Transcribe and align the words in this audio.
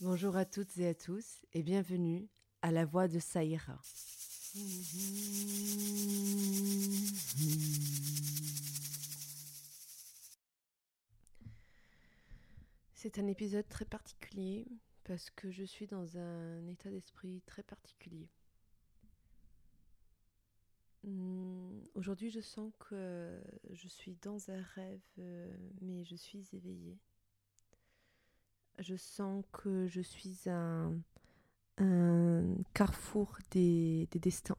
Bonjour 0.00 0.36
à 0.36 0.44
toutes 0.44 0.76
et 0.78 0.88
à 0.88 0.94
tous 0.94 1.44
et 1.54 1.62
bienvenue 1.62 2.28
à 2.62 2.70
la 2.70 2.84
voix 2.84 3.08
de 3.08 3.18
Saïra. 3.18 3.80
C'est 12.94 13.18
un 13.18 13.26
épisode 13.26 13.68
très 13.68 13.84
particulier 13.84 14.68
parce 15.02 15.30
que 15.30 15.50
je 15.50 15.64
suis 15.64 15.86
dans 15.88 16.16
un 16.16 16.66
état 16.68 16.90
d'esprit 16.90 17.42
très 17.46 17.64
particulier. 17.64 18.28
Hmm, 21.02 21.80
aujourd'hui, 21.94 22.30
je 22.30 22.40
sens 22.40 22.72
que 22.78 23.40
je 23.70 23.88
suis 23.88 24.16
dans 24.22 24.50
un 24.50 24.62
rêve, 24.74 25.00
euh, 25.18 25.56
mais 25.80 26.04
je 26.04 26.16
suis 26.16 26.46
éveillée. 26.52 26.98
Je 28.78 28.96
sens 28.96 29.44
que 29.52 29.86
je 29.86 30.00
suis 30.00 30.38
un, 30.46 30.98
carrefour 32.74 33.38
des, 33.50 34.06
des 34.10 34.18
destins. 34.18 34.56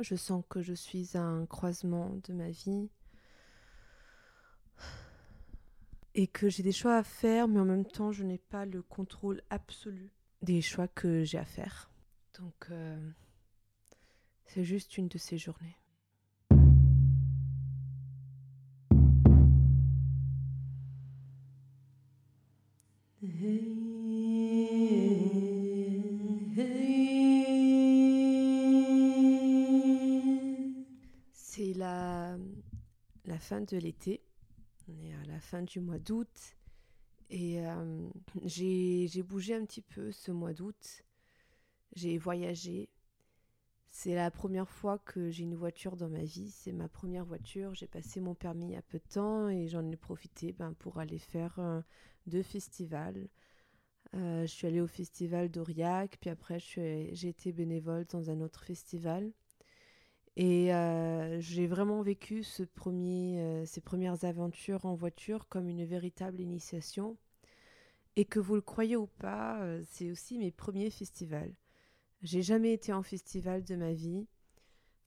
Je 0.00 0.16
sens 0.16 0.44
que 0.48 0.60
je 0.60 0.74
suis 0.74 1.16
un 1.16 1.46
croisement 1.46 2.18
de 2.24 2.32
ma 2.32 2.50
vie 2.50 2.88
et 6.14 6.26
que 6.26 6.48
j'ai 6.48 6.62
des 6.62 6.72
choix 6.72 6.96
à 6.96 7.04
faire, 7.04 7.48
mais 7.48 7.60
en 7.60 7.64
même 7.64 7.86
temps, 7.86 8.12
je 8.12 8.24
n'ai 8.24 8.38
pas 8.38 8.64
le 8.64 8.82
contrôle 8.82 9.42
absolu 9.50 10.10
des 10.42 10.60
choix 10.62 10.88
que 10.88 11.24
j'ai 11.24 11.38
à 11.38 11.44
faire. 11.44 11.90
Donc, 12.38 12.66
euh, 12.70 13.10
c'est 14.46 14.64
juste 14.64 14.98
une 14.98 15.08
de 15.08 15.18
ces 15.18 15.38
journées. 15.38 15.76
Fin 33.44 33.60
de 33.60 33.76
l'été. 33.76 34.22
On 34.88 34.98
est 34.98 35.12
à 35.12 35.24
la 35.26 35.38
fin 35.38 35.62
du 35.62 35.78
mois 35.78 35.98
d'août. 35.98 36.56
Et 37.28 37.60
euh, 37.66 38.08
j'ai 38.44 39.22
bougé 39.22 39.54
un 39.54 39.64
petit 39.66 39.82
peu 39.82 40.12
ce 40.12 40.32
mois 40.32 40.54
d'août. 40.54 41.04
J'ai 41.94 42.16
voyagé. 42.16 42.88
C'est 43.90 44.14
la 44.14 44.30
première 44.30 44.68
fois 44.68 44.98
que 44.98 45.30
j'ai 45.30 45.44
une 45.44 45.54
voiture 45.54 45.96
dans 45.96 46.08
ma 46.08 46.24
vie. 46.24 46.50
C'est 46.50 46.72
ma 46.72 46.88
première 46.88 47.26
voiture. 47.26 47.74
J'ai 47.74 47.86
passé 47.86 48.20
mon 48.20 48.34
permis 48.34 48.66
il 48.66 48.72
y 48.72 48.76
a 48.76 48.82
peu 48.82 48.98
de 48.98 49.08
temps 49.08 49.48
et 49.48 49.68
j'en 49.68 49.86
ai 49.90 49.96
profité 49.96 50.52
ben, 50.52 50.72
pour 50.72 50.98
aller 50.98 51.18
faire 51.18 51.58
euh, 51.58 51.82
deux 52.26 52.42
festivals. 52.42 53.28
Euh, 54.14 54.46
je 54.46 54.52
suis 54.52 54.66
allée 54.66 54.80
au 54.80 54.86
festival 54.86 55.50
d'Aurillac, 55.50 56.16
puis 56.20 56.30
après 56.30 56.58
j'ai 56.60 57.28
été 57.28 57.52
bénévole 57.52 58.06
dans 58.06 58.30
un 58.30 58.40
autre 58.40 58.64
festival. 58.64 59.32
Et 60.36 60.74
euh, 60.74 61.40
j'ai 61.40 61.66
vraiment 61.66 62.02
vécu 62.02 62.42
euh, 62.42 63.64
ces 63.64 63.80
premières 63.80 64.24
aventures 64.24 64.84
en 64.84 64.94
voiture 64.94 65.46
comme 65.48 65.68
une 65.68 65.84
véritable 65.84 66.40
initiation. 66.40 67.16
Et 68.16 68.24
que 68.24 68.40
vous 68.40 68.54
le 68.54 68.60
croyez 68.60 68.96
ou 68.96 69.06
pas, 69.06 69.60
euh, 69.62 69.82
c'est 69.90 70.10
aussi 70.10 70.38
mes 70.38 70.50
premiers 70.50 70.90
festivals. 70.90 71.52
J'ai 72.22 72.42
jamais 72.42 72.72
été 72.72 72.92
en 72.92 73.02
festival 73.02 73.64
de 73.64 73.76
ma 73.76 73.92
vie 73.92 74.26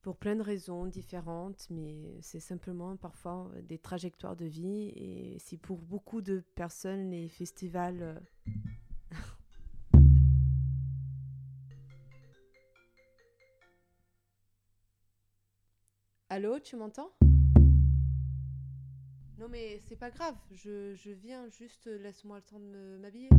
pour 0.01 0.17
plein 0.17 0.35
de 0.35 0.41
raisons 0.41 0.85
différentes, 0.85 1.67
mais 1.69 2.17
c'est 2.21 2.39
simplement 2.39 2.95
parfois 2.95 3.49
des 3.63 3.77
trajectoires 3.77 4.35
de 4.35 4.45
vie. 4.45 4.93
Et 4.95 5.37
si 5.39 5.57
pour 5.57 5.79
beaucoup 5.79 6.21
de 6.21 6.43
personnes 6.55 7.09
les 7.09 7.27
festivals 7.27 8.21
Allô, 16.37 16.59
tu 16.59 16.75
m'entends? 16.75 17.09
Non 19.39 19.49
mais 19.49 19.79
c'est 19.79 19.95
pas 19.95 20.11
grave, 20.11 20.35
je, 20.51 20.93
je 20.93 21.09
viens, 21.09 21.49
juste 21.49 21.87
laisse-moi 21.87 22.37
le 22.37 22.43
temps 22.43 22.59
de 22.59 22.99
m'habiller. 22.99 23.29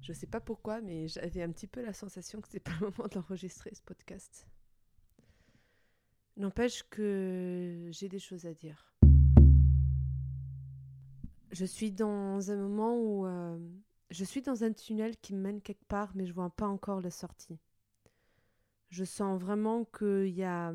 Je 0.00 0.12
sais 0.12 0.28
pas 0.28 0.38
pourquoi, 0.40 0.80
mais 0.80 1.08
j'avais 1.08 1.42
un 1.42 1.50
petit 1.50 1.66
peu 1.66 1.82
la 1.82 1.92
sensation 1.92 2.40
que 2.40 2.46
c'était 2.46 2.60
pas 2.60 2.70
le 2.80 2.86
moment 2.90 3.08
d'enregistrer 3.10 3.74
ce 3.74 3.82
podcast. 3.82 4.46
N'empêche 6.36 6.84
que 6.88 7.88
j'ai 7.90 8.08
des 8.08 8.20
choses 8.20 8.46
à 8.46 8.54
dire. 8.54 8.94
Je 11.50 11.64
suis 11.64 11.90
dans 11.90 12.48
un 12.48 12.56
moment 12.56 12.94
où 12.96 13.26
euh, 13.26 13.58
je 14.10 14.22
suis 14.22 14.42
dans 14.42 14.62
un 14.62 14.72
tunnel 14.72 15.16
qui 15.16 15.34
me 15.34 15.40
mène 15.40 15.62
quelque 15.62 15.86
part, 15.86 16.12
mais 16.14 16.26
je 16.26 16.32
vois 16.32 16.50
pas 16.50 16.68
encore 16.68 17.00
la 17.00 17.10
sortie. 17.10 17.58
Je 18.88 19.04
sens 19.04 19.38
vraiment 19.40 19.84
qu'il 19.84 20.28
y 20.28 20.44
a 20.44 20.72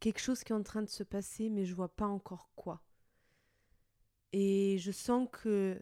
quelque 0.00 0.20
chose 0.20 0.44
qui 0.44 0.52
est 0.52 0.56
en 0.56 0.62
train 0.62 0.82
de 0.82 0.88
se 0.88 1.02
passer, 1.02 1.48
mais 1.50 1.64
je 1.64 1.74
vois 1.74 1.94
pas 1.94 2.06
encore 2.06 2.50
quoi. 2.56 2.82
Et 4.32 4.78
je 4.78 4.92
sens 4.92 5.28
que 5.32 5.80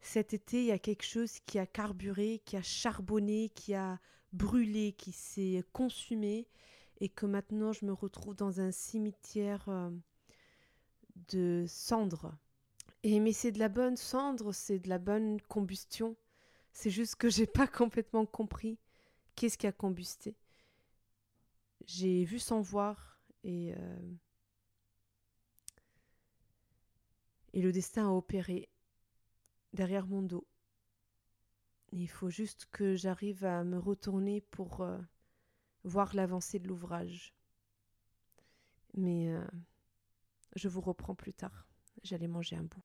cet 0.00 0.34
été, 0.34 0.60
il 0.60 0.66
y 0.66 0.72
a 0.72 0.78
quelque 0.78 1.04
chose 1.04 1.38
qui 1.46 1.58
a 1.58 1.66
carburé, 1.66 2.42
qui 2.44 2.56
a 2.56 2.62
charbonné, 2.62 3.50
qui 3.54 3.74
a 3.74 4.00
brûlé, 4.32 4.92
qui 4.92 5.12
s'est 5.12 5.64
consumé, 5.72 6.48
et 7.00 7.08
que 7.08 7.26
maintenant 7.26 7.72
je 7.72 7.84
me 7.86 7.92
retrouve 7.92 8.34
dans 8.34 8.60
un 8.60 8.72
cimetière 8.72 9.68
euh, 9.68 9.90
de 11.28 11.64
cendres. 11.68 12.32
Et 13.04 13.20
mais 13.20 13.32
c'est 13.32 13.52
de 13.52 13.58
la 13.58 13.68
bonne 13.68 13.96
cendre, 13.96 14.52
c'est 14.52 14.78
de 14.78 14.88
la 14.88 14.98
bonne 14.98 15.40
combustion. 15.42 16.16
C'est 16.72 16.90
juste 16.90 17.16
que 17.16 17.28
j'ai 17.28 17.46
pas 17.46 17.66
complètement 17.66 18.26
compris 18.26 18.78
qu'est-ce 19.34 19.58
qui 19.58 19.66
a 19.66 19.72
combusté. 19.72 20.36
J'ai 21.86 22.24
vu 22.24 22.38
sans 22.38 22.60
voir 22.60 23.11
et, 23.44 23.74
euh, 23.74 24.12
et 27.52 27.62
le 27.62 27.72
destin 27.72 28.08
a 28.08 28.12
opéré 28.12 28.68
derrière 29.72 30.06
mon 30.06 30.22
dos. 30.22 30.46
il 31.92 32.08
faut 32.08 32.30
juste 32.30 32.66
que 32.72 32.96
j'arrive 32.96 33.44
à 33.44 33.64
me 33.64 33.78
retourner 33.78 34.40
pour 34.40 34.80
euh, 34.80 34.98
voir 35.84 36.14
l'avancée 36.14 36.58
de 36.58 36.68
l'ouvrage. 36.68 37.34
Mais 38.94 39.28
euh, 39.28 39.44
je 40.56 40.68
vous 40.68 40.80
reprends 40.80 41.14
plus 41.14 41.34
tard. 41.34 41.66
J'allais 42.02 42.28
manger 42.28 42.56
un 42.56 42.64
bout. 42.64 42.82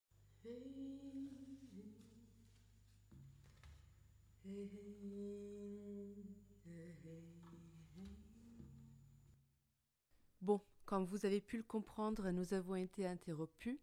Comme 10.88 11.04
vous 11.04 11.26
avez 11.26 11.42
pu 11.42 11.58
le 11.58 11.64
comprendre, 11.64 12.32
nous 12.32 12.54
avons 12.54 12.76
été 12.76 13.06
interrompus. 13.06 13.78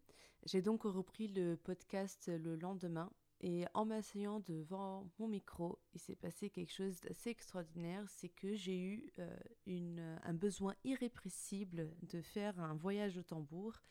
J'ai 0.46 0.62
donc 0.62 0.82
repris 0.84 1.28
le 1.28 1.54
podcast 1.54 2.28
le 2.28 2.56
lendemain 2.56 3.10
et 3.40 3.66
en 3.74 3.84
m'asseyant 3.84 4.40
devant 4.40 5.06
mon 5.18 5.28
micro, 5.28 5.78
il 5.92 6.00
s'est 6.00 6.16
passé 6.16 6.48
quelque 6.48 6.72
chose 6.72 7.00
d'assez 7.02 7.28
extraordinaire, 7.28 8.04
c'est 8.08 8.30
que 8.30 8.54
j'ai 8.54 8.80
eu 8.80 9.12
euh, 9.18 10.16
un 10.22 10.32
besoin 10.32 10.74
irrépressible 10.82 11.90
de 12.02 12.22
faire 12.22 12.58
un 12.58 12.74
voyage 12.74 13.18
au 13.18 13.22
tambour 13.22 13.82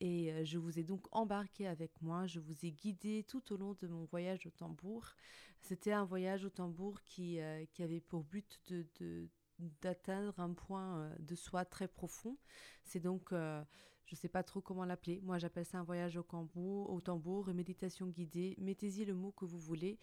et 0.00 0.32
euh, 0.32 0.44
je 0.44 0.58
vous 0.58 0.80
ai 0.80 0.82
donc 0.82 1.06
embarqué 1.12 1.68
avec 1.68 2.02
moi, 2.02 2.26
je 2.26 2.40
vous 2.40 2.64
ai 2.64 2.72
guidé 2.72 3.24
tout 3.28 3.52
au 3.52 3.56
long 3.56 3.76
de 3.80 3.86
mon 3.86 4.04
voyage 4.06 4.44
au 4.44 4.50
tambour. 4.50 5.14
C'était 5.62 5.92
un 5.92 6.04
voyage 6.04 6.44
au 6.44 6.50
tambour 6.50 7.00
qui, 7.04 7.38
euh, 7.40 7.64
qui 7.70 7.84
avait 7.84 8.00
pour 8.00 8.24
but 8.24 8.60
de, 8.66 9.28
d'atteindre 9.58 10.38
un 10.38 10.52
point 10.52 10.98
euh, 10.98 11.14
de 11.18 11.34
soi 11.34 11.64
très 11.64 11.88
profond. 11.88 12.36
C'est 12.84 13.00
donc, 13.00 13.32
euh, 13.32 13.62
je 14.06 14.14
ne 14.14 14.18
sais 14.18 14.28
pas 14.28 14.42
trop 14.42 14.60
comment 14.60 14.84
l'appeler, 14.84 15.20
moi 15.22 15.38
j'appelle 15.38 15.64
ça 15.64 15.78
un 15.78 15.82
voyage 15.84 16.16
au, 16.16 16.22
tambour, 17.00 17.48
une 17.48 17.56
méditation 17.56 18.06
guidée, 18.06 18.54
mettez-y 18.58 19.04
le 19.04 19.14
mot 19.14 19.32
que 19.32 19.44
vous 19.44 19.58
voulez. 19.58 19.98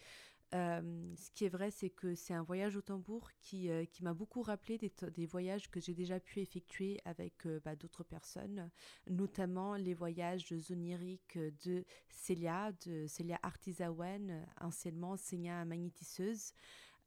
Euh, 0.54 1.14
ce 1.16 1.30
qui 1.30 1.46
est 1.46 1.48
vrai, 1.48 1.70
c'est 1.72 1.90
que 1.90 2.14
c'est 2.14 2.34
un 2.34 2.42
voyage 2.42 2.76
au 2.76 2.82
tambour 2.82 3.30
qui, 3.40 3.68
qui 3.90 4.04
m'a 4.04 4.14
beaucoup 4.14 4.42
rappelé 4.42 4.78
des, 4.78 4.92
des 5.10 5.26
voyages 5.26 5.68
que 5.68 5.80
j'ai 5.80 5.94
déjà 5.94 6.20
pu 6.20 6.40
effectuer 6.40 7.00
avec 7.04 7.48
bah, 7.64 7.74
d'autres 7.74 8.04
personnes, 8.04 8.70
notamment 9.08 9.74
les 9.74 9.94
voyages 9.94 10.54
oniriques 10.70 11.38
de 11.64 11.84
Célia, 12.08 12.72
de 12.86 13.06
Célia 13.08 13.40
Artisawan, 13.42 14.46
anciennement 14.60 15.16
Célia 15.16 15.64
magnétiseuse. 15.64 16.52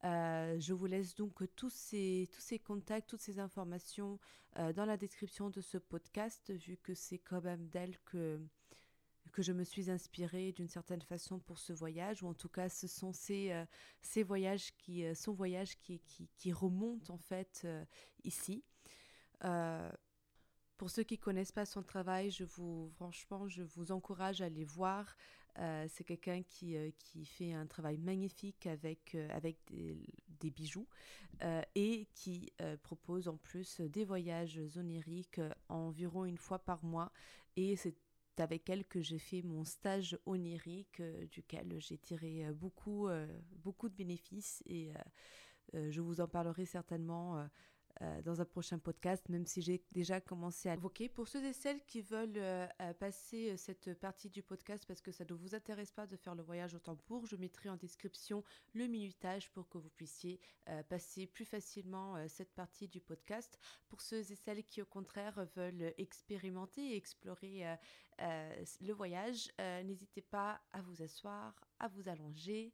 Euh, 0.04 0.60
je 0.60 0.74
vous 0.74 0.86
laisse 0.86 1.16
donc 1.16 1.44
tous 1.56 1.74
ces, 1.74 2.30
contacts, 2.64 3.10
toutes 3.10 3.22
ces 3.22 3.40
informations 3.40 4.20
euh, 4.58 4.72
dans 4.72 4.86
la 4.86 4.98
description 4.98 5.50
de 5.50 5.62
ce 5.62 5.78
podcast, 5.78 6.52
vu 6.52 6.78
que 6.78 6.94
c'est 6.94 7.18
quand 7.18 7.44
même 7.44 7.68
d'elle 7.68 7.98
que, 8.06 8.40
que 9.32 9.42
je 9.42 9.52
me 9.52 9.64
suis 9.64 9.90
inspirée 9.90 10.52
d'une 10.52 10.68
certaine 10.68 11.02
façon 11.02 11.40
pour 11.40 11.58
ce 11.58 11.74
voyage, 11.74 12.22
ou 12.22 12.28
en 12.28 12.36
tout 12.36 12.50
cas 12.50 12.70
ce 12.70 12.88
sont 12.88 13.12
ces, 13.12 13.52
euh, 13.52 13.66
ces 14.02 14.22
voyages 14.22 14.76
qui, 14.78 15.04
son 15.16 15.34
voyage 15.34 15.80
qui, 15.80 16.00
qui, 16.02 16.30
qui 16.38 16.54
remonte 16.54 17.10
en 17.10 17.18
fait 17.18 17.68
ici. 18.24 18.64
pour 20.78 20.92
ceux 20.92 21.04
qui 21.04 21.18
connaissent 21.18 21.52
pas 21.52 21.66
son 21.66 21.82
travail, 21.82 22.30
je 22.30 22.44
vous, 22.44 22.92
franchement, 22.94 23.48
je 23.48 23.64
vous 23.64 23.92
encourage 23.92 24.42
à 24.42 24.46
aller 24.46 24.64
voir. 24.64 25.16
Euh, 25.60 25.86
c'est 25.90 26.04
quelqu'un 26.04 26.44
qui, 26.44 26.76
euh, 26.76 26.92
qui 27.00 27.26
fait 27.26 27.54
un 27.54 27.66
travail 27.66 27.98
magnifique 27.98 28.68
avec, 28.68 29.16
euh, 29.16 29.28
avec 29.32 29.58
des, 29.70 30.52
bijoux 30.52 30.88
et 31.76 32.08
qui 32.14 32.52
propose 32.84 33.28
en 33.28 33.36
plus 33.36 33.82
des 33.82 34.06
voyages 34.06 34.60
oniriques 34.78 35.42
environ 35.68 36.26
une 36.26 36.38
fois 36.38 36.58
par 36.58 36.84
mois. 36.86 37.12
Et 37.58 37.76
c'est 37.76 37.96
avec 38.38 38.70
elle 38.70 38.86
que 38.86 39.02
j'ai 39.02 39.20
fait 39.20 39.42
mon 39.42 39.66
stage 39.66 40.18
onirique, 40.26 41.02
duquel 41.32 41.76
j'ai 41.80 41.98
tiré 41.98 42.46
beaucoup, 42.54 43.10
beaucoup 43.58 43.90
de 43.90 43.96
bénéfices 43.96 44.64
et 44.66 44.92
je 45.74 46.00
vous 46.00 46.22
en 46.22 46.28
parlerai 46.28 46.66
certainement 46.66 47.46
euh, 48.02 48.22
dans 48.22 48.42
un 48.42 48.46
prochain 48.46 48.78
podcast, 48.78 49.28
même 49.30 49.48
si 49.48 49.62
j'ai 49.62 49.82
déjà 49.92 50.22
commencé 50.22 50.70
à 50.70 50.76
évoquer. 50.76 51.10
Pour 51.10 51.28
ceux 51.28 51.44
et 51.44 51.54
celles 51.54 51.84
qui 51.86 52.02
veulent 52.02 52.38
euh, 52.38 52.68
euh, 52.82 52.94
passer 52.94 53.58
cette 53.58 54.00
partie 54.00 54.30
du 54.30 54.44
podcast 54.44 54.86
parce 54.88 55.02
que 55.02 55.12
ça 55.12 55.24
ne 55.28 55.34
vous 55.34 55.56
intéresse 55.56 55.92
pas 55.92 56.06
de 56.06 56.16
faire 56.16 56.36
le 56.36 56.44
voyage 56.44 56.76
au 56.76 56.80
tambour, 56.80 57.26
je 57.26 57.36
mettrai 57.36 57.70
en 57.70 57.76
description 57.76 58.44
le 58.74 58.86
minutage 58.86 59.50
pour 59.52 59.68
que 59.68 59.80
vous 59.80 59.90
puissiez 59.90 60.40
passer 60.90 61.26
plus 61.26 61.46
facilement 61.46 62.16
cette 62.28 62.54
partie 62.54 62.88
du 62.88 63.00
podcast. 63.00 63.58
Pour 63.88 64.02
ceux 64.02 64.20
et 64.32 64.36
celles 64.36 64.64
qui 64.64 64.82
au 64.82 64.86
contraire 64.86 65.46
veulent 65.56 65.94
expérimenter 65.98 66.92
et 66.92 66.98
explorer 66.98 67.64
le 68.20 68.94
voyage, 68.94 69.52
n'hésitez 69.60 70.22
pas 70.22 70.62
à 70.72 70.82
vous 70.82 71.02
asseoir, 71.02 71.54
à 71.80 71.88
vous 71.88 72.10
allonger, 72.10 72.74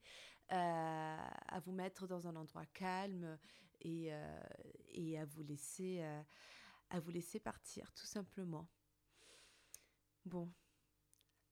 à 0.49 1.59
vous 1.65 1.71
mettre 1.71 2.07
dans 2.07 2.27
un 2.27 2.35
endroit 2.35 2.65
calme 2.73 3.37
et, 3.83 4.13
euh, 4.13 4.39
euh, 6.03 6.21
à 6.89 7.00
vous 7.00 7.12
laisser 7.12 7.39
partir 7.39 7.91
tout 7.94 8.06
simplement. 8.06 8.68
Bon, 10.25 10.51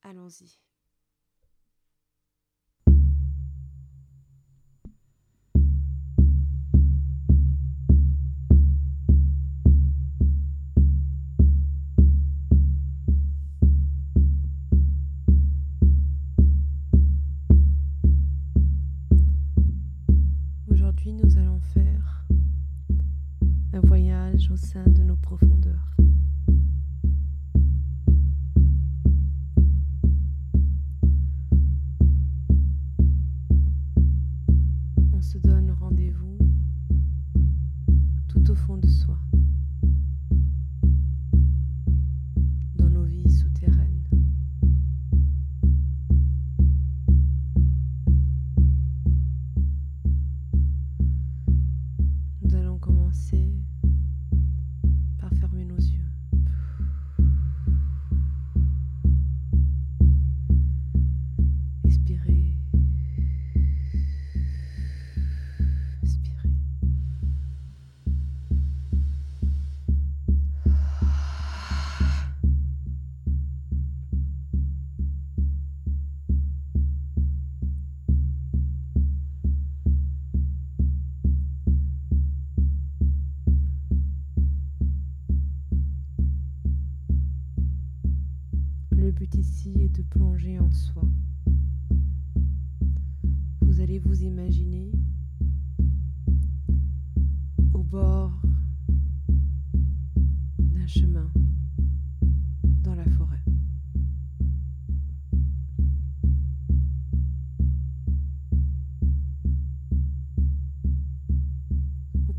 allons-y. 0.03 0.59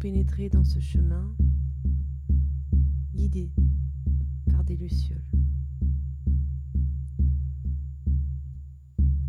Pénétrez 0.03 0.49
dans 0.49 0.65
ce 0.65 0.81
chemin 0.81 1.33
guidé 3.15 3.53
par 4.51 4.65
des 4.65 4.77
lucioles. 4.77 5.23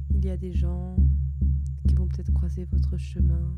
Il 0.10 0.26
y 0.26 0.32
a 0.32 0.38
des 0.38 0.52
gens 0.52 0.96
qui 1.88 1.94
vont 1.94 2.08
peut-être 2.08 2.34
croiser 2.34 2.66
votre 2.66 2.98
chemin, 2.98 3.56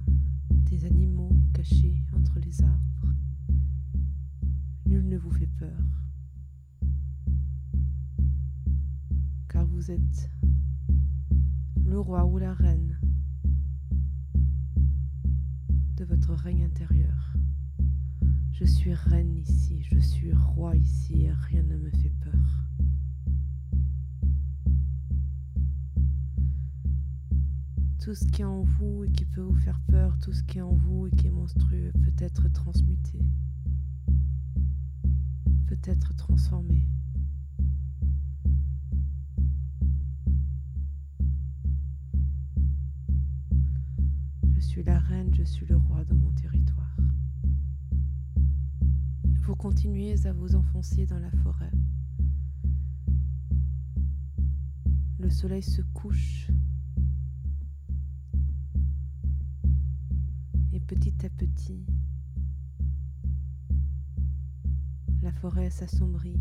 des 0.49 0.83
animaux 0.83 1.31
cachés 1.53 2.03
entre 2.11 2.37
les 2.41 2.61
arbres. 2.61 3.15
Nul 4.85 5.07
ne 5.07 5.17
vous 5.17 5.31
fait 5.31 5.47
peur, 5.47 5.85
car 9.47 9.65
vous 9.65 9.89
êtes 9.89 10.29
le 11.85 11.97
roi 11.97 12.25
ou 12.25 12.37
la 12.39 12.53
reine 12.53 12.94
de 15.97 16.03
votre 16.03 16.33
règne 16.33 16.65
intérieur. 16.65 17.33
Je 18.51 18.65
suis 18.65 18.93
reine 18.93 19.35
ici, 19.37 19.81
je 19.83 19.99
suis 19.99 20.33
roi 20.33 20.75
ici 20.75 21.23
et 21.23 21.31
rien 21.31 21.63
ne 21.63 21.77
me 21.77 21.89
fait 21.89 22.11
peur. 22.21 22.63
Tout 27.99 28.13
ce 28.13 28.25
qui 28.25 28.41
est 28.41 28.45
en 28.45 28.63
vous 28.63 29.05
et 29.05 29.11
qui 29.11 29.25
peut 29.25 29.41
vous 29.41 29.55
faire 29.55 29.79
peur, 29.87 30.17
tout 30.19 30.33
ce 30.33 30.43
qui 30.43 30.57
est 30.57 30.61
en 30.61 30.75
vous 30.75 31.07
et 31.07 31.11
qui 31.11 31.27
est 31.27 31.31
monstrueux 31.31 31.91
peut 31.93 32.23
être 32.23 32.49
transmuté, 32.49 33.19
peut 35.67 35.79
être 35.85 36.13
transformé. 36.15 36.87
Suis 44.75 44.83
la 44.83 44.99
reine, 44.99 45.33
je 45.33 45.43
suis 45.43 45.65
le 45.67 45.77
roi 45.77 46.03
dans 46.03 46.15
mon 46.15 46.31
territoire. 46.33 46.97
Vous 49.43 49.55
continuez 49.55 50.27
à 50.27 50.33
vous 50.33 50.53
enfoncer 50.53 51.05
dans 51.05 51.17
la 51.17 51.31
forêt. 51.31 51.71
Le 55.17 55.29
soleil 55.29 55.63
se 55.63 55.81
couche 55.93 56.51
petit 60.87 61.25
à 61.25 61.29
petit, 61.29 61.85
la 65.21 65.31
forêt 65.31 65.69
s'assombrit. 65.69 66.39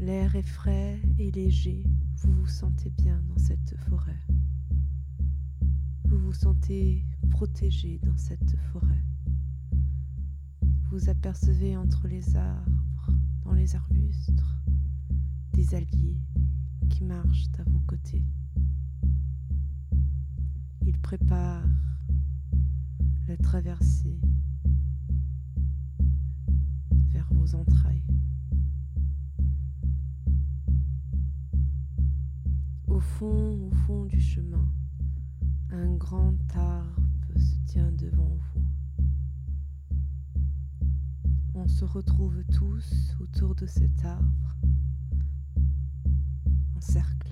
L'air 0.00 0.34
est 0.34 0.42
frais 0.42 1.00
et 1.18 1.30
léger. 1.30 1.84
Vous 2.16 2.32
vous 2.32 2.46
sentez 2.48 2.90
bien 2.90 3.22
dans 3.28 3.38
cette 3.38 3.76
forêt. 3.88 4.29
Vous 6.30 6.36
sentez 6.36 7.04
protégé 7.28 7.98
dans 8.04 8.16
cette 8.16 8.56
forêt. 8.72 9.04
Vous 10.92 11.08
apercevez 11.08 11.76
entre 11.76 12.06
les 12.06 12.36
arbres, 12.36 13.10
dans 13.42 13.52
les 13.52 13.74
arbustes, 13.74 14.40
des 15.54 15.74
alliés 15.74 16.22
qui 16.88 17.02
marchent 17.02 17.48
à 17.58 17.64
vos 17.64 17.80
côtés. 17.80 18.24
Ils 20.86 21.00
préparent 21.00 21.66
la 23.26 23.36
traverser 23.36 24.20
vers 27.08 27.26
vos 27.32 27.56
entrailles. 27.56 28.06
Au 32.86 33.00
fond, 33.00 33.66
au 33.66 33.72
fond 33.72 34.04
du 34.04 34.20
chemin, 34.20 34.72
un 35.72 35.94
grand 35.94 36.36
arbre 36.56 37.38
se 37.38 37.72
tient 37.72 37.92
devant 37.92 38.36
vous. 38.54 38.64
On 41.54 41.68
se 41.68 41.84
retrouve 41.84 42.42
tous 42.52 43.16
autour 43.20 43.54
de 43.54 43.66
cet 43.66 44.04
arbre, 44.04 44.56
en 46.76 46.80
cercle. 46.80 47.29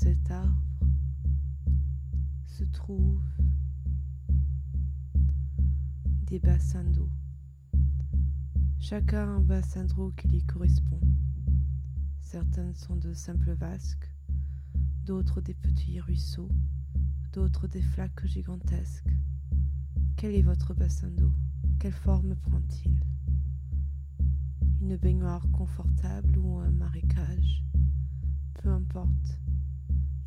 Cet 0.00 0.30
arbre 0.30 0.54
se 2.46 2.62
trouvent 2.62 3.20
des 6.22 6.38
bassins 6.38 6.84
d'eau. 6.84 7.10
Chacun 8.78 9.26
un 9.28 9.40
bassin 9.40 9.84
d'eau 9.86 10.12
qui 10.16 10.28
lui 10.28 10.44
correspond. 10.44 11.00
Certains 12.20 12.72
sont 12.74 12.94
de 12.94 13.12
simples 13.12 13.54
vasques, 13.54 14.14
d'autres 15.04 15.40
des 15.40 15.54
petits 15.54 15.98
ruisseaux, 15.98 16.52
d'autres 17.32 17.66
des 17.66 17.82
flaques 17.82 18.24
gigantesques. 18.24 19.12
Quel 20.16 20.36
est 20.36 20.42
votre 20.42 20.74
bassin 20.74 21.10
d'eau? 21.10 21.32
Quelle 21.80 21.90
forme 21.90 22.36
prend-il? 22.36 23.04
Une 24.80 24.96
baignoire 24.96 25.50
confortable 25.50 26.38
ou 26.38 26.60
un 26.60 26.70
marécage? 26.70 27.64
Peu 28.54 28.68
importe 28.70 29.40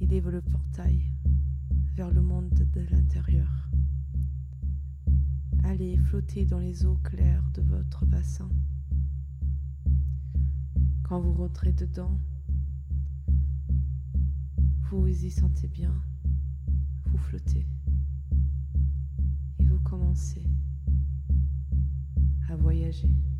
il 0.01 0.11
ouvre 0.15 0.31
le 0.31 0.41
portail 0.41 0.99
vers 1.93 2.09
le 2.09 2.21
monde 2.21 2.49
de 2.49 2.81
l'intérieur. 2.89 3.69
Allez 5.63 5.95
flotter 5.95 6.43
dans 6.43 6.57
les 6.57 6.85
eaux 6.85 6.97
claires 7.03 7.47
de 7.53 7.61
votre 7.61 8.07
bassin. 8.07 8.49
Quand 11.03 11.19
vous 11.19 11.33
rentrez 11.33 11.71
dedans, 11.71 12.19
vous 14.89 15.01
vous 15.01 15.25
y 15.25 15.29
sentez 15.29 15.67
bien, 15.67 15.93
vous 17.05 17.17
flottez 17.17 17.67
et 19.59 19.65
vous 19.65 19.79
commencez 19.81 20.49
à 22.49 22.55
voyager. 22.55 23.30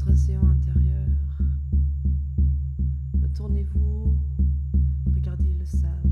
votre 0.00 0.12
océan 0.12 0.48
intérieur. 0.48 1.08
Retournez-vous, 3.22 4.18
regardez 5.14 5.52
le 5.54 5.64
sable 5.66 6.10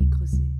et 0.00 0.08
creusez. 0.08 0.55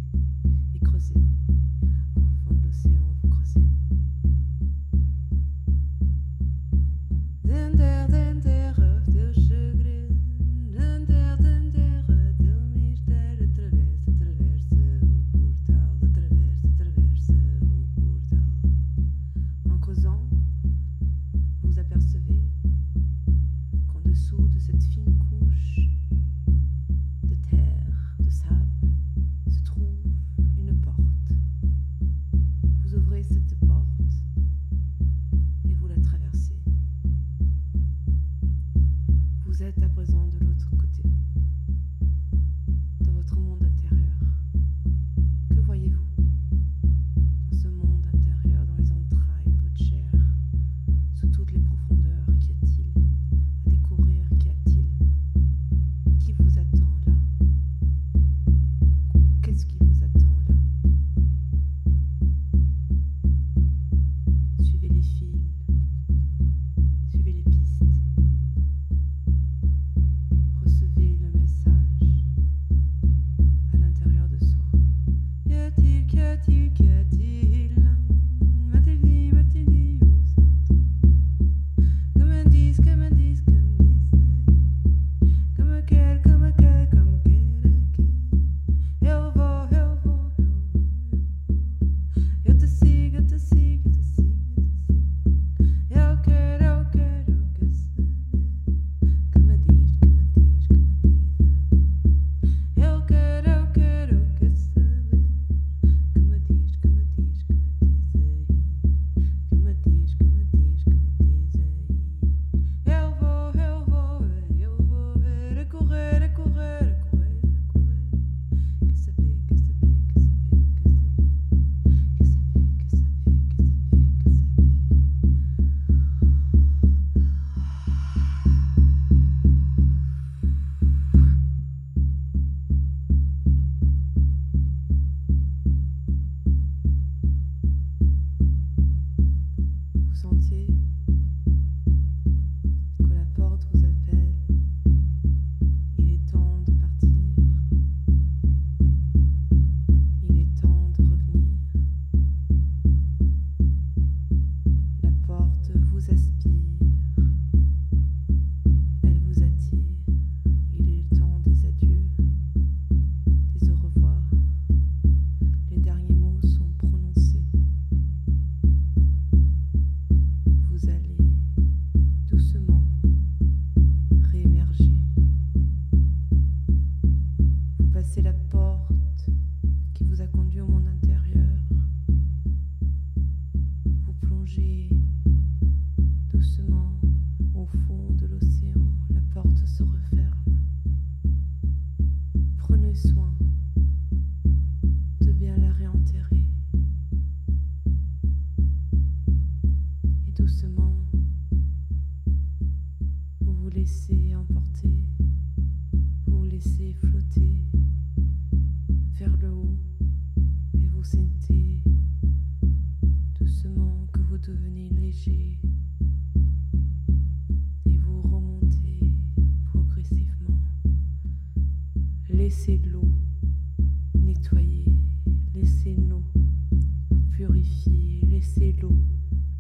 L'eau 228.72 228.96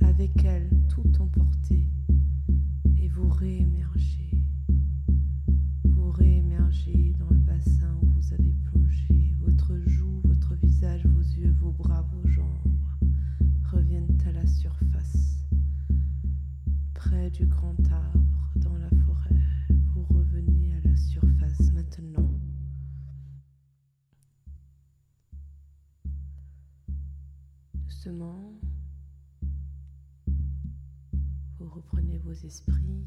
avec 0.02 0.44
elle 0.44 0.68
tout 0.88 1.10
emporter 1.20 1.86
et 2.98 3.08
vous 3.08 3.28
réémergez. 3.28 4.30
Vous 5.84 6.10
réémergez 6.10 7.14
dans 7.18 7.30
le 7.30 7.40
bassin 7.40 7.98
où 8.02 8.06
vous 8.06 8.32
avez 8.32 8.54
plongé. 8.64 9.34
Votre 9.40 9.78
joue, 9.86 10.20
votre 10.24 10.54
visage, 10.56 11.06
vos 11.06 11.20
yeux, 11.20 11.54
vos 11.60 11.72
bras, 11.72 12.02
vos 12.12 12.28
jambes 12.28 12.72
reviennent 13.70 14.18
à 14.26 14.32
la 14.32 14.46
surface. 14.46 15.44
Près 16.94 17.30
du 17.30 17.46
grand 17.46 17.76
arbre 17.90 17.95
esprits, 32.32 33.06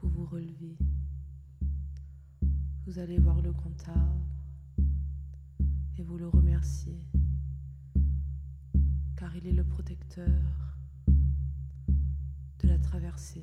vous 0.00 0.08
vous 0.08 0.26
relevez. 0.26 0.76
Vous 2.86 2.98
allez 2.98 3.18
voir 3.18 3.40
le 3.42 3.52
grand 3.52 3.88
arbre 3.88 4.26
et 5.98 6.02
vous 6.02 6.18
le 6.18 6.28
remerciez 6.28 7.00
car 9.16 9.34
il 9.34 9.46
est 9.46 9.52
le 9.52 9.64
protecteur 9.64 10.76
de 11.06 12.68
la 12.68 12.78
traversée. 12.78 13.42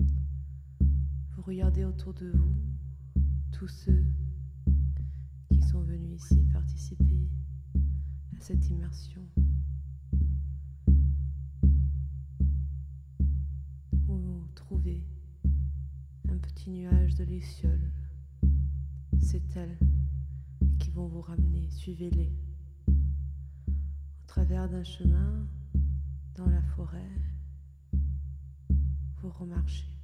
Vous 0.00 1.42
regardez 1.42 1.84
autour 1.84 2.14
de 2.14 2.30
vous 2.30 2.54
tous 3.52 3.68
ceux 3.68 4.04
qui 5.50 5.62
sont 5.62 5.82
venus 5.82 6.22
ici 6.22 6.42
participer 6.52 7.28
à 8.36 8.40
cette 8.40 8.68
immersion. 8.70 9.22
Un 16.68 16.70
petit 16.70 16.70
nuage 16.70 17.14
de 17.14 17.24
lucioles. 17.24 17.90
C'est 19.20 19.56
elles 19.56 19.78
qui 20.78 20.90
vont 20.90 21.06
vous 21.06 21.22
ramener. 21.22 21.68
Suivez-les. 21.70 22.32
Au 22.88 24.26
travers 24.26 24.68
d'un 24.68 24.84
chemin, 24.84 25.46
dans 26.34 26.48
la 26.48 26.62
forêt, 26.62 27.10
vous 29.16 29.30
remarchez. 29.30 29.97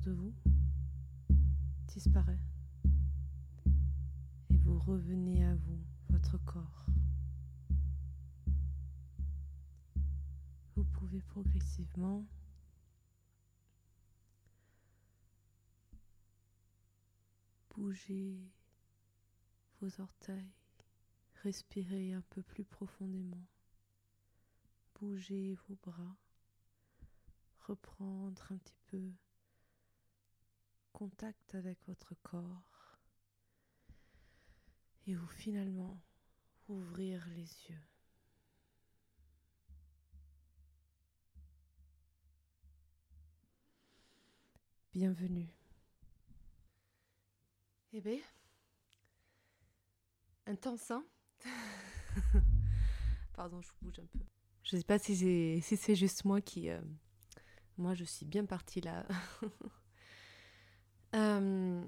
De 0.00 0.10
vous 0.12 0.34
disparaît. 1.86 2.40
Et 4.50 4.56
vous 4.56 4.78
revenez 4.78 5.44
à 5.44 5.54
vous, 5.54 5.80
votre 6.08 6.38
corps. 6.38 6.86
Vous 10.74 10.84
pouvez 10.84 11.20
progressivement 11.22 12.26
bouger 17.76 18.50
vos 19.80 20.00
orteils, 20.00 20.52
respirer 21.42 22.12
un 22.12 22.22
peu 22.30 22.42
plus 22.42 22.64
profondément, 22.64 23.46
bouger 25.00 25.56
vos 25.68 25.76
bras, 25.82 26.16
reprendre 27.60 28.42
un 28.50 28.56
petit 28.56 28.80
peu 28.88 29.12
contact 30.94 31.56
avec 31.56 31.76
votre 31.88 32.14
corps 32.22 32.62
et 35.06 35.14
vous 35.14 35.26
finalement 35.26 36.00
ouvrir 36.68 37.26
les 37.30 37.42
yeux. 37.68 37.82
Bienvenue. 44.92 45.48
Eh 47.92 48.00
bien, 48.00 48.20
intense, 50.46 50.92
hein 50.92 51.04
Pardon, 53.34 53.60
je 53.60 53.70
bouge 53.82 53.98
un 53.98 54.06
peu. 54.06 54.24
Je 54.62 54.76
sais 54.76 54.84
pas 54.84 55.00
si 55.00 55.16
c'est 55.60 55.76
si 55.76 55.96
juste 55.96 56.24
moi 56.24 56.40
qui... 56.40 56.70
euh, 56.70 56.80
moi, 57.76 57.94
je 57.94 58.04
suis 58.04 58.24
bien 58.24 58.46
partie 58.46 58.80
là. 58.80 59.04
Euh, 61.14 61.82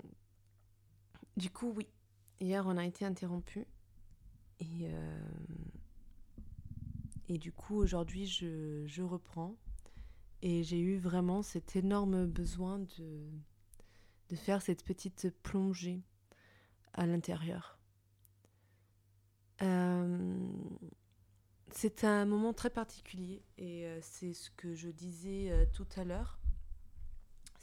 du 1.37 1.51
coup, 1.51 1.73
oui. 1.77 1.89
Hier, 2.41 2.67
on 2.67 2.77
a 2.77 2.85
été 2.85 3.05
interrompu. 3.05 3.67
Et, 4.61 4.89
euh, 4.89 5.19
et 7.29 7.39
du 7.39 7.53
coup, 7.53 7.77
aujourd'hui, 7.77 8.27
je, 8.27 8.85
je 8.87 9.03
reprends. 9.03 9.57
Et 10.43 10.63
j'ai 10.63 10.79
eu 10.79 10.99
vraiment 10.99 11.43
cet 11.43 11.77
énorme 11.77 12.27
besoin 12.27 12.79
de, 12.79 13.27
de 14.29 14.37
faire 14.37 14.61
cette 14.63 14.85
petite 14.85 15.31
plongée 15.43 16.03
à 16.93 17.07
l'intérieur. 17.07 17.79
Euh, 19.63 20.37
c'est 21.73 22.05
un 22.05 22.27
moment 22.27 22.53
très 22.53 22.69
particulier 22.71 23.43
et 23.57 23.89
c'est 24.03 24.35
ce 24.35 24.51
que 24.51 24.75
je 24.75 24.89
disais 24.89 25.69
tout 25.73 25.87
à 25.97 26.05
l'heure. 26.05 26.39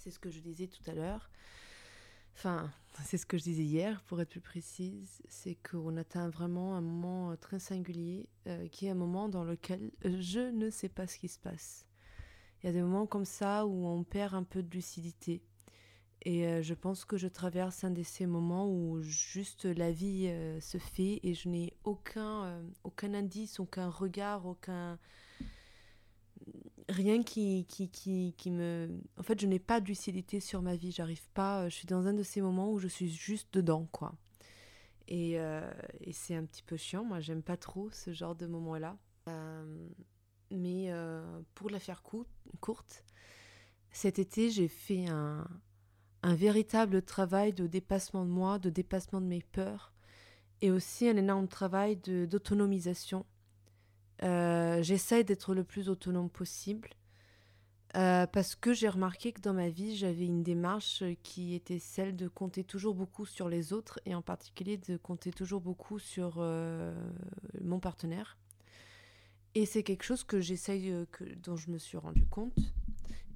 C'est 0.03 0.11
ce 0.11 0.19
que 0.19 0.29
je 0.29 0.39
disais 0.39 0.67
tout 0.67 0.83
à 0.89 0.93
l'heure. 0.93 1.29
Enfin, 2.35 2.69
c'est 3.03 3.17
ce 3.17 3.25
que 3.25 3.37
je 3.37 3.43
disais 3.43 3.63
hier, 3.63 4.01
pour 4.03 4.19
être 4.21 4.29
plus 4.29 4.41
précise. 4.41 5.21
C'est 5.29 5.55
qu'on 5.55 5.97
atteint 5.97 6.29
vraiment 6.29 6.75
un 6.75 6.81
moment 6.81 7.31
euh, 7.31 7.35
très 7.35 7.59
singulier, 7.59 8.27
euh, 8.47 8.67
qui 8.67 8.87
est 8.87 8.89
un 8.89 8.95
moment 8.95 9.29
dans 9.29 9.43
lequel 9.43 9.91
je 10.03 10.51
ne 10.51 10.69
sais 10.69 10.89
pas 10.89 11.07
ce 11.07 11.17
qui 11.17 11.27
se 11.27 11.39
passe. 11.39 11.85
Il 12.61 12.67
y 12.67 12.69
a 12.69 12.73
des 12.73 12.81
moments 12.81 13.05
comme 13.05 13.25
ça 13.25 13.65
où 13.65 13.87
on 13.87 14.03
perd 14.03 14.33
un 14.35 14.43
peu 14.43 14.61
de 14.61 14.73
lucidité. 14.73 15.41
Et 16.25 16.47
euh, 16.47 16.61
je 16.61 16.73
pense 16.73 17.03
que 17.03 17.17
je 17.17 17.27
traverse 17.27 17.83
un 17.83 17.91
de 17.91 18.03
ces 18.03 18.25
moments 18.25 18.69
où 18.69 19.01
juste 19.01 19.65
la 19.65 19.91
vie 19.91 20.27
euh, 20.27 20.59
se 20.61 20.77
fait 20.77 21.19
et 21.23 21.33
je 21.33 21.49
n'ai 21.49 21.73
aucun, 21.83 22.45
euh, 22.45 22.63
aucun 22.85 23.13
indice, 23.13 23.59
aucun 23.59 23.89
regard, 23.89 24.45
aucun. 24.45 24.97
Rien 26.93 27.23
qui, 27.23 27.65
qui, 27.65 27.89
qui, 27.89 28.35
qui 28.37 28.51
me. 28.51 28.87
En 29.17 29.23
fait, 29.23 29.41
je 29.41 29.47
n'ai 29.47 29.57
pas 29.57 29.81
de 29.81 29.87
lucidité 29.87 30.39
sur 30.39 30.61
ma 30.61 30.75
vie. 30.75 30.91
J'arrive 30.91 31.27
pas. 31.33 31.67
Je 31.67 31.73
suis 31.75 31.87
dans 31.87 32.05
un 32.05 32.13
de 32.13 32.21
ces 32.21 32.39
moments 32.39 32.71
où 32.71 32.77
je 32.77 32.87
suis 32.87 33.09
juste 33.09 33.51
dedans, 33.51 33.87
quoi. 33.91 34.13
Et, 35.07 35.39
euh, 35.39 35.71
et 36.01 36.13
c'est 36.13 36.35
un 36.35 36.45
petit 36.45 36.61
peu 36.61 36.77
chiant. 36.77 37.03
Moi, 37.03 37.19
j'aime 37.19 37.41
pas 37.41 37.57
trop 37.57 37.89
ce 37.89 38.13
genre 38.13 38.35
de 38.35 38.45
moment-là. 38.45 38.95
Euh, 39.27 39.89
mais 40.51 40.91
euh, 40.91 41.41
pour 41.55 41.71
la 41.71 41.79
faire 41.79 42.03
courte, 42.03 43.03
cet 43.91 44.19
été, 44.19 44.51
j'ai 44.51 44.67
fait 44.67 45.07
un, 45.07 45.47
un 46.21 46.35
véritable 46.35 47.01
travail 47.01 47.53
de 47.53 47.65
dépassement 47.65 48.23
de 48.23 48.29
moi, 48.29 48.59
de 48.59 48.69
dépassement 48.69 49.19
de 49.19 49.25
mes 49.25 49.41
peurs, 49.41 49.93
et 50.61 50.69
aussi 50.69 51.09
un 51.09 51.17
énorme 51.17 51.47
travail 51.47 51.97
d'autonomisation. 51.97 53.25
Euh, 54.23 54.81
j'essaye 54.81 55.23
d'être 55.23 55.53
le 55.53 55.63
plus 55.63 55.89
autonome 55.89 56.29
possible. 56.29 56.89
Euh, 57.95 58.25
parce 58.25 58.55
que 58.55 58.73
j'ai 58.73 58.89
remarqué 58.89 59.33
que 59.33 59.41
dans 59.41 59.53
ma 59.53 59.69
vie, 59.69 59.95
j'avais 59.95 60.25
une 60.25 60.41
démarche 60.41 61.03
qui 61.21 61.53
était 61.53 61.77
celle 61.77 62.15
de 62.15 62.27
compter 62.27 62.63
toujours 62.63 62.95
beaucoup 62.95 63.27
sur 63.27 63.49
les 63.49 63.71
autres 63.71 63.99
et 64.07 64.15
en 64.15 64.23
particulier 64.23 64.77
de 64.77 64.97
compter 64.97 65.31
toujours 65.31 65.61
beaucoup 65.61 65.99
sur 65.99 66.37
euh, 66.37 66.91
mon 67.61 67.79
partenaire. 67.79 68.39
Et 69.53 69.67
c'est 69.67 69.83
quelque 69.83 70.03
chose 70.03 70.23
que 70.23 70.41
j'essaye, 70.41 70.91
que, 71.11 71.23
dont 71.43 71.55
je 71.55 71.69
me 71.69 71.77
suis 71.77 71.97
rendu 71.97 72.25
compte 72.25 72.57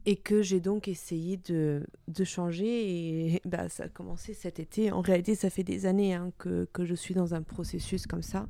et 0.08 0.16
que 0.16 0.42
j'ai 0.42 0.62
donc 0.62 0.88
essayé 0.88 1.38
de, 1.38 1.86
de, 2.08 2.24
changer. 2.24 3.36
Et 3.36 3.42
bah, 3.46 3.70
ça 3.70 3.84
a 3.84 3.90
commencé 3.90 4.34
cet 4.34 4.58
été. 4.58 4.92
En 4.92 5.02
réalité, 5.02 5.36
ça 5.36 5.52
fait 5.52 5.64
des 5.66 5.86
années 5.86 6.16
hein, 6.16 6.32
que, 6.40 6.68
que, 6.74 6.86
je 6.86 6.96
suis 6.96 7.14
dans 7.14 7.36
un 7.36 7.44
processus 7.44 8.08
comme 8.08 8.24
ça. 8.24 8.48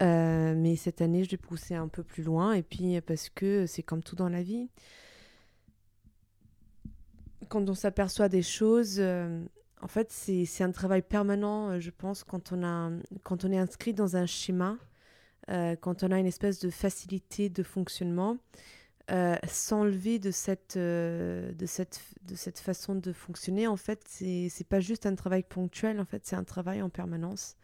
Mais 0.00 0.76
cette 0.76 1.00
année, 1.00 1.24
je 1.24 1.30
l'ai 1.30 1.36
poussé 1.36 1.74
un 1.74 1.88
peu 1.88 2.02
plus 2.02 2.22
loin. 2.22 2.52
Et 2.52 2.62
puis, 2.62 3.00
parce 3.00 3.28
que 3.28 3.66
c'est 3.66 3.82
comme 3.82 4.02
tout 4.02 4.16
dans 4.16 4.28
la 4.28 4.42
vie 4.42 4.68
quand 7.50 7.68
on 7.68 7.74
s'aperçoit 7.74 8.30
des 8.30 8.42
choses, 8.42 8.96
euh, 8.98 9.44
en 9.82 9.88
fait, 9.88 10.10
c'est 10.10 10.64
un 10.64 10.70
travail 10.70 11.02
permanent, 11.02 11.70
euh, 11.70 11.80
je 11.80 11.90
pense, 11.90 12.24
quand 12.24 12.52
on, 12.52 12.62
a, 12.62 12.90
quand 13.24 13.44
on 13.44 13.52
est 13.52 13.58
inscrit 13.58 13.92
dans 13.92 14.16
un 14.16 14.24
schéma, 14.24 14.78
euh, 15.50 15.76
quand 15.76 16.02
on 16.04 16.12
a 16.12 16.18
une 16.18 16.26
espèce 16.26 16.60
de 16.60 16.70
facilité 16.70 17.50
de 17.50 17.62
fonctionnement, 17.62 18.38
s'enlever 19.48 20.20
de 20.20 20.30
cette, 20.30 20.78
de, 20.78 21.66
cette, 21.66 22.00
de 22.22 22.36
cette 22.36 22.60
façon 22.60 22.94
de 22.94 23.12
fonctionner, 23.12 23.66
en 23.66 23.76
fait, 23.76 24.04
c'est 24.06 24.68
pas 24.68 24.78
juste 24.78 25.04
un 25.04 25.16
travail 25.16 25.42
ponctuel, 25.42 25.98
en 25.98 26.04
fait, 26.04 26.24
c'est 26.24 26.36
un 26.36 26.44
travail 26.44 26.80
en 26.80 26.90
permanence. 26.90 27.56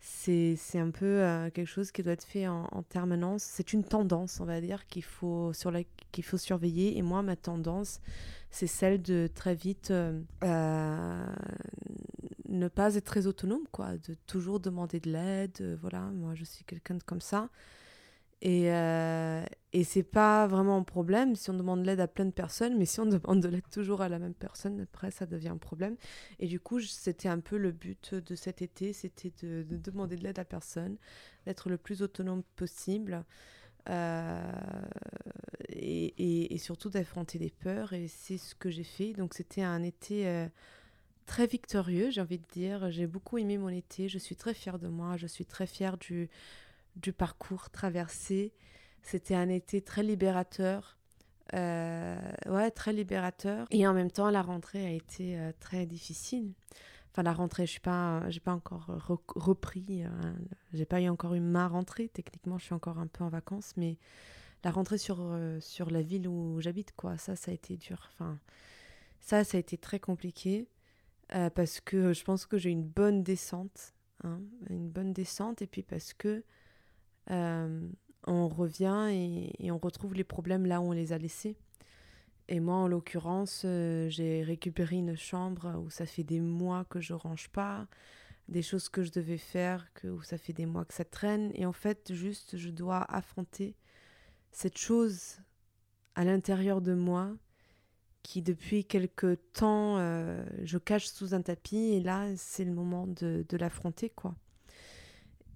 C'est 0.00 0.58
un 0.74 0.90
peu 0.90 1.50
quelque 1.52 1.66
chose 1.66 1.90
qui 1.90 2.02
doit 2.02 2.12
être 2.12 2.24
fait 2.24 2.46
en, 2.46 2.68
en 2.72 2.82
permanence. 2.82 3.42
C'est 3.42 3.72
une 3.72 3.84
tendance, 3.84 4.40
on 4.40 4.44
va 4.44 4.60
dire, 4.60 4.86
qu'il 4.86 5.04
faut, 5.04 5.52
sur 5.52 5.72
faut 6.22 6.38
surveiller. 6.38 6.96
Et 6.96 7.02
moi, 7.02 7.22
ma 7.22 7.36
tendance, 7.36 8.00
c'est 8.50 8.66
celle 8.66 9.02
de 9.02 9.28
très 9.34 9.54
vite 9.54 9.90
euh, 9.90 10.18
euh, 10.42 11.26
ne 12.48 12.68
pas 12.68 12.94
être 12.94 13.04
très 13.04 13.26
autonome, 13.26 13.64
quoi, 13.70 13.98
de 14.08 14.14
toujours 14.26 14.60
demander 14.60 15.00
de 15.00 15.10
l'aide. 15.10 15.58
Euh, 15.60 15.76
voilà, 15.80 16.00
moi 16.00 16.34
je 16.34 16.44
suis 16.44 16.64
quelqu'un 16.64 16.98
comme 17.04 17.20
ça. 17.20 17.50
Et, 18.46 18.72
euh, 18.72 19.44
et 19.72 19.82
c'est 19.82 20.04
pas 20.04 20.46
vraiment 20.46 20.76
un 20.76 20.84
problème 20.84 21.34
si 21.34 21.50
on 21.50 21.54
demande 21.54 21.80
de 21.80 21.86
l'aide 21.86 21.98
à 21.98 22.06
plein 22.06 22.26
de 22.26 22.30
personnes, 22.30 22.78
mais 22.78 22.86
si 22.86 23.00
on 23.00 23.06
demande 23.06 23.40
de 23.40 23.48
l'aide 23.48 23.68
toujours 23.72 24.02
à 24.02 24.08
la 24.08 24.20
même 24.20 24.34
personne, 24.34 24.82
après 24.82 25.10
ça 25.10 25.26
devient 25.26 25.48
un 25.48 25.56
problème. 25.56 25.96
Et 26.38 26.46
du 26.46 26.60
coup, 26.60 26.78
c'était 26.80 27.28
un 27.28 27.40
peu 27.40 27.56
le 27.56 27.72
but 27.72 28.14
de 28.14 28.34
cet 28.36 28.62
été, 28.62 28.92
c'était 28.92 29.32
de, 29.42 29.64
de, 29.64 29.76
demander 29.76 30.14
de 30.14 30.22
l'aide 30.22 30.38
à 30.38 30.44
personne, 30.44 30.96
d'être 31.44 31.68
le 31.68 31.76
plus 31.76 32.02
autonome 32.02 32.44
possible. 32.54 33.24
Euh, 33.88 34.52
et, 35.68 36.54
et, 36.54 36.58
surtout 36.58 36.90
d'affronter 36.90 37.40
des 37.40 37.50
peurs. 37.50 37.94
Et 37.94 38.06
c'est 38.06 38.38
ce 38.38 38.54
que 38.54 38.70
j'ai 38.70 38.84
fait. 38.84 39.12
Donc 39.12 39.34
c'était 39.34 39.62
un 39.62 39.82
été 39.82 40.28
euh, 40.28 40.46
très 41.26 41.48
victorieux, 41.48 42.10
j'ai 42.10 42.20
envie 42.20 42.38
de 42.38 42.46
dire. 42.52 42.92
J'ai 42.92 43.08
beaucoup 43.08 43.38
aimé 43.38 43.58
mon 43.58 43.68
été. 43.70 44.08
Je 44.08 44.18
suis 44.18 44.36
très 44.36 44.54
fière 44.54 44.78
de 44.78 44.88
moi. 44.88 45.16
Je 45.16 45.26
suis 45.26 45.46
très 45.46 45.66
fière 45.66 45.98
du, 45.98 46.28
du 46.96 47.12
parcours 47.12 47.70
traversé. 47.70 48.52
C'était 49.02 49.34
un 49.34 49.48
été 49.48 49.80
très 49.82 50.02
libérateur. 50.02 50.98
Euh, 51.54 52.18
ouais, 52.48 52.70
très 52.70 52.92
libérateur. 52.92 53.66
Et 53.70 53.86
en 53.86 53.94
même 53.94 54.10
temps, 54.10 54.30
la 54.30 54.42
rentrée 54.42 54.84
a 54.84 54.90
été 54.90 55.38
très 55.60 55.86
difficile 55.86 56.52
enfin 57.16 57.22
la 57.22 57.32
rentrée, 57.32 57.64
je 57.64 57.70
suis 57.70 57.80
pas, 57.80 58.28
j'ai 58.28 58.40
pas 58.40 58.52
encore 58.52 58.90
repris, 59.34 60.02
hein. 60.02 60.36
j'ai 60.74 60.84
pas 60.84 61.00
eu 61.00 61.08
encore 61.08 61.32
eu 61.34 61.40
ma 61.40 61.66
rentrée. 61.66 62.10
Techniquement, 62.10 62.58
je 62.58 62.64
suis 62.64 62.74
encore 62.74 62.98
un 62.98 63.06
peu 63.06 63.24
en 63.24 63.30
vacances, 63.30 63.72
mais 63.78 63.96
la 64.64 64.70
rentrée 64.70 64.98
sur 64.98 65.18
euh, 65.20 65.58
sur 65.60 65.90
la 65.90 66.02
ville 66.02 66.28
où 66.28 66.60
j'habite, 66.60 66.92
quoi, 66.94 67.16
ça, 67.16 67.34
ça 67.34 67.50
a 67.52 67.54
été 67.54 67.78
dur. 67.78 68.10
Enfin, 68.12 68.38
ça, 69.20 69.44
ça 69.44 69.56
a 69.56 69.60
été 69.60 69.78
très 69.78 69.98
compliqué 69.98 70.68
euh, 71.34 71.48
parce 71.48 71.80
que 71.80 72.12
je 72.12 72.22
pense 72.22 72.44
que 72.44 72.58
j'ai 72.58 72.70
une 72.70 72.84
bonne 72.84 73.22
descente, 73.22 73.94
hein, 74.22 74.40
une 74.68 74.90
bonne 74.90 75.14
descente, 75.14 75.62
et 75.62 75.66
puis 75.66 75.82
parce 75.82 76.12
que 76.12 76.44
euh, 77.30 77.88
on 78.26 78.48
revient 78.48 79.08
et, 79.58 79.70
on 79.70 79.78
retrouve 79.78 80.14
les 80.14 80.24
problèmes 80.24 80.66
là 80.66 80.80
où 80.80 80.84
on 80.84 80.92
les 80.92 81.12
a 81.12 81.18
laissés. 81.18 81.56
Et 82.48 82.60
moi, 82.60 82.76
en 82.76 82.88
l'occurrence, 82.88 83.62
euh, 83.64 84.08
j'ai 84.08 84.42
récupéré 84.42 84.96
une 84.96 85.16
chambre 85.16 85.80
où 85.84 85.90
ça 85.90 86.06
fait 86.06 86.22
des 86.22 86.40
mois 86.40 86.84
que 86.84 87.00
je 87.00 87.12
range 87.12 87.48
pas, 87.48 87.88
des 88.48 88.62
choses 88.62 88.88
que 88.88 89.02
je 89.02 89.10
devais 89.10 89.38
faire, 89.38 89.92
que, 89.94 90.06
où 90.06 90.22
ça 90.22 90.38
fait 90.38 90.52
des 90.52 90.66
mois 90.66 90.84
que 90.84 90.94
ça 90.94 91.04
traîne. 91.04 91.50
Et 91.54 91.66
en 91.66 91.72
fait, 91.72 92.12
juste, 92.12 92.56
je 92.56 92.70
dois 92.70 93.02
affronter 93.12 93.74
cette 94.52 94.78
chose 94.78 95.40
à 96.14 96.24
l'intérieur 96.24 96.80
de 96.80 96.94
moi 96.94 97.34
qui, 98.22 98.42
depuis 98.42 98.84
quelque 98.84 99.34
temps, 99.52 99.98
euh, 99.98 100.44
je 100.62 100.78
cache 100.78 101.06
sous 101.06 101.34
un 101.34 101.42
tapis. 101.42 101.94
Et 101.94 102.00
là, 102.00 102.28
c'est 102.36 102.64
le 102.64 102.72
moment 102.72 103.06
de, 103.06 103.44
de 103.48 103.56
l'affronter, 103.56 104.10
quoi. 104.10 104.36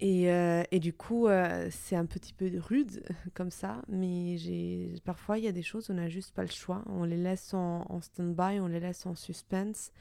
Et, 0.01 0.31
euh, 0.31 0.63
et, 0.71 0.79
du 0.79 0.93
coup, 0.93 1.27
euh, 1.27 1.67
c'est 1.69 1.95
un 1.95 2.07
petit 2.07 2.33
peu 2.33 2.51
rude 2.57 3.03
comme 3.35 3.51
ça, 3.51 3.83
mais 3.87 4.35
parfois 5.05 5.37
il 5.37 5.43
y 5.43 5.47
a 5.47 5.51
des 5.51 5.61
choses, 5.61 5.91
on 5.91 5.93
n'a 5.93 6.09
juste 6.09 6.33
pas 6.33 6.41
le 6.41 6.49
choix. 6.49 6.83
On 6.87 7.03
les 7.03 7.17
laisse 7.17 7.53
en, 7.53 7.85
en 7.87 8.01
stand-by, 8.01 8.59
on 8.59 8.67
les 8.67 8.79
laisse 8.79 9.05
en 9.05 9.13
suspense. 9.13 9.91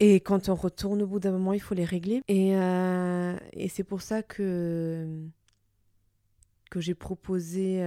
Et 0.00 0.20
quand 0.20 0.48
on 0.48 0.54
retourne 0.54 1.02
au 1.02 1.06
bout 1.06 1.20
d'un 1.20 1.32
moment, 1.32 1.52
il 1.52 1.60
faut 1.60 1.74
les 1.74 1.84
régler. 1.84 2.22
Et, 2.28 2.56
euh, 2.56 3.36
et 3.52 3.68
c'est 3.68 3.84
pour 3.84 4.00
ça 4.00 4.22
que, 4.22 5.06
que 6.70 6.80
j'ai 6.80 6.94
proposé 6.94 7.82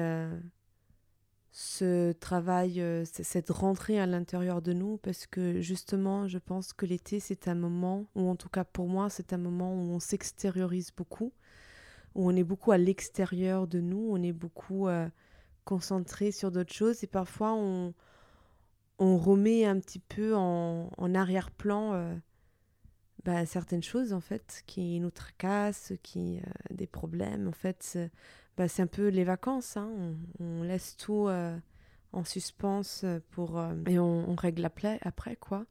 ce 1.51 2.13
travail, 2.13 2.81
euh, 2.81 3.03
cette 3.05 3.49
rentrée 3.49 3.99
à 3.99 4.05
l'intérieur 4.05 4.61
de 4.61 4.71
nous, 4.71 4.97
parce 4.97 5.27
que 5.27 5.59
justement, 5.59 6.27
je 6.27 6.37
pense 6.37 6.71
que 6.71 6.85
l'été, 6.85 7.19
c'est 7.19 7.47
un 7.49 7.55
moment, 7.55 8.05
ou 8.15 8.29
en 8.29 8.37
tout 8.37 8.49
cas 8.49 8.63
pour 8.63 8.87
moi, 8.87 9.09
c'est 9.09 9.33
un 9.33 9.37
moment 9.37 9.73
où 9.73 9.91
on 9.91 9.99
s'extériorise 9.99 10.91
beaucoup, 10.95 11.33
où 12.15 12.29
on 12.29 12.35
est 12.35 12.45
beaucoup 12.45 12.71
à 12.71 12.77
l'extérieur 12.77 13.67
de 13.67 13.81
nous, 13.81 14.09
on 14.11 14.21
est 14.23 14.31
beaucoup 14.31 14.87
euh, 14.87 15.09
concentré 15.65 16.31
sur 16.31 16.51
d'autres 16.51 16.73
choses, 16.73 17.03
et 17.03 17.07
parfois 17.07 17.53
on, 17.53 17.93
on 18.99 19.17
remet 19.17 19.65
un 19.65 19.79
petit 19.79 19.99
peu 19.99 20.35
en, 20.35 20.89
en 20.97 21.15
arrière-plan 21.15 21.93
euh, 21.93 22.15
bah, 23.25 23.45
certaines 23.45 23.83
choses, 23.83 24.13
en 24.13 24.21
fait, 24.21 24.63
qui 24.67 24.99
nous 24.99 25.11
tracassent, 25.11 25.93
qui, 26.03 26.39
des 26.71 26.87
problèmes, 26.87 27.47
en 27.47 27.53
fait 27.53 27.97
bah, 28.57 28.67
c'est 28.67 28.81
un 28.81 28.87
peu 28.87 29.07
les 29.07 29.23
vacances. 29.23 29.77
Hein. 29.77 29.89
On, 30.39 30.63
laisse 30.63 30.97
tout 30.97 31.27
euh, 31.27 31.57
en 32.11 32.23
suspens 32.23 33.05
pour, 33.31 33.57
euh, 33.57 33.73
et 33.87 33.99
on, 33.99 34.35
règle 34.35 34.65
après, 34.65 34.99
après 35.01 35.35
quoi. 35.35 35.65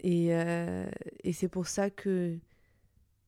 Et, 0.00 0.28
euh, 0.34 0.86
et 1.24 1.32
c'est 1.32 1.48
pour 1.48 1.66
ça 1.66 1.90
que 1.90 2.38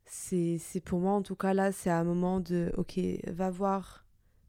c'est 0.05 0.61
pour 0.85 1.01
moi, 1.01 1.13
en 1.13 1.23
tout 1.23 1.37
cas, 1.37 1.55
là, 1.55 1.73
c'est 1.73 1.91
un 1.91 2.05
moment 2.05 2.41
de, 2.41 2.73
ok, 2.77 2.99
va 3.29 3.51
voir 3.51 4.05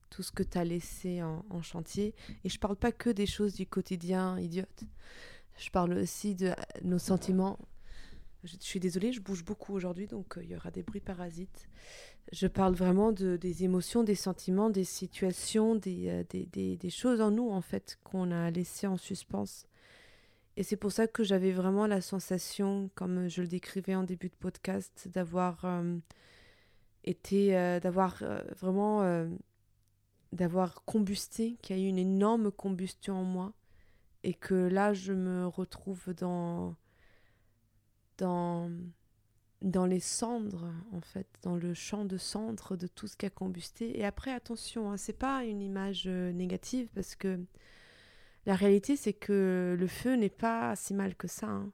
tout 0.10 0.24
ce 0.24 0.32
que 0.32 0.44
tu 0.44 0.58
as 0.58 0.65
laissé 0.65 1.24
en, 1.24 1.46
en, 1.50 1.62
chantier. 1.62 2.13
Et 2.44 2.50
je 2.50 2.60
parle 2.60 2.76
pas 2.76 2.91
que 2.91 3.10
des 3.10 3.26
choses 3.26 3.54
du 3.54 3.65
quotidien 3.65 4.38
idiotes. 4.39 4.84
Je 5.58 5.70
parle 5.70 5.94
aussi 5.94 6.36
de 6.36 6.52
nos 6.84 7.00
sentiments. 7.00 7.60
Je, 8.43 8.56
suis 8.60 8.80
désolée, 8.80 9.13
je 9.13 9.21
bouge 9.21 9.45
beaucoup 9.45 9.73
aujourd'hui, 9.73 10.08
donc 10.08 10.39
il 10.41 10.49
y 10.49 10.56
aura 10.56 10.71
des 10.71 10.82
bruits 10.82 11.01
parasites. 11.01 11.69
Je 12.32 12.47
parle 12.47 12.73
vraiment 12.73 13.12
de, 13.12 13.38
des 13.38 13.63
émotions, 13.63 14.04
des 14.04 14.15
sentiments, 14.15 14.69
des 14.69 14.84
situations, 14.84 15.75
des, 15.75 16.10
euh, 16.10 16.23
des, 16.30 16.45
des, 16.47 16.77
des, 16.77 16.89
choses 16.89 17.21
en 17.21 17.30
nous, 17.30 17.49
en 17.49 17.62
fait, 17.62 17.99
qu'on 18.04 18.32
a 18.32 18.49
laissées 18.49 18.88
en 18.88 18.97
suspens. 18.97 19.67
Et 20.58 20.63
c'est 20.63 20.75
pour 20.75 20.91
ça 20.91 21.08
que 21.08 21.23
j'avais 21.23 21.51
vraiment 21.51 21.88
la 21.88 22.01
sensation, 22.01 22.89
comme 22.95 23.27
je 23.27 23.41
le 23.41 23.47
décrivais 23.47 23.95
en 23.95 24.04
début 24.04 24.30
de 24.30 24.36
podcast, 24.36 25.08
d'avoir 25.13 25.63
euh, 25.65 25.97
été, 27.04 27.56
euh, 27.56 27.80
d'avoir 27.80 28.23
vraiment, 28.60 29.30
d'avoir 30.34 30.84
combusté, 30.86 31.58
qu'il 31.62 31.77
y 31.77 31.80
a 31.80 31.84
eu 31.84 31.88
une 31.88 31.99
énorme 31.99 32.51
combustion 32.51 33.15
en 33.15 33.23
moi. 33.23 33.54
Et 34.23 34.34
que 34.34 34.54
là, 34.54 34.93
je 34.93 35.13
me 35.13 35.47
retrouve 35.47 36.13
dans, 36.13 36.75
dans, 38.21 38.69
dans 39.63 39.88
les 39.88 39.99
cendres, 39.99 40.71
en 40.93 41.01
fait, 41.01 41.27
dans 41.41 41.55
le 41.55 41.73
champ 41.73 42.05
de 42.05 42.17
cendres 42.17 42.77
de 42.77 42.88
tout 42.88 43.07
ce 43.07 43.17
qui 43.17 43.25
a 43.25 43.31
combusté. 43.31 43.99
Et 43.99 44.05
après, 44.05 44.31
attention, 44.31 44.91
hein, 44.91 44.97
c'est 44.97 45.17
pas 45.17 45.43
une 45.43 45.62
image 45.62 46.03
euh, 46.05 46.31
négative 46.31 46.88
parce 46.93 47.15
que 47.15 47.39
la 48.45 48.55
réalité, 48.55 48.95
c'est 48.95 49.13
que 49.13 49.75
le 49.77 49.88
feu 49.88 50.15
n'est 50.15 50.29
pas 50.29 50.75
si 50.75 50.93
mal 50.93 51.15
que 51.15 51.27
ça. 51.27 51.47
Hein. 51.47 51.71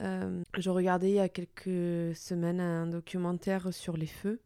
Euh, 0.00 0.42
je 0.56 0.70
regardais 0.70 1.10
il 1.10 1.14
y 1.14 1.20
a 1.20 1.28
quelques 1.28 2.16
semaines 2.16 2.60
un 2.60 2.86
documentaire 2.86 3.72
sur 3.72 3.96
les 3.96 4.08
feux 4.08 4.40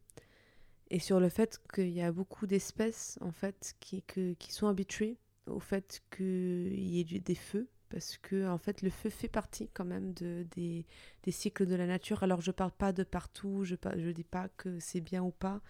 et 0.91 0.99
sur 0.99 1.19
le 1.19 1.29
fait 1.29 1.59
qu'il 1.73 1.89
y 1.89 2.01
a 2.01 2.11
beaucoup 2.11 2.45
d'espèces 2.45 3.17
en 3.21 3.31
fait 3.31 3.75
qui, 3.79 4.03
que, 4.03 4.33
qui 4.33 4.53
sont 4.53 4.67
habituées 4.67 5.17
au 5.47 5.59
fait 5.59 6.03
qu'il 6.15 6.79
y 6.79 6.99
ait 6.99 7.19
des 7.19 7.33
feux 7.33 7.67
parce 7.89 8.17
que 8.17 8.47
en 8.47 8.57
fait 8.57 8.81
le 8.81 8.89
feu 8.89 9.09
fait 9.09 9.27
partie 9.27 9.69
quand 9.73 9.85
même 9.85 10.13
de, 10.13 10.45
des, 10.55 10.85
des 11.23 11.31
cycles 11.31 11.65
de 11.65 11.75
la 11.75 11.87
nature. 11.87 12.23
Alors 12.23 12.41
je 12.41 12.51
parle 12.51 12.71
pas 12.71 12.93
de 12.93 13.03
partout, 13.03 13.63
je 13.63 13.75
ne 13.95 14.11
dis 14.11 14.23
pas 14.23 14.49
que 14.57 14.79
c'est 14.79 15.01
bien 15.01 15.23
ou 15.23 15.31
pas. 15.31 15.61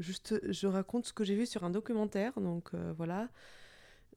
Juste, 0.00 0.40
je 0.50 0.66
raconte 0.66 1.06
ce 1.06 1.12
que 1.12 1.24
j'ai 1.24 1.36
vu 1.36 1.46
sur 1.46 1.64
un 1.64 1.70
documentaire, 1.70 2.40
donc 2.40 2.74
voilà. 2.96 3.28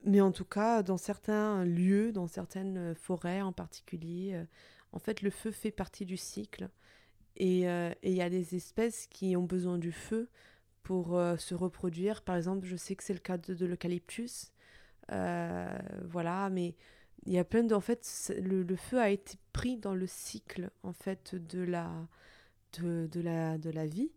Mais 0.03 0.21
en 0.21 0.31
tout 0.31 0.45
cas, 0.45 0.83
dans 0.83 0.97
certains 0.97 1.65
lieux, 1.65 2.11
dans 2.11 2.27
certaines 2.27 2.95
forêts 2.95 3.41
en 3.41 3.51
particulier, 3.51 4.43
en 4.91 4.99
fait, 4.99 5.21
le 5.21 5.29
feu 5.29 5.51
fait 5.51 5.71
partie 5.71 6.05
du 6.05 6.17
cycle. 6.17 6.69
Et 7.35 7.61
il 7.61 8.13
y 8.13 8.21
a 8.21 8.29
des 8.29 8.55
espèces 8.55 9.07
qui 9.07 9.35
ont 9.37 9.43
besoin 9.43 9.77
du 9.77 9.91
feu 9.91 10.29
pour 10.81 11.19
se 11.37 11.53
reproduire. 11.53 12.23
Par 12.23 12.35
exemple, 12.35 12.65
je 12.65 12.75
sais 12.75 12.95
que 12.95 13.03
c'est 13.03 13.13
le 13.13 13.19
cas 13.19 13.37
de, 13.37 13.65
l'eucalyptus. 13.65 14.51
voilà, 15.09 16.49
mais 16.51 16.75
il 17.27 17.33
y 17.33 17.39
a 17.39 17.43
plein 17.43 17.63
de... 17.63 17.75
En 17.75 17.81
fait, 17.81 18.33
le, 18.41 18.75
feu 18.75 18.99
a 18.99 19.09
été 19.09 19.37
pris 19.51 19.77
dans 19.77 19.93
le 19.93 20.07
cycle, 20.07 20.71
en 20.83 20.93
fait, 20.93 21.35
de 21.35 21.61
la, 21.61 22.07
de, 22.79 23.07
de 23.11 23.21
la, 23.21 23.57
de 23.57 23.69
la 23.69 23.85
vie. 23.85 24.11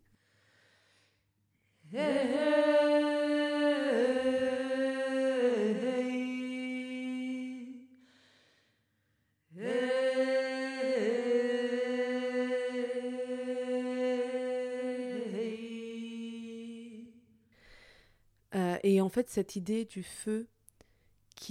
Euh, 18.55 18.77
et 18.83 19.01
en 19.01 19.09
fait, 19.09 19.29
cette 19.29 19.57
idée 19.57 19.83
du 19.83 20.01
feu 20.01 20.47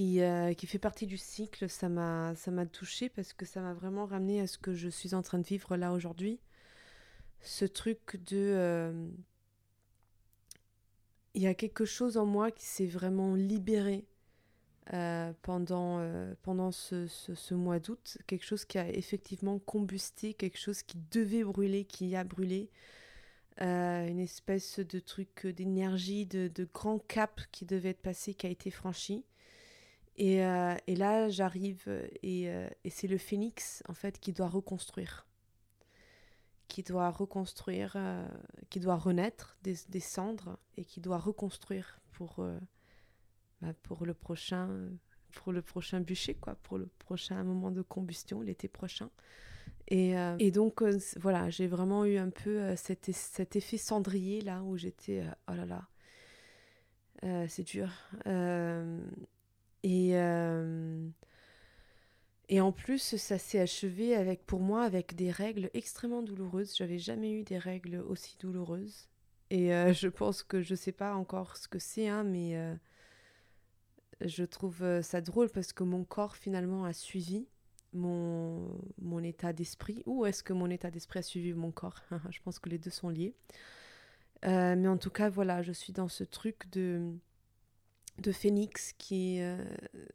qui, 0.01 0.23
euh, 0.23 0.55
qui 0.55 0.67
fait 0.67 0.79
partie 0.79 1.07
du 1.07 1.19
cycle, 1.19 1.69
ça 1.69 1.91
m'a, 1.91 2.35
ça 2.35 2.51
m'a 2.51 2.65
touché 2.65 3.11
parce 3.11 3.35
que 3.35 3.45
ça 3.45 3.61
m'a 3.61 3.75
vraiment 3.75 4.07
ramené 4.07 4.41
à 4.41 4.47
ce 4.47 4.57
que 4.57 4.73
je 4.73 4.89
suis 4.89 5.15
en 5.15 5.21
train 5.21 5.39
de 5.39 5.47
vivre 5.47 5.77
là 5.77 5.93
aujourd'hui. 5.93 6.41
Ce 7.43 7.67
truc 7.67 8.17
de. 8.25 8.39
Euh, 8.39 9.09
il 11.35 11.43
y 11.43 11.47
a 11.47 11.53
quelque 11.53 11.85
chose 11.85 12.17
en 12.17 12.25
moi 12.25 12.51
qui 12.51 12.65
s'est 12.65 12.87
vraiment 12.87 13.35
libéré 13.35 14.07
pendant, 15.43 16.05
pendant 16.43 16.73
ce, 16.73 17.55
mois 17.55 17.79
d'août. 17.79 18.19
Quelque 18.27 18.45
chose 18.45 18.65
qui 18.65 18.79
a 18.79 18.89
effectivement 18.89 19.61
combusté, 19.61 20.35
quelque 20.35 20.59
chose 20.59 20.83
qui 20.83 20.99
devait 21.13 21.45
brûler, 21.45 21.85
qui 21.85 22.17
a 22.17 22.25
brûlé. 22.25 22.71
Euh, 23.63 24.09
une 24.09 24.21
espèce 24.21 24.81
de 24.81 24.99
truc 24.99 25.47
d'énergie, 25.47 26.25
de, 26.25 26.69
grand 26.73 26.99
cap 26.99 27.43
qui 27.53 27.67
devait 27.67 27.91
être 27.91 28.01
passé, 28.01 28.33
qui 28.33 28.47
a 28.47 28.51
été 28.51 28.71
franchi. 28.71 29.25
Et, 30.21 30.45
euh, 30.45 30.77
et 30.87 30.95
là, 30.95 31.29
j'arrive 31.29 31.89
et, 32.23 32.49
euh, 32.51 32.69
et 32.85 32.91
c'est 32.91 33.09
le 33.09 33.19
phénix, 33.19 33.83
en 33.89 33.95
fait, 33.95 34.21
qui 34.21 34.33
doit 34.33 34.49
reconstruire. 34.49 35.27
Qui 36.69 36.85
doit 36.85 37.11
reconstruire, 37.11 37.97
qui 38.69 38.79
doit 38.79 38.95
renaître 38.95 39.57
des, 39.63 40.01
cendres 40.01 40.57
et 40.77 40.85
qui 40.85 41.01
doit 41.01 41.19
reconstruire 41.19 42.01
pour, 42.13 42.47
bah, 43.61 43.73
pour, 43.83 44.07
le 44.07 44.15
prochain, 44.15 44.89
pour 45.33 45.53
le 45.53 45.63
prochain 45.63 45.99
bûcher, 45.99 46.35
quoi, 46.35 46.55
pour 46.63 46.79
le 46.79 46.87
prochain 46.87 47.43
moment 47.43 47.73
de 47.73 47.83
combustion, 47.83 48.41
l'été 48.41 48.69
prochain. 48.69 49.11
Et, 49.91 50.17
euh, 50.17 50.51
donc, 50.51 50.83
euh, 50.83 50.99
voilà, 51.17 51.51
j'ai 51.51 51.67
vraiment 51.67 52.05
eu 52.05 52.17
un 52.17 52.31
peu 52.31 52.61
euh, 52.61 52.77
cet, 52.77 53.09
effet 53.57 53.77
cendrier 53.77 54.41
là 54.41 54.63
où 54.63 54.77
j'étais, 54.77 55.25
oh 55.49 55.55
là 55.55 55.67
là, 55.67 55.89
c'est 57.49 57.65
dur. 57.65 57.91
Et, 59.83 60.13
et 62.49 62.61
en 62.61 62.73
plus, 62.73 63.17
ça 63.17 63.39
s'est 63.39 63.61
achevé 63.61 64.15
avec, 64.15 64.45
pour 64.45 64.61
moi 64.61 64.83
avec 64.83 65.15
des 65.15 65.31
règles 65.31 65.71
extrêmement 65.75 66.23
douloureuses. 66.23 66.77
J'avais 66.77 66.99
jamais 66.99 67.33
eu 67.33 67.43
des 67.43 67.59
règles 67.59 67.97
aussi 68.09 68.37
douloureuses. 68.39 69.09
Et 69.51 69.71
je 69.95 70.09
pense 70.09 70.43
que 70.43 70.61
je 70.61 70.75
sais 70.75 70.93
pas 70.93 71.15
encore 71.15 71.57
ce 71.57 71.69
que 71.69 71.79
c'est, 71.79 72.09
hein, 72.09 72.25
mais 72.25 72.57
je 74.21 74.45
trouve 74.45 75.01
ça 75.03 75.21
drôle 75.21 75.49
parce 75.51 75.73
que 75.73 75.85
mon 75.85 76.05
corps 76.05 76.37
finalement 76.37 76.85
a 76.85 76.93
suivi 76.93 77.47
mon, 77.93 78.79
mon 78.99 79.23
état 79.23 79.53
d'esprit 79.53 80.03
ou 80.07 80.27
est-ce 80.27 80.43
que 80.43 80.53
mon 80.53 80.71
état 80.71 80.91
d'esprit 80.91 81.21
a 81.21 81.23
suivi 81.23 81.53
mon 81.53 81.71
corps? 81.71 82.01
Je 82.31 82.41
pense 82.43 82.59
que 82.59 82.69
les 82.69 82.79
deux 82.79 82.91
sont 82.91 83.09
liés. 83.09 83.35
Euh, 84.47 84.75
mais 84.77 84.89
en 84.89 84.97
tout 84.97 85.11
cas, 85.11 85.29
voilà, 85.29 85.61
je 85.63 85.73
suis 85.73 85.93
dans 85.93 86.09
ce 86.09 86.25
truc 86.25 86.71
de, 86.71 87.13
de 88.19 88.33
phénix 88.33 88.93
qui 88.99 89.41
euh, 89.41 89.63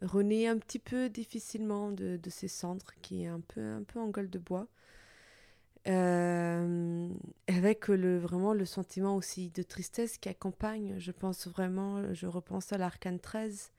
renaît 0.02 0.48
un 0.48 0.58
petit 0.58 0.80
peu 0.80 1.10
difficilement 1.10 1.92
de, 1.92 2.18
de, 2.18 2.30
ses 2.30 2.48
cendres, 2.48 2.94
qui 3.02 3.24
est 3.24 3.28
un 3.28 3.40
peu, 3.40 3.62
un 3.62 3.84
peu 3.84 4.00
en 4.00 4.10
gueule 4.10 4.30
de 4.30 4.40
bois. 4.40 4.68
Euh, 5.88 7.10
avec 7.48 7.88
le, 7.90 8.18
vraiment 8.18 8.54
le 8.54 8.66
sentiment 8.66 9.16
aussi 9.16 9.52
de 9.52 9.62
tristesse 9.62 10.18
qui 10.18 10.30
accompagne. 10.30 10.96
Je 10.98 11.12
pense 11.12 11.48
vraiment, 11.48 12.14
je 12.14 12.26
repense 12.26 12.74
à 12.74 12.78
l'arcane 12.78 13.20
13 13.20 13.72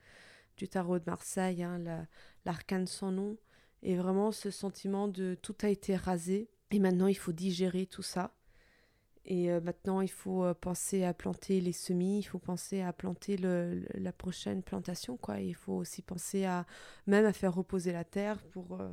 du 0.57 0.69
tarot 0.69 0.99
de 0.99 1.05
Marseille, 1.07 1.63
hein, 1.63 2.07
l'arcane 2.45 2.87
sans 2.87 3.11
nom, 3.11 3.37
et 3.83 3.97
vraiment 3.97 4.33
ce 4.33 4.51
sentiment 4.51 5.09
de 5.09 5.37
tout 5.43 5.57
a 5.63 5.69
été 5.69 5.97
rasé 5.97 6.49
et 6.71 6.79
maintenant 6.79 7.07
il 7.07 7.17
faut 7.17 7.33
digérer 7.33 7.87
tout 7.87 8.03
ça. 8.03 8.36
Et 9.27 9.51
euh, 9.51 9.61
maintenant 9.61 10.01
il 10.01 10.11
faut 10.11 10.45
euh, 10.45 10.55
penser 10.55 11.05
à 11.05 11.13
planter 11.13 11.61
les 11.61 11.73
semis, 11.73 12.21
il 12.21 12.23
faut 12.23 12.39
penser 12.39 12.81
à 12.81 12.93
planter 12.93 13.37
le, 13.37 13.85
la 13.95 14.13
prochaine 14.13 14.63
plantation 14.63 15.17
quoi. 15.17 15.41
Il 15.41 15.55
faut 15.55 15.75
aussi 15.75 16.01
penser 16.01 16.45
à 16.45 16.65
même 17.07 17.27
à 17.27 17.33
faire 17.33 17.55
reposer 17.55 17.93
la 17.93 18.05
terre 18.05 18.41
pour 18.53 18.81
euh, 18.81 18.89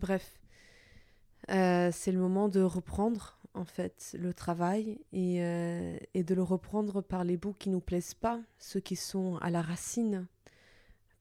bref. 0.00 0.38
c'est 1.48 2.12
le 2.12 2.18
moment 2.18 2.48
de 2.48 2.60
reprendre 2.60 3.38
en 3.54 3.64
fait 3.64 4.14
le 4.18 4.34
travail 4.34 5.00
et, 5.12 5.36
et 6.14 6.24
de 6.24 6.34
le 6.34 6.42
reprendre 6.42 7.00
par 7.02 7.24
les 7.24 7.36
bouts 7.36 7.54
qui 7.58 7.70
nous 7.70 7.80
plaisent 7.80 8.14
pas, 8.14 8.40
ceux 8.58 8.80
qui 8.80 8.96
sont 8.96 9.36
à 9.36 9.50
la 9.50 9.62
racine 9.62 10.26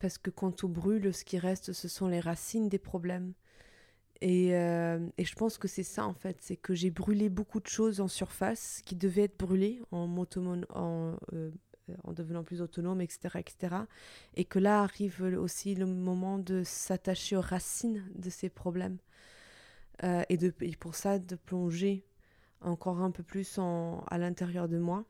parce 0.04 0.18
que 0.18 0.30
quand 0.30 0.52
tout 0.52 0.68
brûle, 0.68 1.14
ce 1.14 1.24
qui 1.24 1.38
reste, 1.38 1.72
ce 1.72 1.88
sont 1.88 2.10
les 2.10 2.20
racines 2.20 2.68
des 2.68 2.78
problèmes. 2.78 3.32
Et, 4.26 4.56
euh, 4.56 5.06
et 5.18 5.26
je 5.26 5.36
pense 5.36 5.58
que 5.58 5.68
c'est 5.68 5.84
ça 5.84 6.06
en 6.06 6.14
fait, 6.14 6.38
c'est 6.40 6.56
que 6.56 6.74
j'ai 6.74 6.92
brûlé 6.92 7.28
beaucoup 7.28 7.60
de 7.60 7.68
choses 7.68 8.00
en 8.00 8.08
surface 8.08 8.82
qui 8.86 8.96
devaient 8.96 9.24
être 9.24 9.38
brûlées 9.38 9.82
en, 9.92 10.08
euh, 11.34 11.52
en 12.06 12.14
devenant 12.14 12.46
plus 12.46 12.62
autonome, 12.62 13.02
etc., 13.02 13.40
etc. 13.40 13.76
Et 14.36 14.46
que 14.46 14.60
là 14.60 14.80
arrive 14.82 15.22
aussi 15.38 15.76
le 15.76 15.86
moment 15.88 16.38
de 16.38 16.64
s'attacher 16.64 17.36
aux 17.36 17.42
racines 17.42 18.02
de 18.16 18.30
ces 18.30 18.48
problèmes. 18.48 18.98
Euh, 20.06 20.24
et, 20.30 20.38
de, 20.38 20.54
pour 20.80 20.96
ça, 20.96 21.20
de 21.20 21.36
plonger 21.36 22.06
encore 22.62 23.02
un 23.02 23.12
peu 23.12 23.24
plus 23.24 23.60
à 23.60 24.18
l'intérieur 24.18 24.70
de 24.70 24.78
moi. 24.78 25.04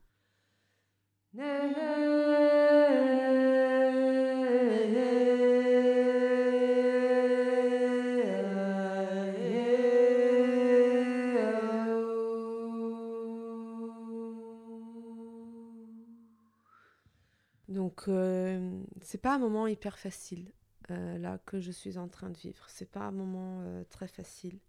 Donc, 17.93 18.07
euh, 18.07 18.81
c'est 19.01 19.21
pas 19.21 19.35
un 19.35 19.37
moment 19.37 19.67
hyper 19.67 19.99
facile 19.99 20.51
euh, 20.89 21.19
là 21.19 21.37
que 21.45 21.59
je 21.59 21.71
suis 21.71 21.99
en 21.99 22.07
train 22.07 22.31
de 22.31 22.37
vivre. 22.39 22.65
C'est 22.67 22.89
pas 22.89 23.01
un 23.01 23.11
moment 23.11 23.59
euh, 23.61 23.83
très 23.91 24.07
facile. 24.07 24.59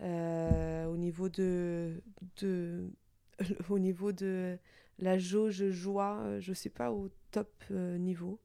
au 0.00 0.96
niveau 0.96 1.28
de, 1.28 2.02
de 2.40 2.90
au 3.68 3.78
niveau 3.78 4.12
de 4.12 4.58
la 4.98 5.18
jauge 5.18 5.68
joie, 5.68 6.40
je 6.40 6.54
sais 6.54 6.70
pas 6.70 6.92
au 6.92 7.10
top 7.30 7.52
niveau. 7.70 8.40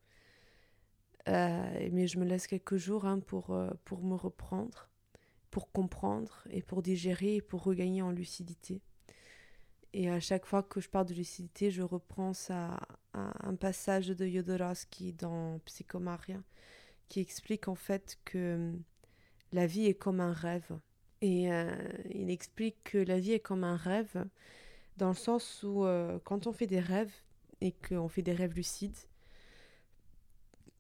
mais 1.26 2.08
je 2.08 2.20
me 2.20 2.26
laisse 2.26 2.48
quelques 2.48 2.76
jours 2.76 3.06
hein, 3.06 3.22
pour 3.22 3.50
me 4.04 4.16
reprendre, 4.16 4.90
pour 5.52 5.72
comprendre 5.72 6.44
et 6.50 6.62
pour 6.62 6.82
digérer 6.82 7.36
et 7.38 7.42
pour 7.42 7.64
regagner 7.64 8.02
en 8.02 8.12
lucidité. 8.12 8.82
Et 9.94 10.10
à 10.10 10.20
chaque 10.20 10.46
fois 10.46 10.64
que 10.64 10.82
je 10.82 10.90
parle 10.90 11.06
de 11.06 11.14
lucidité, 11.14 11.70
je 11.70 11.84
reprends 11.84 12.32
à, 12.50 12.80
un 13.14 13.56
passage 13.56 14.08
de 14.08 14.28
Jodorowsky 14.28 15.14
dans 15.14 15.60
Psychomaria 15.66 16.42
qui 17.10 17.20
explique 17.20 17.68
en 17.68 17.76
fait 17.76 18.18
que 18.26 18.56
hum, 18.56 18.82
la 19.52 19.68
vie 19.68 19.86
est 19.86 19.94
comme 19.94 20.20
un 20.20 20.34
rêve. 20.34 20.72
Et 21.22 21.52
euh, 21.54 21.72
il 22.10 22.32
explique 22.32 22.84
que 22.84 22.98
la 22.98 23.20
vie 23.20 23.34
est 23.34 23.40
comme 23.40 23.64
un 23.64 23.76
rêve 23.76 24.26
dans 24.98 25.10
le 25.10 25.16
sens 25.16 25.64
où 25.64 25.86
euh, 25.86 26.20
quand 26.24 26.48
on 26.48 26.54
fait 26.54 26.68
des 26.68 26.80
rêves 26.80 27.14
et 27.62 27.72
qu'on 27.72 28.10
fait 28.10 28.24
des 28.24 28.34
rêves 28.34 28.56
lucides, 28.56 28.98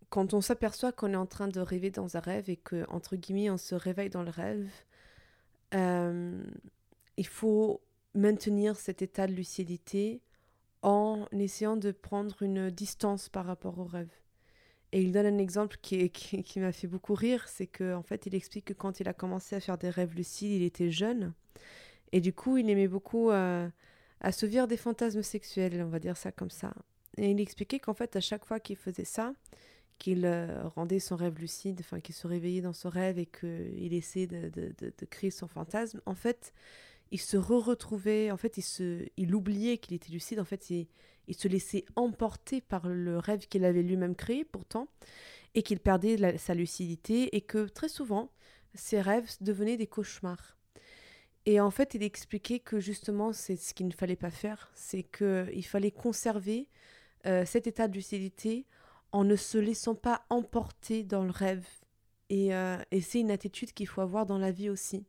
quand 0.10 0.34
on 0.34 0.42
s'aperçoit 0.42 0.92
qu'on 0.92 1.14
est 1.14 1.18
en 1.18 1.26
train 1.26 1.48
de 1.48 1.60
rêver 1.60 1.92
dans 1.92 2.18
un 2.18 2.20
rêve 2.20 2.50
et 2.50 2.58
que, 2.58 2.86
entre 2.90 3.16
guillemets, 3.16 3.50
on 3.50 3.58
se 3.58 3.74
réveille 3.74 4.10
dans 4.10 4.24
le 4.24 4.30
rêve, 4.30 4.70
euh, 5.74 6.44
il 7.18 7.28
faut 7.28 7.82
maintenir 8.16 8.76
cet 8.76 9.02
état 9.02 9.28
de 9.28 9.34
lucidité 9.34 10.22
en 10.82 11.28
essayant 11.32 11.78
de 11.78 11.92
prendre 11.92 12.42
une 12.42 12.70
distance 12.70 13.30
par 13.30 13.46
rapport 13.46 13.80
au 13.80 13.86
rêve. 13.86 14.12
Et 14.92 15.02
il 15.02 15.12
donne 15.12 15.26
un 15.26 15.38
exemple 15.40 15.78
qui, 15.82 16.10
qui, 16.12 16.60
m'a 16.60 16.72
fait 16.72 16.88
beaucoup 16.88 17.16
rire, 17.16 17.48
c'est 17.48 17.68
qu'en 17.68 18.00
en 18.00 18.04
fait, 18.04 18.26
il 18.26 18.36
explique 18.36 18.66
que 18.66 18.74
quand 18.74 19.00
il 19.00 19.08
a 19.08 19.14
commencé 19.14 19.56
à 19.56 19.60
faire 19.60 19.78
des 19.78 19.90
rêves 19.90 20.16
lucides, 20.16 20.52
il 20.52 20.64
était 20.64 20.92
jeune. 20.92 21.34
Et 22.12 22.22
du 22.22 22.32
coup, 22.32 22.58
il 22.58 22.70
aimait 22.70 22.88
beaucoup 22.88 23.32
euh, 23.32 23.68
assouvir 24.22 24.68
des 24.68 24.78
fantasmes 24.78 25.24
sexuels, 25.24 25.82
on 25.82 25.90
va 25.90 26.00
dire 26.00 26.16
ça 26.16 26.32
comme 26.32 26.52
ça. 26.52 26.74
Et 27.18 27.32
il 27.32 27.40
expliquait 27.40 27.80
qu'en 27.80 27.94
fait, 27.94 28.16
à 28.16 28.22
chaque 28.22 28.46
fois 28.46 28.60
qu'il 28.60 28.76
faisait 28.76 29.06
ça, 29.06 29.34
qu'il 29.98 30.26
euh, 30.26 30.68
rendait 30.76 31.00
son 31.00 31.16
rêve 31.16 31.40
lucide, 31.40 31.80
enfin 31.80 32.00
qu'il 32.00 32.14
se 32.14 32.28
réveillait 32.28 32.62
dans 32.62 32.74
son 32.74 32.90
rêve 32.90 33.18
et 33.18 33.26
qu'il 33.26 33.94
essayait 33.94 34.28
de, 34.28 34.50
de, 34.50 34.74
de, 34.80 35.06
créer 35.06 35.32
son 35.32 35.48
fantasme, 35.48 36.02
en 36.06 36.16
fait, 36.16 36.54
il 37.14 37.22
se 37.22 37.38
re-retrouvait, 37.38 38.32
en 38.32 38.38
fait, 38.38 38.58
il, 38.58 38.64
se, 38.64 39.06
il 39.18 39.36
oubliait 39.36 39.78
qu'il 39.78 39.94
était 39.94 40.12
lucide, 40.12 40.40
en 40.40 40.46
fait, 40.46 40.72
il, 40.72 40.88
se 41.38 41.48
laissait 41.48 41.86
emporter 41.96 42.60
par 42.60 42.88
le 42.88 43.20
rêve 43.20 43.48
qu'il 43.48 43.66
avait 43.66 43.84
lui-même 43.84 44.16
créé 44.16 44.44
pourtant, 44.44 44.88
et 45.54 45.62
qu'il 45.62 45.80
perdait 45.80 46.40
sa 46.40 46.56
lucidité, 46.56 47.36
et 47.36 47.42
que 47.42 47.68
très 47.68 47.88
souvent, 47.88 48.32
ses 48.74 49.00
rêves 49.00 49.30
devenaient 49.42 49.78
des 49.78 49.86
cauchemars. 49.86 50.58
Et 51.46 51.60
en 51.60 51.70
fait, 51.70 51.94
il 51.94 52.02
expliquait 52.02 52.60
que 52.60 52.80
justement, 52.80 53.32
c'est 53.32 53.58
ce 53.58 53.76
qu'il 53.76 53.88
ne 53.88 53.94
fallait 53.94 54.16
pas 54.16 54.32
faire, 54.32 54.72
c'est 54.74 55.04
qu'il 55.04 55.66
fallait 55.66 55.92
conserver 55.92 56.68
euh, 57.28 57.46
cet 57.46 57.68
état 57.68 57.88
de 57.88 57.94
lucidité 57.94 58.66
en 59.12 59.24
ne 59.24 59.36
se 59.36 59.60
laissant 59.60 59.94
pas 59.94 60.26
emporter 60.32 61.04
dans 61.04 61.24
le 61.24 61.32
rêve. 61.32 61.68
Et, 62.30 62.56
euh, 62.56 62.78
et 62.90 63.02
c'est 63.02 63.20
une 63.20 63.30
attitude 63.30 63.72
qu'il 63.72 63.88
faut 63.88 64.02
avoir 64.02 64.26
dans 64.26 64.40
la 64.40 64.52
vie 64.52 64.72
aussi. 64.72 65.06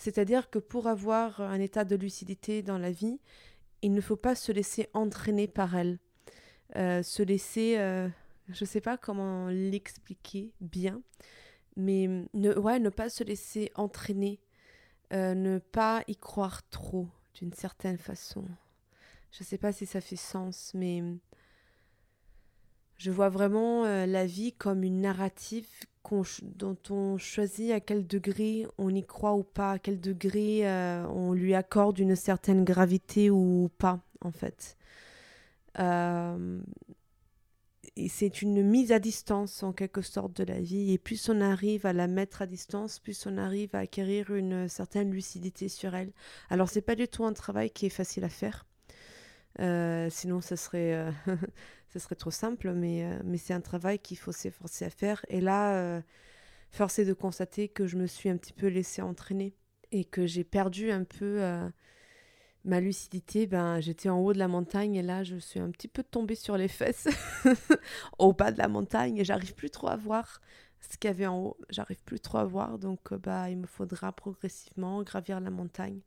C'est-à-dire 0.00 0.48
que 0.48 0.58
pour 0.58 0.86
avoir 0.86 1.40
un 1.42 1.60
état 1.60 1.84
de 1.84 1.94
lucidité 1.94 2.62
dans 2.62 2.78
la 2.78 2.90
vie, 2.90 3.20
il 3.82 3.92
ne 3.92 4.00
faut 4.00 4.16
pas 4.16 4.34
se 4.34 4.50
laisser 4.50 4.88
entraîner 4.94 5.46
par 5.46 5.76
elle. 5.76 5.98
Euh, 6.76 7.02
se 7.02 7.22
laisser, 7.22 7.76
euh, 7.78 8.08
je 8.48 8.64
ne 8.64 8.66
sais 8.66 8.80
pas 8.80 8.96
comment 8.96 9.48
l'expliquer 9.48 10.52
bien, 10.60 11.02
mais 11.76 12.08
ne, 12.32 12.58
ouais, 12.58 12.78
ne 12.78 12.88
pas 12.88 13.10
se 13.10 13.24
laisser 13.24 13.72
entraîner, 13.74 14.40
ne 15.12 15.58
pas 15.58 16.02
y 16.06 16.16
croire 16.16 16.66
trop 16.70 17.08
d'une 17.34 17.52
certaine 17.52 17.98
façon. 17.98 18.44
Je 19.32 19.42
ne 19.42 19.46
sais 19.46 19.58
pas 19.58 19.72
si 19.72 19.84
ça 19.84 20.00
fait 20.00 20.16
sens, 20.16 20.72
mais 20.74 21.02
je 23.00 23.10
vois 23.10 23.30
vraiment 23.30 23.86
euh, 23.86 24.04
la 24.04 24.26
vie 24.26 24.52
comme 24.52 24.82
une 24.82 25.00
narrative 25.00 25.66
dont 26.42 26.76
on 26.90 27.18
choisit 27.18 27.72
à 27.72 27.80
quel 27.80 28.06
degré 28.06 28.66
on 28.78 28.94
y 28.94 29.04
croit 29.04 29.34
ou 29.34 29.42
pas, 29.42 29.72
à 29.72 29.78
quel 29.78 30.00
degré 30.00 30.68
euh, 30.68 31.06
on 31.08 31.32
lui 31.32 31.54
accorde 31.54 31.98
une 31.98 32.16
certaine 32.16 32.64
gravité 32.64 33.30
ou 33.30 33.70
pas, 33.78 34.00
en 34.20 34.30
fait. 34.30 34.76
Euh, 35.78 36.60
c'est 38.08 38.42
une 38.42 38.62
mise 38.62 38.92
à 38.92 38.98
distance 38.98 39.62
en 39.62 39.72
quelque 39.72 40.02
sorte 40.02 40.36
de 40.36 40.44
la 40.44 40.60
vie 40.60 40.92
et 40.92 40.98
plus 40.98 41.28
on 41.28 41.40
arrive 41.40 41.86
à 41.86 41.92
la 41.92 42.06
mettre 42.06 42.42
à 42.42 42.46
distance, 42.46 42.98
plus 42.98 43.26
on 43.26 43.36
arrive 43.36 43.74
à 43.74 43.80
acquérir 43.80 44.34
une 44.34 44.68
certaine 44.68 45.10
lucidité 45.12 45.68
sur 45.68 45.94
elle. 45.94 46.12
Alors 46.50 46.68
c'est 46.68 46.82
pas 46.82 46.94
du 46.94 47.08
tout 47.08 47.24
un 47.24 47.32
travail 47.32 47.70
qui 47.70 47.86
est 47.86 47.90
facile 47.90 48.24
à 48.24 48.28
faire. 48.28 48.66
sinon, 50.10 50.40
ça 50.40 50.56
serait 50.56 51.12
ce 51.92 51.98
serait 51.98 52.14
trop 52.14 52.30
simple, 52.30 52.72
mais, 52.72 53.04
euh, 53.04 53.18
mais 53.24 53.36
c'est 53.36 53.52
un 53.52 53.60
travail 53.60 53.98
qu'il 53.98 54.16
faut 54.16 54.32
s'efforcer 54.32 54.84
à 54.84 54.90
faire. 54.90 55.24
Et 55.28 55.40
là, 55.40 55.76
euh, 55.76 56.00
force 56.70 56.98
est 57.00 57.04
de 57.04 57.12
constater 57.12 57.68
que 57.68 57.86
je 57.86 57.96
me 57.96 58.06
suis 58.06 58.28
un 58.28 58.36
petit 58.36 58.52
peu 58.52 58.68
laissée 58.68 59.02
entraîner 59.02 59.54
et 59.90 60.04
que 60.04 60.26
j'ai 60.26 60.44
perdu 60.44 60.92
un 60.92 61.02
peu 61.02 61.42
euh, 61.42 61.68
ma 62.64 62.80
lucidité. 62.80 63.46
Ben, 63.48 63.80
j'étais 63.80 64.08
en 64.08 64.20
haut 64.20 64.32
de 64.32 64.38
la 64.38 64.46
montagne 64.46 64.94
et 64.94 65.02
là, 65.02 65.24
je 65.24 65.36
suis 65.36 65.58
un 65.58 65.70
petit 65.70 65.88
peu 65.88 66.04
tombée 66.04 66.36
sur 66.36 66.56
les 66.56 66.68
fesses 66.68 67.08
au 68.18 68.32
bas 68.32 68.52
de 68.52 68.58
la 68.58 68.68
montagne 68.68 69.18
et 69.18 69.24
j'arrive 69.24 69.54
plus 69.54 69.70
trop 69.70 69.88
à 69.88 69.96
voir 69.96 70.40
ce 70.80 70.96
qu'il 70.96 71.08
y 71.08 71.10
avait 71.10 71.26
en 71.26 71.38
haut. 71.38 71.56
J'arrive 71.70 72.02
plus 72.04 72.20
trop 72.20 72.38
à 72.38 72.44
voir, 72.44 72.78
donc 72.78 73.12
bah, 73.14 73.50
il 73.50 73.58
me 73.58 73.66
faudra 73.66 74.12
progressivement 74.12 75.02
gravir 75.02 75.40
la 75.40 75.50
montagne. 75.50 76.00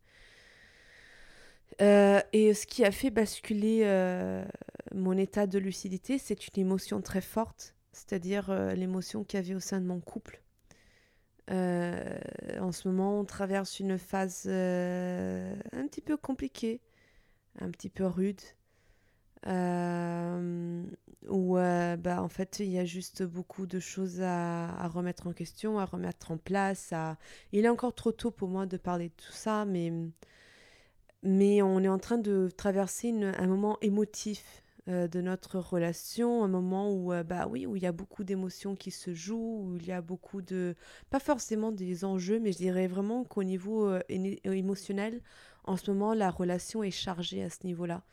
Euh, 1.81 2.21
et 2.33 2.53
ce 2.53 2.65
qui 2.67 2.85
a 2.85 2.91
fait 2.91 3.09
basculer 3.09 3.81
euh, 3.83 4.45
mon 4.93 5.17
état 5.17 5.47
de 5.47 5.57
lucidité, 5.59 6.17
c'est 6.17 6.47
une 6.47 6.61
émotion 6.61 7.01
très 7.01 7.21
forte, 7.21 7.75
c'est-à-dire 7.91 8.49
euh, 8.49 8.73
l'émotion 8.73 9.23
qu'il 9.23 9.39
y 9.39 9.43
avait 9.43 9.55
au 9.55 9.59
sein 9.59 9.81
de 9.81 9.85
mon 9.85 9.99
couple. 9.99 10.41
en 11.49 12.71
ce 12.71 12.87
moment, 12.87 13.19
on 13.19 13.25
traverse 13.25 13.79
une 13.79 13.97
phase 13.97 14.47
un 14.47 15.87
petit 15.87 16.01
peu 16.01 16.17
compliquée, 16.17 16.81
un 17.59 17.69
petit 17.71 17.89
peu 17.89 18.05
rude, 18.05 18.41
où 21.29 21.55
bah, 21.55 22.21
en 22.21 22.29
fait 22.29 22.59
il 22.59 22.69
y 22.69 22.79
a 22.79 22.85
juste 22.85 23.23
beaucoup 23.23 23.65
de 23.67 23.79
choses 23.79 24.21
à, 24.21 24.87
remettre 24.87 25.27
en 25.27 25.33
question, 25.33 25.79
à 25.79 25.85
remettre 25.85 26.31
en 26.31 26.37
place. 26.37 26.93
Il 27.51 27.65
est 27.65 27.69
encore 27.69 27.93
trop 27.95 28.11
tôt 28.11 28.31
pour 28.31 28.49
moi 28.49 28.65
de 28.65 28.77
parler 28.77 29.09
de 29.09 29.15
tout 29.17 29.31
ça, 29.31 29.65
mais 29.65 29.91
mais 31.23 31.61
on 31.61 31.79
est 31.79 31.89
en 31.89 31.99
train 31.99 32.17
de 32.17 32.49
traverser 32.55 33.11
un 33.11 33.47
moment 33.47 33.77
émotif 33.81 34.63
euh, 34.89 35.07
de 35.07 35.21
notre 35.21 35.59
relation, 35.59 36.43
un 36.43 36.49
moment 36.49 36.91
où, 36.91 37.13
euh, 37.13 37.23
bah 37.23 37.47
oui, 37.47 37.65
où 37.65 37.77
il 37.77 37.83
y 37.83 37.85
a 37.85 37.93
beaucoup 37.93 38.25
d'émotions 38.25 38.75
qui 38.75 38.91
se 38.91 39.13
jouent, 39.13 39.61
où 39.63 39.77
il 39.77 39.87
y 39.87 39.93
a 39.93 40.01
beaucoup 40.01 40.41
de, 40.41 40.75
pas 41.09 41.21
forcément 41.21 41.71
des 41.71 42.03
enjeux, 42.03 42.37
mais 42.41 42.51
je 42.51 42.57
dirais 42.57 42.87
vraiment 42.87 43.23
qu'au 43.23 43.43
niveau 43.43 43.87
euh, 43.87 44.01
émotionnel, 44.09 45.21
en 45.63 45.77
ce 45.77 45.89
moment, 45.89 46.13
la 46.13 46.29
relation 46.29 46.83
est 46.83 46.91
chargée 46.91 47.43
à 47.43 47.49
ce 47.49 47.65
niveau-là. 47.65 48.03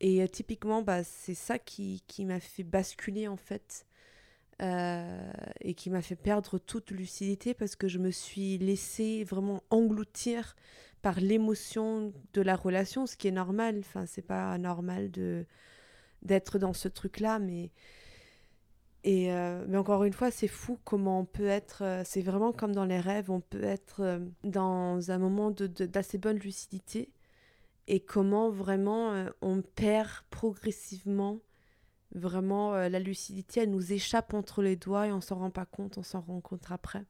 Et 0.00 0.26
typiquement, 0.28 0.80
bah, 0.80 1.04
c'est 1.04 1.34
ça 1.34 1.58
qui, 1.58 2.02
qui 2.06 2.24
m'a 2.24 2.40
fait 2.40 2.62
basculer 2.62 3.28
en 3.28 3.36
fait. 3.36 3.84
et 4.60 5.74
qui 5.74 5.90
m'a 5.90 6.02
fait 6.02 6.16
perdre 6.16 6.58
toute 6.58 6.90
lucidité 6.90 7.54
parce 7.54 7.76
que 7.76 7.88
je 7.88 7.98
me 7.98 8.10
suis 8.10 8.58
laissée 8.58 9.24
vraiment 9.24 9.62
engloutir 9.70 10.54
par 11.02 11.20
l'émotion 11.20 12.12
de 12.32 12.42
la 12.42 12.56
relation, 12.56 13.06
ce 13.06 13.16
qui 13.16 13.28
est 13.28 13.32
normal. 13.32 13.78
Enfin, 13.80 14.06
c'est 14.06 14.22
pas 14.22 14.56
normal 14.58 15.10
de 15.10 15.46
d'être 16.22 16.58
dans 16.58 16.74
ce 16.74 16.88
truc-là, 16.88 17.38
mais 17.38 17.70
et 19.02 19.32
euh, 19.32 19.64
mais 19.68 19.78
encore 19.78 20.04
une 20.04 20.12
fois, 20.12 20.30
c'est 20.30 20.48
fou 20.48 20.78
comment 20.84 21.20
on 21.20 21.24
peut 21.24 21.46
être. 21.46 21.82
Euh, 21.82 22.02
c'est 22.04 22.22
vraiment 22.22 22.52
comme 22.52 22.74
dans 22.74 22.84
les 22.84 23.00
rêves, 23.00 23.30
on 23.30 23.40
peut 23.40 23.64
être 23.64 24.00
euh, 24.00 24.18
dans 24.44 25.10
un 25.10 25.18
moment 25.18 25.50
de 25.50 25.66
d'assez 25.66 26.18
bonne 26.18 26.38
lucidité 26.38 27.10
et 27.88 28.00
comment 28.00 28.50
vraiment 28.50 29.26
on 29.42 29.62
perd 29.62 30.10
progressivement 30.30 31.40
vraiment 32.14 32.74
la 32.74 32.98
lucidité. 33.00 33.62
Elle 33.62 33.70
nous 33.70 33.92
échappe 33.92 34.34
entre 34.34 34.62
les 34.62 34.76
doigts 34.76 35.08
et 35.08 35.12
on 35.12 35.20
s'en 35.20 35.36
rend 35.36 35.50
pas 35.50 35.66
compte, 35.66 35.98
on 35.98 36.02
s'en 36.04 36.20
rend 36.20 36.40
compte 36.40 36.70
après. 36.70 37.04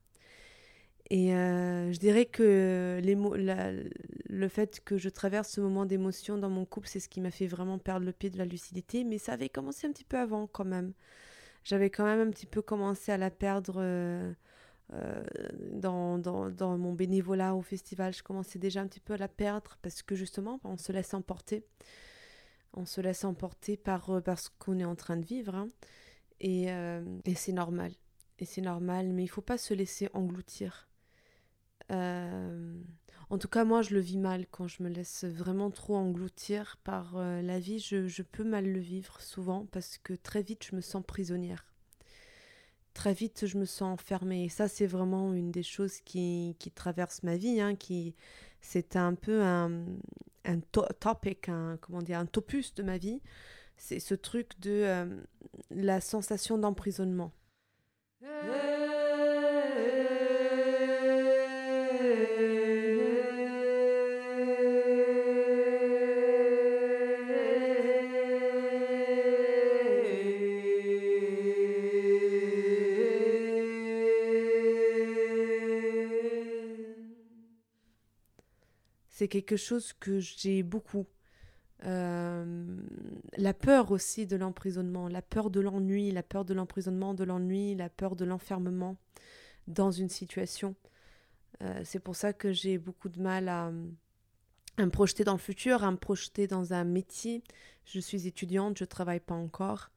Et 1.11 1.35
euh, 1.35 1.93
je 1.93 1.99
dirais 1.99 2.25
que 2.25 3.01
les 3.03 3.17
le 4.29 4.49
fait 4.49 4.81
que 4.85 4.97
je 4.97 5.09
traverse 5.09 5.51
ce 5.51 5.61
moment 5.61 5.85
d'émotion 5.85 6.39
dans 6.39 6.51
mon 6.51 6.65
couple, 6.65 6.87
c'est 6.87 7.01
ce 7.01 7.09
qui 7.09 7.21
m'a 7.21 7.33
fait 7.33 7.49
vraiment 7.49 7.79
perdre 7.79 8.07
le 8.07 8.13
pied 8.13 8.31
de 8.31 8.39
la 8.39 8.45
lucidité. 8.45 9.03
Mais 9.03 9.19
ça 9.19 9.33
avait 9.33 9.49
commencé 9.49 9.89
un 9.89 9.93
petit 9.93 10.05
peu 10.05 10.19
avant 10.19 10.47
quand 10.47 10.65
même. 10.65 10.93
J'avais 11.65 11.91
quand 11.91 12.05
même 12.05 12.29
un 12.29 12.31
petit 12.31 12.47
peu 12.47 12.63
commencé 12.63 13.11
à 13.11 13.19
la 13.19 13.31
perdre 13.31 13.75
euh, 13.79 14.33
euh, 14.93 15.25
dans, 15.73 16.17
dans, 16.19 16.49
dans, 16.49 16.79
mon 16.79 16.93
bénévolat 16.93 17.57
au 17.57 17.63
festival. 17.63 18.15
Je 18.15 18.23
commençais 18.23 18.61
déjà 18.61 18.81
un 18.81 18.87
petit 18.87 19.01
peu 19.01 19.15
à 19.15 19.19
la 19.19 19.29
perdre 19.29 19.79
parce 19.83 20.03
que 20.03 20.15
justement, 20.15 20.61
on 20.63 20.77
se 20.77 20.93
laisse 20.93 21.13
emporter. 21.13 21.65
On 22.73 22.87
se 22.87 23.01
laisse 23.01 23.25
emporter 23.25 23.77
par, 23.77 24.23
par 24.23 24.39
ce 24.39 24.49
qu'on 24.61 24.79
est 24.79 24.85
en 24.85 24.95
train 24.95 25.17
de 25.17 25.27
vivre. 25.27 25.57
Hein. 25.57 25.71
Et, 26.41 26.67
et 26.67 27.35
c'est 27.35 27.53
normal. 27.53 27.91
Et 28.39 28.45
c'est 28.45 28.63
normal, 28.63 29.09
mais 29.09 29.25
il 29.25 29.29
faut 29.29 29.43
pas 29.43 29.59
se 29.59 29.75
laisser 29.75 30.09
engloutir. 30.15 30.89
Euh, 31.91 32.80
en 33.30 33.38
tout 33.38 33.49
cas, 33.49 33.64
moi, 33.64 33.82
je 33.82 33.95
le 33.95 34.01
vis 34.01 34.18
mal 34.18 34.47
quand 34.51 34.66
je 34.66 34.82
me 34.82 34.88
laisse 34.88 35.24
vraiment 35.24 35.70
trop 35.70 35.97
engloutir 35.97 36.78
par 36.84 37.16
euh, 37.16 37.43
la 37.43 37.59
vie. 37.59 37.78
Je, 37.78 38.22
peux 38.22 38.45
mal 38.45 38.66
le 38.66 38.80
vivre 38.80 39.20
souvent 39.20 39.66
parce 39.70 39.99
que 39.99 40.14
très 40.14 40.43
vite, 40.43 40.64
je 40.64 40.76
me 40.76 40.80
sens 40.80 41.03
prisonnière. 41.07 41.64
Très 42.93 43.14
vite, 43.14 43.47
je 43.47 43.57
me 43.57 43.64
sens 43.64 44.01
enfermée. 44.01 44.45
Et 44.45 44.49
ça, 44.49 44.68
c'est 44.68 44.86
vraiment 44.86 45.32
une 45.32 45.53
des 45.53 45.62
choses 45.62 46.01
qui, 46.01 46.57
qui 46.59 46.70
traverse 46.70 47.22
ma 47.22 47.36
vie. 47.36 47.61
Hein, 47.61 47.76
qui, 47.76 48.16
c'est 48.61 48.97
un 48.97 49.14
peu 49.14 49.43
un, 49.43 49.84
un 50.45 50.61
topic, 50.61 51.49
un, 51.49 51.78
comment 51.80 52.03
dire, 52.03 52.18
un 52.18 52.26
topus 52.26 52.74
de 52.74 52.82
ma 52.82 52.99
vie. 52.99 53.20
C'est 53.76 54.01
ce 54.01 54.14
truc 54.14 54.59
de 54.61 54.82
euh, 54.84 55.07
la 55.70 56.01
sensation 56.01 56.59
d'emprisonnement. 56.59 57.32
C'est 79.21 79.29
quelque 79.29 79.59
chose 79.59 79.93
que 79.93 80.18
j'ai 80.18 80.62
beaucoup. 80.62 81.05
Euh, 81.85 82.64
la 83.37 83.53
peur 83.53 83.91
aussi 83.91 84.27
de 84.27 84.35
l'emprisonnement, 84.35 85.09
la 85.09 85.21
peur 85.21 85.51
de 85.51 85.61
l'ennui, 85.61 86.11
la 86.11 86.23
peur 86.23 86.47
de 86.47 86.55
l'emprisonnement, 86.55 87.12
de 87.12 87.25
l'ennui, 87.25 87.75
la 87.75 87.91
peur 87.91 88.16
de 88.16 88.25
l'enfermement 88.25 88.97
dans 89.66 89.91
une 89.91 90.09
situation. 90.09 90.75
Euh, 91.61 91.83
c'est 91.85 91.99
pour 91.99 92.16
ça 92.16 92.33
que 92.33 92.51
j'ai 92.51 92.79
beaucoup 92.79 93.11
de 93.11 93.21
mal 93.21 93.51
à, 93.51 93.71
me 94.79 94.89
projeter 94.89 95.23
dans 95.23 95.35
le 95.35 95.39
futur, 95.39 95.85
à 95.85 95.91
me 95.91 95.99
projeter 95.99 96.47
dans 96.47 96.73
un 96.73 96.85
métier. 96.85 97.45
Je 97.85 98.01
suis 98.01 98.27
étudiante, 98.27 98.79
je 98.79 98.87
travaille 98.87 99.21
pas 99.21 99.35
encore. 99.35 99.91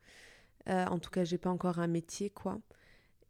Euh, 0.67 0.85
en 0.87 0.99
tout 0.99 1.11
cas, 1.11 1.23
j'ai 1.23 1.37
pas 1.37 1.49
encore 1.49 1.79
un 1.79 1.87
métier, 1.87 2.29
quoi. 2.29 2.59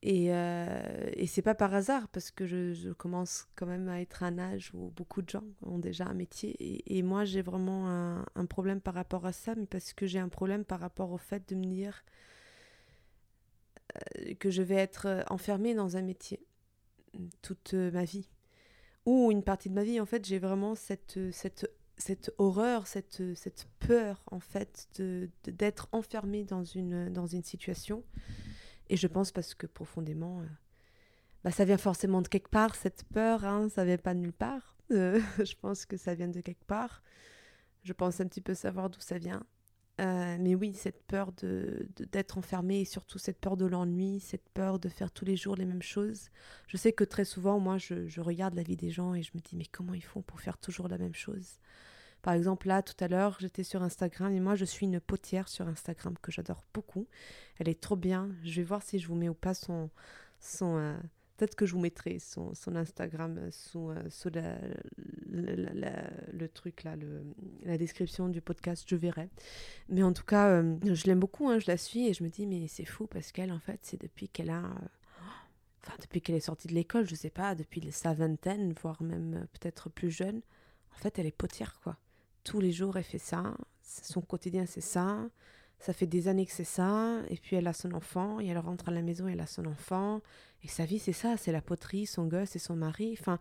Et, 0.05 0.33
euh, 0.33 1.09
et 1.13 1.27
c'est 1.27 1.41
pas 1.41 1.55
par 1.55 1.73
hasard, 1.73 2.09
parce 2.09 2.29
que 2.29 2.45
je, 2.45 2.91
commence 2.91 3.47
quand 3.55 3.65
même 3.65 3.87
à 3.87 4.01
être 4.01 4.21
à 4.21 4.25
un 4.27 4.37
âge 4.37 4.71
où 4.73 4.91
beaucoup 4.91 5.21
de 5.21 5.29
gens 5.29 5.45
ont 5.61 5.79
déjà 5.79 6.05
un 6.05 6.13
métier. 6.13 6.57
Et, 6.93 7.01
moi, 7.03 7.23
j'ai 7.23 7.41
vraiment 7.41 7.87
un, 8.35 8.45
problème 8.45 8.81
par 8.81 8.95
rapport 8.95 9.25
à 9.25 9.31
ça, 9.31 9.55
mais 9.55 9.65
parce 9.65 9.93
que 9.93 10.05
j'ai 10.05 10.19
un 10.19 10.27
problème 10.27 10.65
par 10.65 10.81
rapport 10.81 11.13
au 11.13 11.17
fait 11.17 11.47
de 11.47 11.55
me 11.55 11.63
dire 11.63 12.03
euh, 13.95 14.33
que 14.35 14.49
je 14.49 14.61
vais 14.61 14.75
être 14.75 15.23
enfermée 15.29 15.73
dans 15.73 15.95
un 15.95 16.01
métier 16.01 16.45
toute 17.41 17.73
ma 17.73 18.03
vie. 18.03 18.27
Ou 19.05 19.31
une 19.31 19.41
partie 19.41 19.69
de 19.69 19.73
ma 19.73 19.85
vie, 19.85 20.01
en 20.01 20.05
fait, 20.05 20.25
j'ai 20.25 20.37
vraiment 20.37 20.75
cette, 20.75 21.17
cette, 21.31 21.71
cette 21.95 22.33
horreur, 22.39 22.87
cette, 22.87 23.21
cette 23.35 23.69
peur, 23.79 24.21
en 24.29 24.41
fait, 24.41 24.89
d'être 24.97 25.31
de, 25.45 25.51
d'être 25.51 25.87
enfermée 25.93 26.43
dans 26.43 26.65
une, 26.65 27.07
dans 27.07 27.25
une 27.25 27.43
situation. 27.43 28.03
Et 28.89 28.97
je 28.97 29.07
pense 29.07 29.31
parce 29.31 29.55
que 29.55 29.67
profondément, 29.67 30.41
euh, 30.41 30.45
bah, 31.43 31.51
ça 31.51 31.65
vient 31.65 31.77
forcément 31.77 32.21
de 32.21 32.27
quelque 32.27 32.49
part, 32.49 32.75
cette 32.75 33.03
peur, 33.05 33.45
hein, 33.45 33.69
ça 33.69 33.85
vient 33.85 33.97
pas 33.97 34.13
de 34.13 34.19
nulle 34.19 34.33
part. 34.33 34.77
Euh, 34.91 35.19
je 35.43 35.55
pense 35.59 35.85
que 35.85 35.97
ça 35.97 36.15
vient 36.15 36.27
de 36.27 36.41
quelque 36.41 36.65
part. 36.65 37.03
Je 37.83 37.93
pense 37.93 38.19
un 38.21 38.27
petit 38.27 38.41
peu 38.41 38.53
savoir 38.53 38.89
d'où 38.89 38.99
ça 38.99 39.17
vient. 39.17 39.43
Euh, 40.01 40.37
mais 40.39 40.55
oui, 40.55 40.73
cette 40.73 41.03
peur 41.03 41.31
de, 41.33 41.87
d'être 42.11 42.39
enfermé 42.39 42.81
et 42.81 42.85
surtout 42.85 43.19
cette 43.19 43.39
peur 43.39 43.57
de 43.57 43.65
l'ennui, 43.65 44.19
cette 44.19 44.49
peur 44.49 44.79
de 44.79 44.89
faire 44.89 45.11
tous 45.11 45.23
les 45.23 45.35
jours 45.35 45.55
les 45.55 45.65
mêmes 45.65 45.83
choses. 45.83 46.29
Je 46.67 46.77
sais 46.77 46.93
que 46.93 47.03
très 47.03 47.25
souvent, 47.25 47.59
moi, 47.59 47.77
je, 47.77 48.07
je, 48.07 48.19
regarde 48.19 48.55
la 48.55 48.63
vie 48.63 48.75
des 48.75 48.89
gens 48.89 49.13
et 49.13 49.21
je 49.21 49.31
me 49.35 49.39
dis, 49.39 49.55
mais 49.55 49.67
comment 49.67 49.93
ils 49.93 50.03
font 50.03 50.23
pour 50.23 50.41
faire 50.41 50.57
toujours 50.57 50.87
la 50.87 50.97
même 50.97 51.13
chose? 51.13 51.59
Par 52.23 52.33
exemple, 52.33 52.67
là, 52.67 52.81
tout 52.81 52.95
à 52.99 53.07
l'heure, 53.07 53.37
j'étais 53.39 53.63
sur 53.63 53.83
Instagram 53.83 54.33
et 54.33 54.39
moi, 54.39 54.55
je 54.55 54.65
suis 54.65 54.87
une 54.87 54.99
potière 54.99 55.47
sur 55.47 55.67
Instagram 55.67 56.15
que 56.21 56.31
j'adore 56.31 56.63
beaucoup. 56.73 57.07
Elle 57.59 57.69
est 57.69 57.79
trop 57.79 57.95
bien. 57.95 58.29
Je 58.43 58.55
vais 58.55 58.63
voir 58.63 58.81
si 58.81 58.97
je 58.97 59.07
vous 59.07 59.15
mets 59.15 59.29
ou 59.29 59.35
pas 59.35 59.53
son, 59.53 59.91
son, 60.39 60.77
euh, 60.77 60.97
Peut-être 61.37 61.55
que 61.55 61.65
je 61.65 61.73
vous 61.73 61.79
mettrai 61.79 62.19
son, 62.19 62.53
son 62.53 62.75
Instagram 62.75 63.49
sous, 63.51 63.89
euh, 63.89 64.73
le 65.25 66.47
truc, 66.47 66.83
là, 66.83 66.95
la 67.63 67.77
description 67.77 68.29
du 68.29 68.39
podcast, 68.39 68.85
je 68.87 68.95
verrai. 68.95 69.29
Mais 69.89 70.03
en 70.03 70.13
tout 70.13 70.23
cas, 70.23 70.49
euh, 70.49 70.77
je 70.83 71.05
l'aime 71.07 71.19
beaucoup, 71.19 71.49
hein, 71.49 71.57
je 71.57 71.65
la 71.67 71.77
suis 71.77 72.07
et 72.07 72.13
je 72.13 72.23
me 72.23 72.29
dis, 72.29 72.45
mais 72.45 72.67
c'est 72.67 72.85
fou 72.85 73.07
parce 73.07 73.31
qu'elle, 73.31 73.51
en 73.51 73.59
fait, 73.59 73.79
c'est 73.81 73.99
depuis 73.99 74.29
qu'elle 74.29 74.51
a. 74.51 74.59
Euh, 74.59 74.87
enfin, 75.83 75.97
depuis 76.01 76.21
qu'elle 76.21 76.35
est 76.35 76.39
sortie 76.39 76.67
de 76.67 76.73
l'école, 76.73 77.07
je 77.09 77.15
sais 77.15 77.31
pas, 77.31 77.55
depuis 77.55 77.91
sa 77.91 78.13
vingtaine, 78.13 78.73
voire 78.81 79.01
même 79.01 79.47
peut-être 79.53 79.89
plus 79.89 80.11
jeune, 80.11 80.41
en 80.93 80.97
fait, 80.97 81.17
elle 81.17 81.25
est 81.25 81.31
potière, 81.31 81.79
quoi. 81.83 81.97
Tous 82.43 82.59
les 82.59 82.71
jours, 82.71 82.97
elle 82.97 83.03
fait 83.03 83.17
ça. 83.17 83.55
Son 83.81 84.21
quotidien, 84.21 84.65
c'est 84.65 84.81
ça. 84.81 85.29
Ça 85.79 85.93
fait 85.93 86.07
des 86.07 86.27
années 86.27 86.45
que 86.45 86.51
c'est 86.51 86.63
ça. 86.63 87.19
Et 87.29 87.37
puis 87.37 87.55
elle 87.55 87.67
a 87.67 87.73
son 87.73 87.93
enfant. 87.93 88.39
Et 88.39 88.47
elle 88.47 88.57
rentre 88.57 88.89
à 88.89 88.91
la 88.91 89.01
maison 89.01 89.27
elle 89.27 89.41
a 89.41 89.47
son 89.47 89.65
enfant. 89.65 90.21
Et 90.63 90.67
sa 90.67 90.85
vie, 90.85 90.99
c'est 90.99 91.13
ça. 91.13 91.37
C'est 91.37 91.51
la 91.51 91.61
poterie, 91.61 92.05
son 92.05 92.25
gosse 92.25 92.55
et 92.55 92.59
son 92.59 92.75
mari. 92.75 93.15
Enfin, 93.19 93.39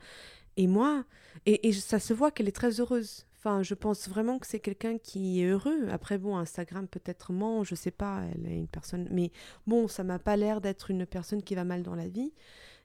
et 0.57 0.67
moi, 0.67 1.05
et, 1.47 1.69
et 1.69 1.73
ça 1.73 1.99
se 1.99 2.13
voit 2.13 2.31
qu'elle 2.31 2.49
est 2.49 2.53
très 2.53 2.81
heureuse. 2.81 3.27
Enfin, 3.39 3.63
je 3.63 3.75
pense 3.75 4.09
vraiment 4.09 4.39
que 4.39 4.47
c'est 4.47 4.61
quelqu'un 4.61 4.99
qui 4.99 5.41
est 5.41 5.47
heureux. 5.47 5.89
Après, 5.91 6.17
bon, 6.17 6.37
Instagram 6.37 6.87
peut-être 6.87 7.33
ment, 7.33 7.65
je 7.65 7.75
sais 7.75 7.91
pas, 7.91 8.23
elle 8.33 8.47
est 8.47 8.57
une 8.57 8.69
personne. 8.69 9.09
Mais 9.11 9.33
bon, 9.67 9.89
ça 9.89 10.05
m'a 10.05 10.21
pas 10.21 10.37
l'air 10.37 10.61
d'être 10.61 10.93
une 10.93 11.07
personne 11.07 11.43
qui 11.43 11.57
va 11.57 11.65
mal 11.65 11.83
dans 11.83 11.97
la 11.97 12.07
vie. 12.07 12.33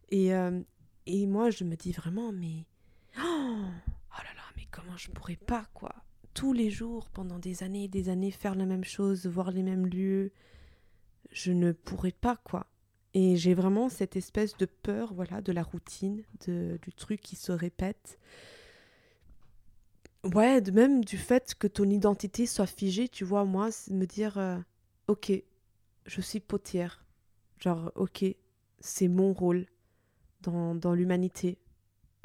Et, 0.10 0.34
euh, 0.34 0.60
et 1.06 1.28
moi, 1.28 1.52
je 1.52 1.64
me 1.64 1.76
dis 1.76 1.92
vraiment, 1.92 2.32
mais. 2.32 2.66
Oh, 3.20 3.22
oh 3.24 4.18
là 4.18 4.34
là, 4.36 4.44
mais 4.56 4.68
comment 4.72 4.98
je 4.98 5.12
pourrais 5.12 5.36
pas, 5.36 5.66
quoi? 5.74 5.94
Tous 6.38 6.54
les 6.54 6.70
jours, 6.70 7.10
pendant 7.10 7.40
des 7.40 7.64
années 7.64 7.86
et 7.86 7.88
des 7.88 8.10
années, 8.10 8.30
faire 8.30 8.54
la 8.54 8.68
même 8.68 8.84
chose, 8.84 9.26
voir 9.26 9.50
les 9.50 9.64
mêmes 9.64 9.88
lieux, 9.88 10.32
je 11.32 11.52
ne 11.52 11.72
pourrais 11.72 12.12
pas, 12.12 12.36
quoi. 12.36 12.68
Et 13.16 13.36
j'ai 13.38 13.56
vraiment 13.56 13.90
cette 13.90 14.16
espèce 14.16 14.56
de 14.56 14.68
peur, 14.68 15.16
voilà, 15.16 15.42
de 15.42 15.52
la 15.52 15.64
routine, 15.64 16.22
de, 16.46 16.78
du 16.84 16.94
truc 16.94 17.22
qui 17.22 17.36
se 17.36 17.52
répète. 17.52 18.20
Ouais, 20.24 20.62
de 20.62 20.70
même 20.70 21.04
du 21.04 21.18
fait 21.18 21.56
que 21.56 21.66
ton 21.66 21.90
identité 21.90 22.46
soit 22.46 22.68
figée, 22.68 23.10
tu 23.10 23.24
vois, 23.24 23.44
moi, 23.44 23.70
me 23.90 24.06
dire, 24.06 24.38
euh, 24.38 24.60
ok, 25.08 25.32
je 26.06 26.22
suis 26.22 26.40
potière. 26.40 27.04
Genre, 27.58 27.92
ok, 27.96 28.24
c'est 28.80 29.08
mon 29.08 29.34
rôle 29.34 29.66
dans, 30.44 30.76
dans 30.76 30.94
l'humanité 30.94 31.58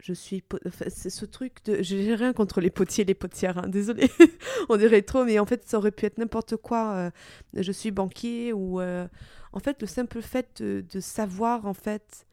je 0.01 0.13
suis. 0.13 0.43
c'est 0.89 1.11
ce 1.11 1.25
truc 1.25 1.65
de. 1.65 1.83
J'ai 1.83 2.15
rien 2.15 2.33
contre 2.33 2.61
les 2.61 2.71
potiers 2.71 3.05
les 3.05 3.15
potières, 3.15 3.59
hein, 3.59 3.69
désolé. 3.69 4.11
On 4.69 4.77
dirait 4.77 5.03
trop, 5.03 5.25
mais 5.25 5.39
en 5.39 5.47
fait, 5.47 5.69
ça 5.69 5.79
aurait 5.79 5.93
pu 5.93 6.07
être 6.07 6.19
n'importe 6.19 6.57
quoi. 6.57 6.93
Euh, 6.95 7.11
je 7.55 7.73
suis 7.73 7.91
banquier 7.91 8.53
ou. 8.53 8.81
Euh, 8.81 9.07
en 9.53 9.61
fait, 9.61 9.81
le 9.81 9.87
simple 9.87 10.23
fait 10.23 10.63
de, 10.63 11.01
savoir, 11.01 11.67
en 11.67 11.75
fait, 11.75 12.27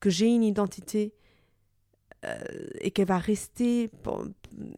que 0.00 0.10
j'ai 0.10 0.26
une 0.26 0.42
identité 0.42 1.14
euh, 2.24 2.36
et 2.80 2.90
qu'elle 2.90 3.08
va 3.08 3.18
rester. 3.18 3.88
Pour, 4.02 4.26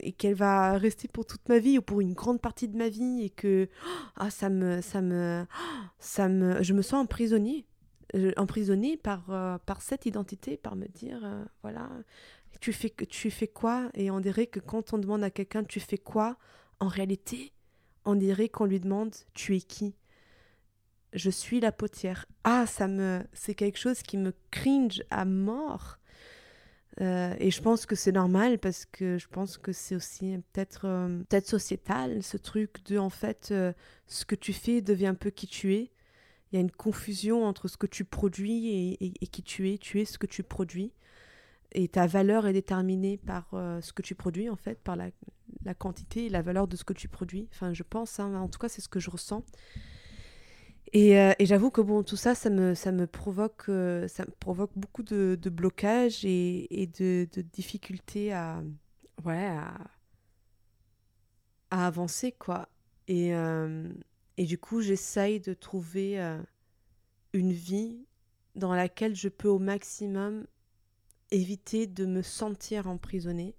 et 0.01 0.12
qu'elle 0.12 0.34
va 0.34 0.78
rester 0.78 1.09
pour 1.09 1.26
toute 1.26 1.49
ma 1.49 1.59
vie 1.59 1.78
ou 1.78 1.82
pour 1.82 2.01
une 2.01 2.14
grande 2.14 2.41
partie 2.41 2.68
de 2.68 2.76
ma 2.76 2.89
vie 2.89 3.22
et 3.24 3.30
que. 3.30 3.68
Ah, 4.16 4.30
ça 4.30 4.51
me. 4.51 4.80
Ça 4.82 5.01
me. 5.01 5.47
Ça 5.99 6.28
me 6.28 6.62
je 6.62 6.72
me 6.74 6.82
sens 6.82 7.05
emprisonnée 7.05 7.66
emprisonnée 8.36 8.96
par, 8.96 9.61
par 9.66 9.82
cette 9.82 10.07
identité, 10.07 10.57
par 10.57 10.76
me 10.76 10.86
dire, 10.86 11.20
voilà, 11.62 11.90
tu 12.61 12.72
fais, 12.72 12.92
tu 13.09 13.30
fais 13.30 13.48
quoi? 13.48 13.90
Et 13.94 14.11
on 14.11 14.20
dirait 14.20 14.46
que 14.46 14.61
quand 14.61 14.92
on 14.92 14.98
demande 14.98 15.24
à 15.24 15.30
quelqu'un 15.30 15.64
tu 15.64 15.80
fais 15.80 15.98
quoi, 15.98 16.36
en 16.80 16.88
réalité, 16.88 17.52
on 18.04 18.14
dirait 18.14 18.48
qu'on 18.48 18.66
lui 18.66 18.80
demande 18.80 19.14
tu 19.34 19.57
es 19.57 19.61
qui? 19.61 19.94
Je 21.12 21.30
suis 21.30 21.61
la 21.61 21.72
potière. 21.72 22.26
Ah, 22.44 22.66
ça 22.66 22.88
me, 22.88 23.22
c'est 23.32 23.54
quelque 23.54 23.78
chose 23.78 24.02
qui 24.02 24.16
me 24.16 24.34
cringe 24.50 25.02
à 25.11 25.24
mort. 25.24 25.98
Euh, 27.00 27.34
et 27.38 27.50
je 27.50 27.61
pense 27.61 27.84
que 27.84 27.94
c'est 27.94 28.12
normal 28.12 28.59
parce 28.59 28.86
que 28.86 29.18
je 29.18 29.28
pense 29.28 29.59
que 29.59 29.72
c'est 29.72 29.94
aussi 29.94 30.38
peut-être 30.52 30.86
euh, 30.86 31.18
peut-être 31.28 31.46
sociétal 31.46 32.22
ce 32.22 32.38
truc 32.38 32.82
de 32.86 32.96
en 32.96 33.11
fait 33.11 33.48
euh, 33.50 33.74
ce 34.07 34.24
que 34.24 34.34
tu 34.34 34.54
fais 34.54 34.80
devient 34.80 35.09
un 35.09 35.14
peu 35.14 35.30
qui 35.30 35.46
tu 35.46 35.74
es. 35.74 35.90
Il 36.51 36.57
y 36.57 36.59
a 36.59 36.61
une 36.61 36.70
confusion 36.70 37.44
entre 37.44 37.68
ce 37.68 37.76
que 37.76 37.86
tu 37.86 38.05
produis 38.05 38.97
et, 39.01 39.26
qui 39.26 39.42
tu 39.42 39.70
es. 39.70 39.78
Tu 39.78 40.01
es 40.01 40.05
ce 40.05 40.18
que 40.18 40.26
tu 40.26 40.42
produis 40.42 40.92
et 41.72 41.88
ta 41.88 42.07
valeur 42.07 42.47
est 42.47 42.53
déterminée 42.53 43.18
par 43.18 43.49
euh, 43.53 43.80
ce 43.80 43.92
que 43.92 44.03
tu 44.03 44.14
produis 44.14 44.49
en 44.49 44.57
fait, 44.57 44.80
par 44.80 44.97
la, 44.97 45.11
la, 45.64 45.74
quantité 45.74 46.26
et 46.26 46.28
la 46.28 46.42
valeur 46.42 46.68
de 46.68 46.76
ce 46.76 46.84
que 46.84 46.92
tu 46.92 47.09
produis. 47.09 47.49
Enfin, 47.53 47.72
je 47.72 47.82
pense, 47.82 48.20
hein, 48.20 48.34
en 48.34 48.49
tout 48.49 48.59
cas, 48.59 48.68
c'est 48.68 48.80
ce 48.80 48.88
que 48.88 49.01
je 49.01 49.11
ressens. 49.11 49.44
Et, 50.92 51.18
euh, 51.18 51.32
et 51.38 51.47
j'avoue 51.47 51.70
que 51.70 51.80
bon, 51.80 52.03
tout 52.03 52.16
ça, 52.16 52.34
ça 52.34 52.49
me, 52.49 52.74
ça 52.74 52.92
me 52.92 53.07
provoque, 53.07 53.64
euh, 53.68 54.07
ça 54.09 54.24
me 54.24 54.30
provoque 54.30 54.70
beaucoup 54.76 55.03
de, 55.03 55.38
blocages 55.51 56.24
et, 56.24 56.90
de, 56.99 57.28
difficultés 57.53 58.32
à, 58.32 58.62
ouais, 59.24 59.47
à 61.70 61.86
avancer, 61.86 62.32
quoi. 62.32 62.68
Et, 63.09 63.32
et 64.37 64.45
du 64.45 64.59
coup, 64.59 64.80
j'essaye 64.80 65.41
de 65.41 65.55
trouver 65.55 66.18
une 67.32 67.53
vie 67.53 68.07
dans 68.55 68.74
laquelle 68.74 69.14
je 69.14 69.28
peux 69.28 69.49
au 69.49 69.59
maximum 69.59 70.47
éviter 71.30 71.87
de 71.87 72.07
me 72.07 72.22
sentir 72.22 72.87
emprisonnée, 72.89 73.55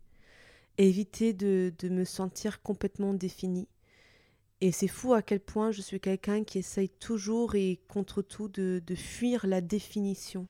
éviter 0.77 1.33
de, 1.33 1.73
de 1.79 1.89
me 1.89 2.03
sentir 2.03 2.61
complètement 2.61 3.13
définie. 3.13 3.67
Et 4.61 4.71
c'est 4.71 4.87
fou 4.87 5.13
à 5.13 5.21
quel 5.21 5.39
point 5.39 5.71
je 5.71 5.81
suis 5.81 5.99
quelqu'un 5.99 6.43
qui 6.43 6.59
essaye 6.59 6.89
toujours 6.89 7.55
et 7.55 7.79
contre 7.87 8.21
tout 8.21 8.47
de, 8.47 8.81
de 8.85 8.95
fuir 8.95 9.45
la 9.45 9.61
définition. 9.61 10.47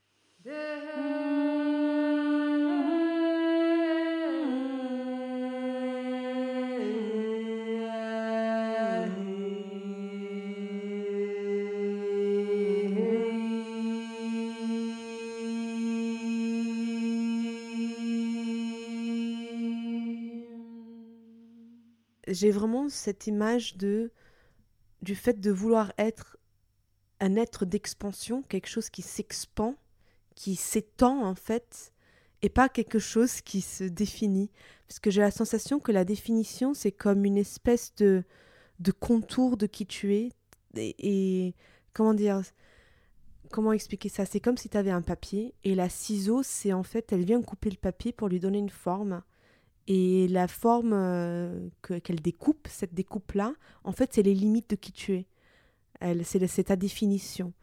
J'ai 22.27 22.51
vraiment 22.51 22.89
cette 22.89 23.27
image 23.27 23.77
de 23.77 24.11
du 25.01 25.15
fait 25.15 25.39
de 25.39 25.51
vouloir 25.51 25.93
être 25.97 26.37
un 27.19 27.35
être 27.35 27.65
d'expansion, 27.65 28.43
quelque 28.43 28.67
chose 28.67 28.89
qui 28.89 29.01
s'expand, 29.01 29.75
qui 30.35 30.55
s'étend 30.55 31.23
en 31.23 31.35
fait, 31.35 31.93
et 32.41 32.49
pas 32.49 32.69
quelque 32.69 32.99
chose 32.99 33.41
qui 33.41 33.61
se 33.61 33.83
définit. 33.83 34.51
Parce 34.87 34.99
que 34.99 35.11
j'ai 35.11 35.21
la 35.21 35.31
sensation 35.31 35.79
que 35.79 35.91
la 35.91 36.05
définition, 36.05 36.73
c'est 36.73 36.91
comme 36.91 37.25
une 37.25 37.37
espèce 37.37 37.93
de, 37.95 38.23
de 38.79 38.91
contour 38.91 39.57
de 39.57 39.65
qui 39.65 39.85
tu 39.85 40.15
es. 40.15 40.29
Et, 40.75 41.55
comment 41.93 42.13
dire 42.13 42.41
Comment 43.49 43.71
expliquer 43.71 44.09
ça? 44.09 44.25
C'est 44.25 44.41
comme 44.41 44.57
si 44.57 44.69
tu 44.69 44.77
avais 44.77 44.91
un 44.91 45.01
papier, 45.01 45.53
et 45.63 45.73
la 45.73 45.89
ciseau, 45.89 46.43
c'est 46.43 46.73
en 46.73 46.83
fait, 46.83 47.13
elle 47.13 47.23
vient 47.23 47.41
couper 47.41 47.69
le 47.69 47.77
papier 47.77 48.11
pour 48.11 48.27
lui 48.27 48.39
donner 48.39 48.59
une 48.59 48.69
forme. 48.69 49.23
Et 49.87 50.27
la 50.27 50.47
forme 50.47 50.91
euh, 50.93 51.69
qu'elle 52.03 52.19
découpe, 52.21 52.67
cette 52.69 52.93
découpe-là, 52.93 53.53
en 53.85 53.93
fait, 53.93 54.13
c'est 54.13 54.21
les 54.21 54.33
limites 54.33 54.69
de 54.71 54.75
qui 54.75 54.91
tu 54.91 55.13
es. 55.13 55.25
C'est 56.23 56.65
ta 56.65 56.75
définition. 56.75 57.53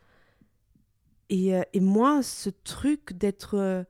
Et, 1.29 1.55
euh, 1.55 1.62
et, 1.75 1.81
moi, 1.81 2.22
ce 2.22 2.49
truc 2.51 3.12
d'être 3.12 3.59
euh, 3.59 3.85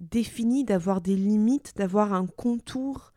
défini, 0.00 0.64
d'avoir 0.64 1.00
des 1.00 1.16
limites, 1.16 1.76
d'avoir 1.76 2.12
un 2.12 2.26
contour 2.26 3.12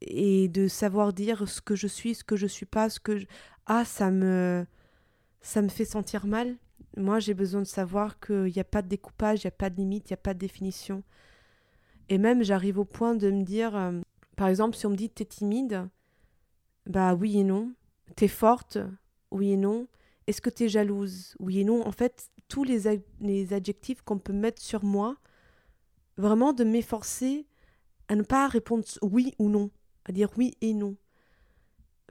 et 0.00 0.48
de 0.48 0.66
savoir 0.66 1.12
dire 1.12 1.48
ce 1.48 1.60
que 1.60 1.76
je 1.76 1.86
suis, 1.86 2.16
ce 2.16 2.24
que 2.24 2.34
je 2.34 2.48
suis 2.48 2.66
pas, 2.66 2.90
ce 2.90 2.98
que 2.98 3.24
ah 3.66 3.84
ça 3.84 4.10
me 4.10 4.66
ça 5.40 5.62
me 5.62 5.68
fait 5.68 5.84
sentir 5.84 6.26
mal. 6.26 6.56
Moi, 6.96 7.20
j'ai 7.20 7.34
besoin 7.34 7.60
de 7.60 7.66
savoir 7.66 8.18
qu'il 8.18 8.46
n'y 8.46 8.58
a 8.58 8.64
pas 8.64 8.82
de 8.82 8.88
découpage, 8.88 9.44
il 9.44 9.46
n'y 9.46 9.48
a 9.48 9.52
pas 9.52 9.70
de 9.70 9.76
limite, 9.76 10.10
il 10.10 10.12
n'y 10.12 10.14
a 10.14 10.16
pas 10.16 10.34
de 10.34 10.38
définition. 10.40 11.04
Et 12.08 12.18
même, 12.18 12.42
j'arrive 12.42 12.78
au 12.78 12.84
point 12.84 13.14
de 13.14 13.30
me 13.30 13.42
dire, 13.42 13.76
euh, 13.76 14.00
par 14.36 14.48
exemple, 14.48 14.76
si 14.76 14.86
on 14.86 14.90
me 14.90 14.96
dit 14.96 15.10
t'es 15.10 15.24
timide, 15.24 15.88
bah 16.86 17.14
oui 17.14 17.38
et 17.38 17.44
non. 17.44 17.72
T'es 18.16 18.28
forte, 18.28 18.78
oui 19.30 19.52
et 19.52 19.56
non. 19.56 19.88
Est-ce 20.26 20.40
que 20.40 20.50
t'es 20.50 20.68
jalouse, 20.68 21.34
oui 21.38 21.60
et 21.60 21.64
non. 21.64 21.86
En 21.86 21.92
fait, 21.92 22.30
tous 22.48 22.64
les, 22.64 22.86
adjectifs 23.52 24.02
qu'on 24.02 24.18
peut 24.18 24.32
mettre 24.32 24.62
sur 24.62 24.84
moi, 24.84 25.16
vraiment 26.16 26.52
de 26.52 26.64
m'efforcer 26.64 27.46
à 28.08 28.16
ne 28.16 28.22
pas 28.22 28.46
répondre 28.48 28.84
oui 29.02 29.34
ou 29.38 29.48
non, 29.48 29.70
à 30.04 30.12
dire 30.12 30.30
oui 30.36 30.56
et 30.60 30.74
non. 30.74 30.96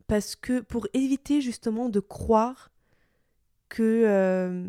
Parce 0.08 0.36
que 0.36 0.60
pour 0.60 0.88
éviter 0.94 1.40
justement 1.40 1.90
de 1.90 2.00
croire 2.00 2.72
que 3.70 4.04
euh, 4.06 4.68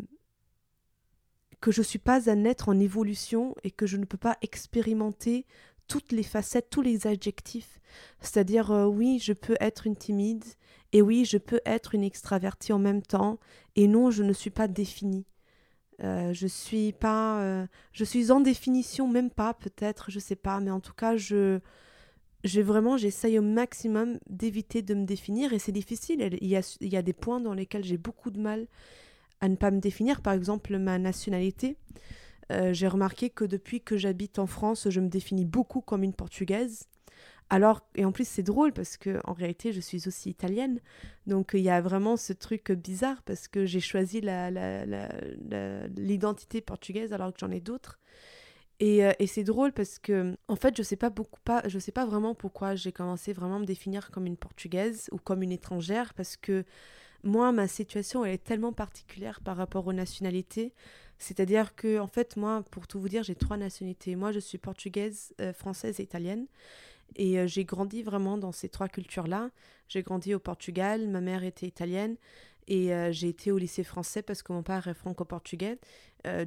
que 1.65 1.71
je 1.71 1.81
suis 1.81 1.97
pas 1.97 2.29
un 2.29 2.45
être 2.45 2.69
en 2.69 2.79
évolution 2.79 3.55
et 3.63 3.71
que 3.71 3.87
je 3.87 3.97
ne 3.97 4.05
peux 4.05 4.19
pas 4.19 4.37
expérimenter 4.43 5.47
toutes 5.87 6.11
les 6.11 6.21
facettes, 6.21 6.69
tous 6.69 6.83
les 6.83 7.07
adjectifs. 7.07 7.79
C'est-à-dire, 8.21 8.69
euh, 8.69 8.85
oui, 8.85 9.17
je 9.19 9.33
peux 9.33 9.57
être 9.59 9.87
une 9.87 9.95
timide, 9.95 10.43
et 10.93 11.01
oui, 11.01 11.25
je 11.25 11.39
peux 11.39 11.61
être 11.65 11.95
une 11.95 12.03
extravertie 12.03 12.71
en 12.71 12.77
même 12.77 13.01
temps, 13.01 13.39
et 13.75 13.87
non, 13.87 14.11
je 14.11 14.21
ne 14.21 14.31
suis 14.31 14.51
pas 14.51 14.67
définie. 14.67 15.25
Euh, 16.03 16.33
je 16.33 16.45
suis 16.45 16.91
pas, 16.91 17.41
euh, 17.41 17.65
je 17.93 18.03
suis 18.03 18.29
en 18.29 18.41
définition, 18.41 19.07
même 19.07 19.31
pas, 19.31 19.55
peut-être, 19.55 20.11
je 20.11 20.19
sais 20.19 20.35
pas, 20.35 20.59
mais 20.59 20.69
en 20.69 20.81
tout 20.81 20.93
cas, 20.93 21.17
je, 21.17 21.59
je 22.43 22.61
vraiment, 22.61 22.95
j'essaye 22.95 23.39
au 23.39 23.41
maximum 23.41 24.19
d'éviter 24.29 24.83
de 24.83 24.93
me 24.93 25.05
définir, 25.05 25.51
et 25.51 25.57
c'est 25.57 25.71
difficile. 25.71 26.37
Il 26.41 26.47
y 26.47 26.95
a 26.95 27.01
des 27.01 27.13
points 27.13 27.39
dans 27.39 27.55
lesquels 27.55 27.83
j'ai 27.83 27.97
beaucoup 27.97 28.29
de 28.29 28.39
mal 28.39 28.67
à 29.41 29.49
ne 29.49 29.55
pas 29.55 29.71
me 29.71 29.79
définir. 29.79 30.21
Par 30.21 30.33
exemple, 30.33 30.77
ma 30.77 30.97
nationalité. 30.97 31.77
Euh, 32.51 32.73
j'ai 32.73 32.87
remarqué 32.87 33.29
que 33.29 33.43
depuis 33.43 33.81
que 33.81 33.97
j'habite 33.97 34.37
en 34.39 34.47
France, 34.47 34.89
je 34.89 34.99
me 34.99 35.09
définis 35.09 35.45
beaucoup 35.45 35.81
comme 35.81 36.03
une 36.03 36.13
portugaise. 36.13 36.87
Alors, 37.49 37.81
et 37.95 38.05
en 38.05 38.11
plus, 38.11 38.27
c'est 38.27 38.43
drôle 38.43 38.73
parce 38.73 38.97
que 38.97 39.19
en 39.23 39.33
réalité, 39.33 39.71
je 39.71 39.79
suis 39.79 40.07
aussi 40.07 40.29
italienne. 40.29 40.79
Donc, 41.27 41.51
il 41.53 41.61
y 41.61 41.69
a 41.69 41.79
vraiment 41.81 42.17
ce 42.17 42.33
truc 42.33 42.71
bizarre 42.71 43.21
parce 43.23 43.47
que 43.47 43.65
j'ai 43.65 43.79
choisi 43.79 44.21
l'identité 45.95 46.61
portugaise 46.61 47.13
alors 47.13 47.31
que 47.33 47.39
j'en 47.39 47.51
ai 47.51 47.59
d'autres. 47.59 47.99
Et, 48.79 49.05
euh, 49.05 49.13
et 49.19 49.27
c'est 49.27 49.43
drôle 49.43 49.71
parce 49.71 49.99
que, 49.99 50.35
en 50.47 50.55
fait, 50.55 50.75
je 50.75 50.83
sais 50.83 50.97
pas 50.97 51.09
beaucoup, 51.09 51.39
pas, 51.43 51.61
je 51.67 51.79
sais 51.79 51.91
pas 51.91 52.05
vraiment 52.05 52.35
pourquoi 52.35 52.75
j'ai 52.75 52.91
commencé 52.91 53.31
vraiment 53.31 53.55
à 53.57 53.59
me 53.59 53.65
définir 53.65 54.11
comme 54.11 54.25
une 54.25 54.37
portugaise 54.37 55.07
ou 55.11 55.17
comme 55.17 55.43
une 55.43 55.51
étrangère 55.51 56.13
parce 56.13 56.35
que 56.35 56.65
moi, 57.25 57.51
ma 57.51 57.67
situation, 57.67 58.23
elle 58.23 58.35
est 58.35 58.43
tellement 58.43 58.71
particulière 58.71 59.41
par 59.41 59.57
rapport 59.57 59.87
aux 59.87 59.93
nationalités. 59.93 60.73
C'est-à-dire 61.17 61.75
que, 61.75 61.99
en 61.99 62.07
fait, 62.07 62.37
moi, 62.37 62.63
pour 62.71 62.87
tout 62.87 62.99
vous 62.99 63.09
dire, 63.09 63.23
j'ai 63.23 63.35
trois 63.35 63.57
nationalités. 63.57 64.15
Moi, 64.15 64.31
je 64.31 64.39
suis 64.39 64.59
portugaise, 64.59 65.33
euh, 65.41 65.51
française 65.51 65.99
et 65.99 66.03
italienne. 66.03 66.45
Et 67.15 67.39
euh, 67.39 67.47
j'ai 67.47 67.65
grandi 67.65 68.03
vraiment 68.03 68.37
dans 68.37 68.51
ces 68.51 68.69
trois 68.69 68.87
cultures-là. 68.89 69.49
J'ai 69.87 70.03
grandi 70.03 70.35
au 70.35 70.39
Portugal, 70.39 71.07
ma 71.07 71.21
mère 71.21 71.43
était 71.43 71.65
italienne. 71.65 72.15
Et 72.67 72.93
euh, 72.93 73.11
j'ai 73.11 73.29
été 73.29 73.51
au 73.51 73.57
lycée 73.57 73.83
français 73.83 74.21
parce 74.21 74.43
que 74.43 74.53
mon 74.53 74.63
père 74.63 74.87
est 74.87 74.93
franco-portugais. 74.93 75.79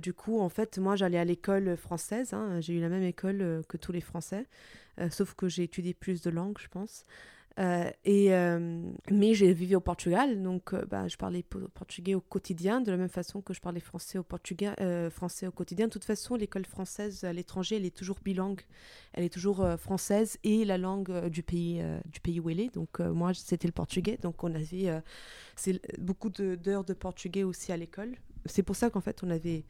du 0.00 0.12
coup, 0.12 0.40
en 0.40 0.48
fait, 0.48 0.78
moi, 0.78 0.96
j'allais 0.96 1.18
à 1.18 1.24
l'école 1.24 1.76
française. 1.76 2.34
Hein. 2.34 2.60
J'ai 2.60 2.74
eu 2.74 2.80
la 2.80 2.88
même 2.88 3.04
école 3.04 3.62
que 3.68 3.76
tous 3.76 3.92
les 3.92 4.00
Français. 4.00 4.46
sauf 5.10 5.34
que 5.34 5.48
j'ai 5.48 5.62
étudié 5.62 5.94
plus 5.94 6.20
de 6.22 6.30
langues, 6.30 6.58
je 6.58 6.68
pense. 6.68 7.04
Euh, 7.58 7.90
et, 8.04 8.32
euh, 8.32 8.82
mais 9.10 9.34
j'ai 9.34 9.52
vécu 9.52 9.74
au 9.74 9.80
Portugal, 9.80 10.42
donc 10.42 10.72
euh, 10.72 10.84
bah, 10.88 11.08
je 11.08 11.16
parlais 11.16 11.42
portugais 11.42 12.14
au 12.14 12.20
quotidien, 12.20 12.80
de 12.80 12.92
la 12.92 12.96
même 12.96 13.08
façon 13.08 13.40
que 13.40 13.52
je 13.52 13.60
parlais 13.60 13.80
français 13.80 14.16
au, 14.18 14.22
portugais, 14.22 14.70
français 15.10 15.48
au 15.48 15.50
quotidien. 15.50 15.86
De 15.86 15.92
toute 15.92 16.04
façon, 16.04 16.36
l'école 16.36 16.64
française 16.64 17.24
à 17.24 17.32
l'étranger, 17.32 17.76
elle 17.76 17.84
est 17.84 17.96
toujours 17.96 18.18
bilingue. 18.24 18.60
Elle 19.12 19.24
est 19.24 19.32
toujours 19.32 19.66
française 19.78 20.38
et 20.44 20.64
la 20.64 20.78
langue 20.78 21.28
du, 21.28 21.42
pays, 21.42 21.82
du 22.06 22.20
pays 22.20 22.38
où 22.38 22.48
elle 22.48 22.60
est. 22.60 22.72
Donc 22.72 23.00
moi, 23.00 23.34
c'était 23.34 23.66
le 23.66 23.72
portugais. 23.72 24.18
Donc 24.22 24.44
on 24.44 24.54
avait 24.54 25.02
beaucoup 25.98 26.30
d'heures 26.30 26.84
de, 26.84 26.94
portugais 26.94 27.42
aussi 27.42 27.72
à 27.72 27.76
l'école. 27.76 28.16
C'est 28.46 28.62
pour 28.62 28.76
ça 28.76 28.90
qu'en 28.90 29.00
fait, 29.00 29.22
on 29.24 29.30
avait 29.30 29.64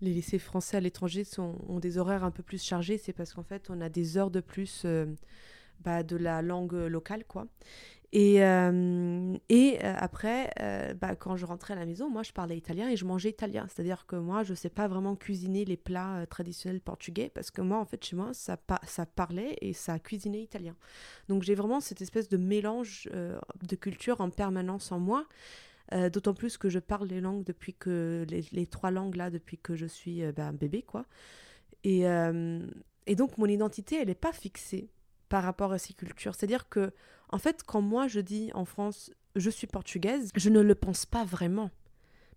les 0.00 0.12
lycées 0.12 0.38
français 0.38 0.76
à 0.76 0.80
l'étranger 0.80 1.24
ont 1.38 1.80
des 1.80 1.98
horaires 1.98 2.24
un 2.24 2.30
peu 2.30 2.42
plus 2.42 2.62
chargés. 2.62 2.98
C'est 2.98 3.12
parce 3.12 3.34
qu'en 3.34 3.42
fait, 3.42 3.68
on 3.70 3.80
a 3.80 3.88
des 3.88 4.16
heures 4.16 4.30
de 4.30 4.40
plus 4.40 4.86
bah, 5.80 6.02
de 6.02 6.16
la 6.16 6.42
langue 6.42 6.74
locale, 6.74 7.24
quoi. 7.24 7.46
Et, 8.12 8.42
euh, 8.42 9.36
et 9.48 9.78
euh, 9.82 9.94
après, 9.96 10.50
euh, 10.60 10.94
bah, 10.94 11.16
quand 11.16 11.36
je 11.36 11.44
rentrais 11.44 11.74
à 11.74 11.76
la 11.76 11.86
maison, 11.86 12.08
moi, 12.08 12.22
je 12.22 12.32
parlais 12.32 12.56
italien 12.56 12.88
et 12.88 12.96
je 12.96 13.04
mangeais 13.04 13.30
italien. 13.30 13.66
C'est-à-dire 13.68 14.06
que 14.06 14.16
moi, 14.16 14.42
je 14.42 14.52
ne 14.52 14.54
sais 14.54 14.70
pas 14.70 14.88
vraiment 14.88 15.16
cuisiner 15.16 15.64
les 15.64 15.76
plats 15.76 16.24
traditionnels 16.30 16.80
portugais 16.80 17.30
parce 17.34 17.50
que 17.50 17.60
moi, 17.60 17.78
en 17.78 17.84
fait, 17.84 18.02
chez 18.04 18.16
moi, 18.16 18.32
ça, 18.32 18.58
ça 18.86 19.06
parlait 19.06 19.58
et 19.60 19.72
ça 19.72 19.98
cuisinait 19.98 20.42
italien. 20.42 20.76
Donc, 21.28 21.42
j'ai 21.42 21.54
vraiment 21.54 21.80
cette 21.80 22.00
espèce 22.00 22.28
de 22.28 22.36
mélange 22.36 23.10
de 23.12 23.76
culture 23.76 24.20
en 24.20 24.30
permanence 24.30 24.92
en 24.92 24.98
moi. 24.98 25.26
D'autant 25.92 26.34
plus 26.34 26.58
que 26.58 26.68
je 26.68 26.78
parle 26.78 27.08
les 27.08 27.20
langues 27.20 27.44
depuis 27.44 27.74
que... 27.74 28.24
Les, 28.28 28.66
trois 28.66 28.90
langues, 28.90 29.16
là, 29.16 29.30
depuis 29.30 29.58
que 29.58 29.74
je 29.74 29.86
suis 29.86 30.22
bah, 30.32 30.52
bébé, 30.52 30.82
quoi. 30.82 31.04
Et, 31.84 32.04
et 33.06 33.14
donc, 33.14 33.36
mon 33.36 33.46
identité, 33.46 33.96
elle 34.00 34.08
n'est 34.08 34.14
pas 34.14 34.32
fixée 34.32 34.88
par 35.28 35.42
rapport 35.42 35.72
à 35.72 35.78
ces 35.78 35.94
cultures. 35.94 36.34
C'est-à-dire 36.34 36.68
que, 36.68 36.92
en 37.28 37.38
fait, 37.38 37.62
quand 37.64 37.80
moi 37.80 38.08
je 38.08 38.20
dis 38.20 38.50
en 38.54 38.64
France 38.64 39.10
je 39.36 39.50
suis 39.50 39.66
portugaise, 39.66 40.30
je 40.34 40.50
ne 40.50 40.60
le 40.60 40.74
pense 40.74 41.06
pas 41.06 41.24
vraiment. 41.24 41.70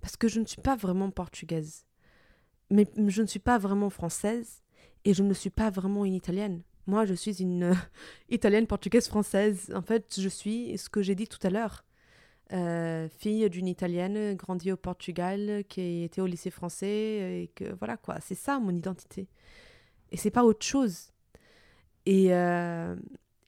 Parce 0.01 0.17
que 0.17 0.27
je 0.27 0.39
ne 0.39 0.45
suis 0.45 0.61
pas 0.61 0.75
vraiment 0.75 1.09
portugaise. 1.09 1.85
Mais 2.69 2.85
je 3.07 3.21
ne 3.21 3.27
suis 3.27 3.39
pas 3.39 3.57
vraiment 3.57 3.89
française 3.89 4.61
et 5.05 5.13
je 5.13 5.23
ne 5.23 5.33
suis 5.33 5.49
pas 5.49 5.69
vraiment 5.69 6.05
une 6.05 6.13
italienne. 6.13 6.61
Moi, 6.87 7.05
je 7.05 7.13
suis 7.13 7.41
une 7.41 7.73
italienne, 8.29 8.67
portugaise, 8.67 9.07
française. 9.07 9.71
En 9.75 9.81
fait, 9.81 10.19
je 10.19 10.29
suis 10.29 10.77
ce 10.77 10.89
que 10.89 11.01
j'ai 11.01 11.15
dit 11.15 11.27
tout 11.27 11.39
à 11.45 11.49
l'heure. 11.49 11.85
Euh, 12.51 13.07
fille 13.09 13.47
d'une 13.49 13.67
italienne, 13.67 14.35
grandie 14.35 14.71
au 14.71 14.77
Portugal, 14.77 15.63
qui 15.69 16.03
était 16.03 16.21
au 16.21 16.25
lycée 16.25 16.49
français, 16.49 17.43
et 17.43 17.51
que 17.53 17.75
voilà 17.77 17.95
quoi, 17.95 18.19
c'est 18.21 18.35
ça 18.35 18.59
mon 18.59 18.71
identité. 18.71 19.27
Et 20.11 20.17
c'est 20.17 20.31
pas 20.31 20.43
autre 20.43 20.65
chose. 20.65 21.11
Et, 22.05 22.33
euh, 22.33 22.95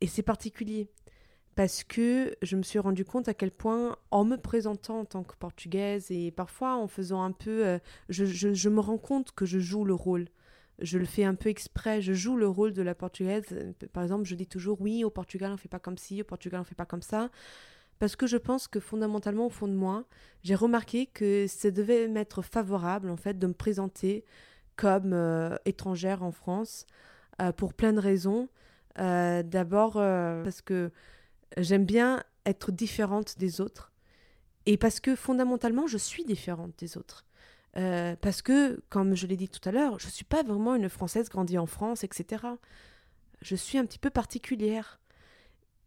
et 0.02 0.08
c'est 0.08 0.24
particulier 0.24 0.90
parce 1.56 1.84
que 1.84 2.36
je 2.42 2.56
me 2.56 2.64
suis 2.64 2.80
rendu 2.80 3.06
compte 3.06 3.28
à 3.28 3.34
quel 3.34 3.52
point, 3.52 3.98
en 4.10 4.24
me 4.24 4.38
présentant 4.38 5.00
en 5.00 5.06
tant 5.06 5.24
que 5.24 5.36
portugaise 5.36 6.10
et 6.10 6.32
parfois 6.32 6.76
en 6.76 6.88
faisant 6.88 7.24
un 7.24 7.32
peu, 7.32 7.66
euh, 7.66 7.80
je, 8.10 8.70
me 8.70 8.80
rends 8.80 8.98
compte 8.98 9.32
que 9.34 9.46
je 9.46 9.60
joue 9.60 9.84
le 9.84 9.94
rôle. 9.94 10.28
Je 10.80 10.98
le 10.98 11.06
fais 11.06 11.24
un 11.24 11.36
peu 11.36 11.50
exprès, 11.50 12.02
je 12.02 12.14
joue 12.14 12.38
le 12.38 12.48
rôle 12.48 12.74
de 12.74 12.82
la 12.82 12.96
portugaise. 12.96 13.46
Par 13.94 14.02
exemple, 14.02 14.24
je 14.26 14.36
dis 14.36 14.48
toujours 14.48 14.82
oui, 14.82 15.04
au 15.04 15.10
Portugal 15.10 15.52
on 15.52 15.58
fait 15.58 15.70
pas 15.70 15.80
comme 15.80 15.98
ci, 15.98 16.22
au 16.22 16.26
Portugal 16.26 16.62
on 16.62 16.64
fait 16.64 16.76
pas 16.76 16.86
comme 16.86 17.04
ça. 17.04 17.30
Parce 18.00 18.16
que 18.16 18.26
je 18.26 18.38
pense 18.38 18.68
que 18.68 18.80
fondamentalement, 18.80 19.46
au 19.46 19.50
fond 19.52 19.68
de 19.68 19.74
moi, 19.74 20.06
j'ai 20.42 20.56
remarqué 20.56 21.06
que 21.06 21.46
ça 21.48 21.70
devait 21.70 22.08
m'être 22.08 22.42
favorable 22.42 23.12
en 23.12 23.18
fait 23.18 23.38
de 23.38 23.46
me 23.46 23.54
présenter 23.54 24.26
comme 24.76 25.14
euh, 25.14 25.56
étrangère 25.66 26.24
en 26.24 26.32
France 26.32 26.88
pour 27.58 27.74
plein 27.74 27.94
de 27.94 28.00
raisons. 28.00 28.50
Euh, 29.00 29.42
d'abord 29.44 29.94
euh, 29.96 30.44
parce 30.44 30.62
que 30.62 30.92
j'aime 31.58 31.86
bien 31.86 32.24
être 32.46 32.72
différente 32.72 33.38
des 33.38 33.62
autres 33.62 33.94
et 34.66 34.76
parce 34.76 35.00
que 35.00 35.16
fondamentalement 35.16 35.88
je 35.88 35.98
suis 35.98 36.26
différente 36.26 36.74
des 36.78 36.98
autres. 36.98 37.26
parce 37.74 38.42
que, 38.42 38.82
comme 38.90 39.16
je 39.16 39.28
l'ai 39.28 39.38
dit 39.38 39.48
tout 39.48 39.68
à 39.68 39.72
l'heure, 39.72 39.98
je 39.98 40.08
ne 40.08 40.12
suis 40.12 40.26
pas 40.26 40.44
vraiment 40.44 40.76
une 40.76 40.90
Française 40.90 41.30
grandie 41.30 41.58
en 41.58 41.68
France, 41.68 42.04
etc. 42.04 42.44
Je 43.42 43.56
suis 43.56 43.78
un 43.78 43.86
petit 43.86 44.00
peu 44.00 44.10
particulière. 44.10 45.00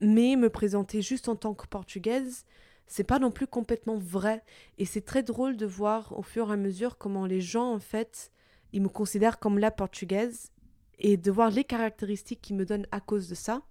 Mais 0.00 0.36
me 0.36 0.50
présenter 0.50 1.02
juste 1.02 1.28
en 1.28 1.36
tant 1.36 1.54
que 1.54 1.66
portugaise, 1.66 2.46
c'est 2.86 3.04
pas 3.04 3.18
non 3.18 3.30
plus 3.30 3.46
complètement 3.46 3.98
vrai. 3.98 4.42
Et 4.78 4.86
c'est 4.86 5.02
très 5.02 5.22
drôle 5.22 5.56
de 5.56 5.66
voir 5.66 6.18
au 6.18 6.22
fur 6.22 6.50
et 6.50 6.54
à 6.54 6.56
mesure 6.56 6.98
comment 6.98 7.26
les 7.26 7.40
gens, 7.40 7.72
en 7.72 7.78
fait, 7.78 8.32
ils 8.72 8.82
me 8.82 8.88
considèrent 8.88 9.38
comme 9.38 9.58
la 9.58 9.70
portugaise 9.70 10.50
et 10.98 11.16
de 11.16 11.30
voir 11.30 11.50
les 11.50 11.64
caractéristiques 11.64 12.40
qu'ils 12.42 12.56
me 12.56 12.64
donnent 12.64 12.86
à 12.92 13.00
cause 13.00 13.28
de 13.28 13.34
ça, 13.34 13.62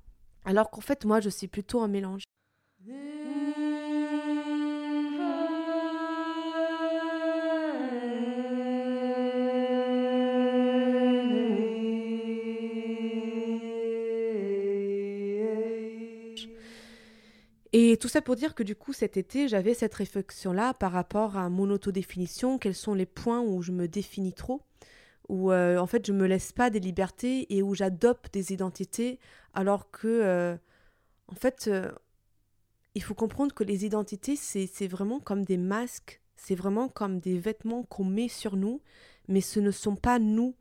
alors 0.45 0.69
qu'en 0.69 0.82
fait 0.82 1.05
moi 1.05 1.19
je 1.19 1.30
suis 1.30 1.47
plutôt 1.47 1.82
un 1.82 1.88
mélange. 1.88 2.24
Et 17.76 17.97
tout 17.97 18.07
ça 18.07 18.21
pour 18.21 18.36
dire 18.36 18.53
que 18.53 18.61
du 18.61 18.76
coup 18.76 18.93
cet 18.93 19.17
été 19.17 19.47
j'avais 19.47 19.74
cette 19.74 19.95
réflexion-là 19.95 20.76
par 20.76 20.91
rapport 20.91 21.38
à 21.38 21.49
mon 21.49 21.71
autodéfinition, 21.71 22.59
quels 22.59 22.76
sont 22.76 22.93
les 22.93 23.07
points 23.07 23.41
où 23.41 23.63
je 23.63 23.71
me 23.71 23.88
définis 23.88 24.34
trop, 24.34 24.61
où 25.30 25.51
euh, 25.51 25.78
en 25.78 25.88
fait 25.88 26.05
je 26.05 26.13
me 26.13 26.28
laisse 26.28 26.51
pas 26.51 26.69
des 26.69 26.80
libertés 26.80 27.53
et 27.55 27.61
où 27.61 27.74
j'adopte 27.76 28.34
des 28.34 28.53
identités 28.53 29.19
alors 29.53 29.91
que, 29.91 30.07
euh, 30.07 30.57
en 31.28 31.36
fait, 31.36 31.67
euh, 31.67 31.91
il 32.95 33.03
faut 33.03 33.13
comprendre 33.13 33.53
que 33.53 33.63
les 33.63 33.86
identités, 33.86 34.36
c'est 34.36 34.88
vraiment 34.88 35.19
comme 35.19 35.45
des 35.45 35.57
masques, 35.57 36.21
c'est 36.36 36.55
vraiment 36.55 36.89
comme 36.89 37.19
des 37.19 37.38
vêtements 37.38 37.84
qu'on 37.84 38.05
met 38.05 38.28
sur 38.28 38.55
nous, 38.55 38.82
mais 39.28 39.41
ce 39.41 39.59
ne 39.59 39.71
sont 39.71 39.95
pas 39.95 40.19
nous. 40.19 40.55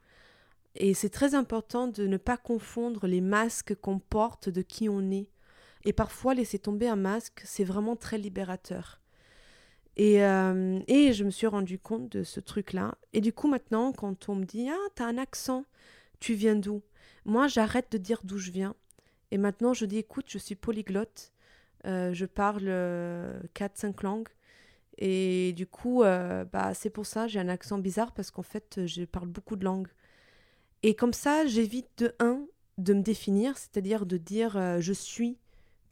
Et 0.74 0.94
c'est 0.94 1.10
très 1.10 1.34
important 1.34 1.88
de 1.88 2.06
ne 2.06 2.16
pas 2.16 2.38
confondre 2.38 3.06
les 3.06 3.20
masques 3.20 3.74
qu'on 3.74 3.98
porte 3.98 4.48
de 4.48 4.62
qui 4.62 4.88
on 4.88 5.10
est. 5.10 5.28
Et 5.84 5.92
parfois, 5.92 6.34
laisser 6.34 6.58
tomber 6.58 6.88
un 6.88 6.96
masque, 6.96 7.42
c'est 7.44 7.64
vraiment 7.64 7.96
très 7.96 8.16
libérateur. 8.16 9.01
Et, 9.96 10.24
euh, 10.24 10.80
et, 10.86 11.12
je 11.12 11.24
me 11.24 11.30
suis 11.30 11.46
rendu 11.46 11.78
compte 11.78 12.08
de 12.10 12.22
ce 12.22 12.40
truc-là. 12.40 12.96
Et 13.12 13.20
du 13.20 13.32
coup, 13.32 13.48
maintenant, 13.48 13.92
quand 13.92 14.28
on 14.28 14.36
me 14.36 14.44
dit 14.44 14.68
Ah, 14.70 14.88
t'as 14.94 15.06
un 15.06 15.18
accent, 15.18 15.64
tu 16.20 16.34
viens 16.34 16.56
d'où? 16.56 16.82
Moi, 17.24 17.46
j'arrête 17.48 17.92
de 17.92 17.98
dire 17.98 18.20
d'où 18.24 18.38
je 18.38 18.50
viens. 18.50 18.74
Et 19.30 19.38
maintenant, 19.38 19.74
je 19.74 19.84
dis 19.84 19.98
Écoute, 19.98 20.26
je 20.28 20.38
suis 20.38 20.54
polyglotte. 20.54 21.32
Euh, 21.86 22.12
je 22.14 22.26
parle 22.26 22.64
4-5 22.64 22.68
euh, 22.68 23.92
langues. 24.02 24.28
Et 24.98 25.52
du 25.54 25.66
coup, 25.66 26.02
bah, 26.02 26.74
c'est 26.74 26.90
pour 26.90 27.06
ça, 27.06 27.26
j'ai 27.26 27.40
un 27.40 27.48
accent 27.48 27.78
bizarre 27.78 28.12
parce 28.12 28.30
qu'en 28.30 28.42
fait, 28.42 28.86
je 28.86 29.04
parle 29.04 29.28
beaucoup 29.28 29.56
de 29.56 29.64
langues. 29.64 29.88
Et 30.82 30.94
comme 30.94 31.14
ça, 31.14 31.46
j'évite 31.46 31.88
de 31.98 32.14
un, 32.20 32.46
de 32.78 32.94
me 32.94 33.02
définir, 33.02 33.56
c'est-à-dire 33.58 34.06
de 34.06 34.16
dire 34.16 34.80
je 34.80 34.92
suis 34.92 35.38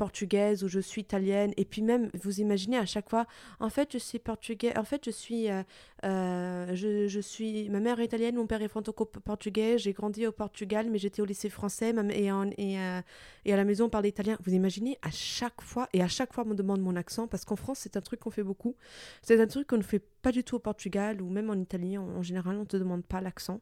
portugaise 0.00 0.64
ou 0.64 0.68
je 0.68 0.80
suis 0.80 1.02
italienne. 1.02 1.52
Et 1.58 1.66
puis 1.66 1.82
même, 1.82 2.08
vous 2.22 2.40
imaginez 2.40 2.78
à 2.78 2.86
chaque 2.86 3.10
fois, 3.10 3.26
en 3.58 3.68
fait, 3.68 3.92
je 3.92 3.98
suis 3.98 4.18
portugaise, 4.18 4.72
en 4.78 4.84
fait, 4.84 5.04
je 5.04 5.10
suis, 5.10 5.50
euh, 5.50 5.62
euh, 6.04 6.74
je, 6.74 7.20
suis, 7.20 7.68
ma 7.68 7.80
mère 7.80 8.00
est 8.00 8.06
italienne, 8.06 8.36
mon 8.36 8.46
père 8.46 8.62
est 8.62 8.68
franco-portugais, 8.68 9.76
j'ai 9.76 9.92
grandi 9.92 10.26
au 10.26 10.32
Portugal, 10.32 10.88
mais 10.90 10.96
j'étais 10.96 11.20
au 11.20 11.26
lycée 11.26 11.50
français 11.50 11.92
et, 12.14 12.32
en, 12.32 12.48
et, 12.56 12.80
euh, 12.80 13.02
et, 13.44 13.52
à 13.52 13.56
la 13.58 13.64
maison 13.64 13.84
on 13.84 13.88
parle 13.90 14.06
italien. 14.06 14.38
Vous 14.42 14.54
imaginez 14.54 14.96
à 15.02 15.10
chaque 15.10 15.60
fois, 15.60 15.86
et 15.92 16.02
à 16.02 16.08
chaque 16.08 16.32
fois 16.32 16.44
on 16.46 16.48
me 16.48 16.54
demande 16.54 16.80
mon 16.80 16.96
accent, 16.96 17.28
parce 17.28 17.44
qu'en 17.44 17.56
France 17.56 17.80
c'est 17.82 17.98
un 17.98 18.00
truc 18.00 18.20
qu'on 18.20 18.30
fait 18.30 18.42
beaucoup. 18.42 18.76
C'est 19.20 19.38
un 19.38 19.46
truc 19.46 19.66
qu'on 19.66 19.76
ne 19.76 19.82
fait 19.82 20.02
pas 20.22 20.32
du 20.32 20.44
tout 20.44 20.56
au 20.56 20.60
Portugal 20.60 21.20
ou 21.20 21.28
même 21.28 21.50
en 21.50 21.58
Italie, 21.66 21.98
en, 21.98 22.08
en 22.08 22.22
général 22.22 22.56
on 22.56 22.60
ne 22.60 22.64
te 22.64 22.78
demande 22.78 23.04
pas 23.04 23.20
l'accent. 23.20 23.60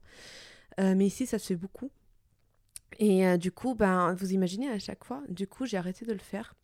mais 0.79 1.07
ici 1.07 1.27
ça 1.27 1.41
se 1.41 1.49
fait 1.49 1.57
beaucoup. 1.57 1.91
Et 2.99 3.27
euh, 3.27 3.37
du 3.37 3.53
coup, 3.53 3.75
ben, 3.75 4.15
vous 4.15 4.33
imaginez 4.33 4.69
à 4.71 4.79
chaque 4.79 5.05
fois, 5.05 5.23
du 5.29 5.47
coup, 5.47 5.67
j'ai 5.67 5.77
arrêté 5.77 6.05
de 6.05 6.13
le 6.13 6.19
faire. 6.19 6.55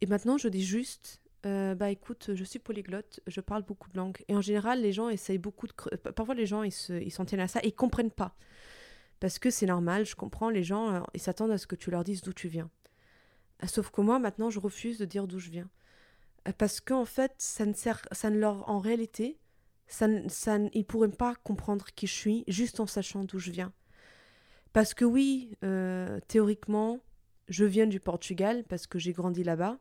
Et 0.00 0.06
maintenant, 0.06 0.38
je 0.38 0.48
dis 0.48 0.64
juste, 0.64 1.20
euh, 1.46 1.74
bah 1.74 1.90
écoute, 1.90 2.30
je 2.34 2.44
suis 2.44 2.58
polyglotte, 2.58 3.20
je 3.26 3.40
parle 3.40 3.62
beaucoup 3.62 3.88
de 3.90 3.96
langues. 3.96 4.18
Et 4.28 4.34
en 4.34 4.40
général, 4.40 4.82
les 4.82 4.92
gens 4.92 5.08
essayent 5.08 5.38
beaucoup 5.38 5.66
de... 5.66 5.72
Parfois, 5.96 6.34
les 6.34 6.46
gens, 6.46 6.62
ils 6.62 6.72
s'en 7.12 7.24
tiennent 7.24 7.40
à 7.40 7.48
ça 7.48 7.60
et 7.62 7.68
ils 7.68 7.74
comprennent 7.74 8.10
pas. 8.10 8.34
Parce 9.20 9.38
que 9.38 9.50
c'est 9.50 9.66
normal, 9.66 10.06
je 10.06 10.16
comprends, 10.16 10.50
les 10.50 10.62
gens, 10.62 10.94
euh, 10.94 11.00
ils 11.14 11.20
s'attendent 11.20 11.50
à 11.50 11.58
ce 11.58 11.66
que 11.66 11.76
tu 11.76 11.90
leur 11.90 12.04
dises 12.04 12.22
d'où 12.22 12.32
tu 12.32 12.48
viens. 12.48 12.70
Sauf 13.66 13.90
que 13.90 14.00
moi, 14.00 14.18
maintenant, 14.18 14.48
je 14.48 14.58
refuse 14.58 14.98
de 14.98 15.04
dire 15.04 15.26
d'où 15.26 15.38
je 15.38 15.50
viens. 15.50 15.68
Parce 16.56 16.80
qu'en 16.80 17.04
fait, 17.04 17.34
ça 17.38 17.66
ne 17.66 17.74
sert... 17.74 18.00
Ça 18.12 18.30
ne 18.30 18.38
leur... 18.38 18.68
En 18.68 18.78
réalité, 18.78 19.38
ça, 19.86 20.08
ça, 20.28 20.58
ils 20.72 20.86
pourraient 20.86 21.10
pas 21.10 21.34
comprendre 21.34 21.86
qui 21.94 22.06
je 22.06 22.14
suis 22.14 22.44
juste 22.48 22.80
en 22.80 22.86
sachant 22.86 23.24
d'où 23.24 23.38
je 23.38 23.50
viens. 23.50 23.72
Parce 24.72 24.94
que 24.94 25.04
oui, 25.04 25.56
euh, 25.64 26.20
théoriquement, 26.28 27.00
je 27.48 27.64
viens 27.64 27.86
du 27.86 28.00
Portugal 28.00 28.64
parce 28.68 28.86
que 28.86 28.98
j'ai 28.98 29.12
grandi 29.12 29.42
là-bas. 29.42 29.78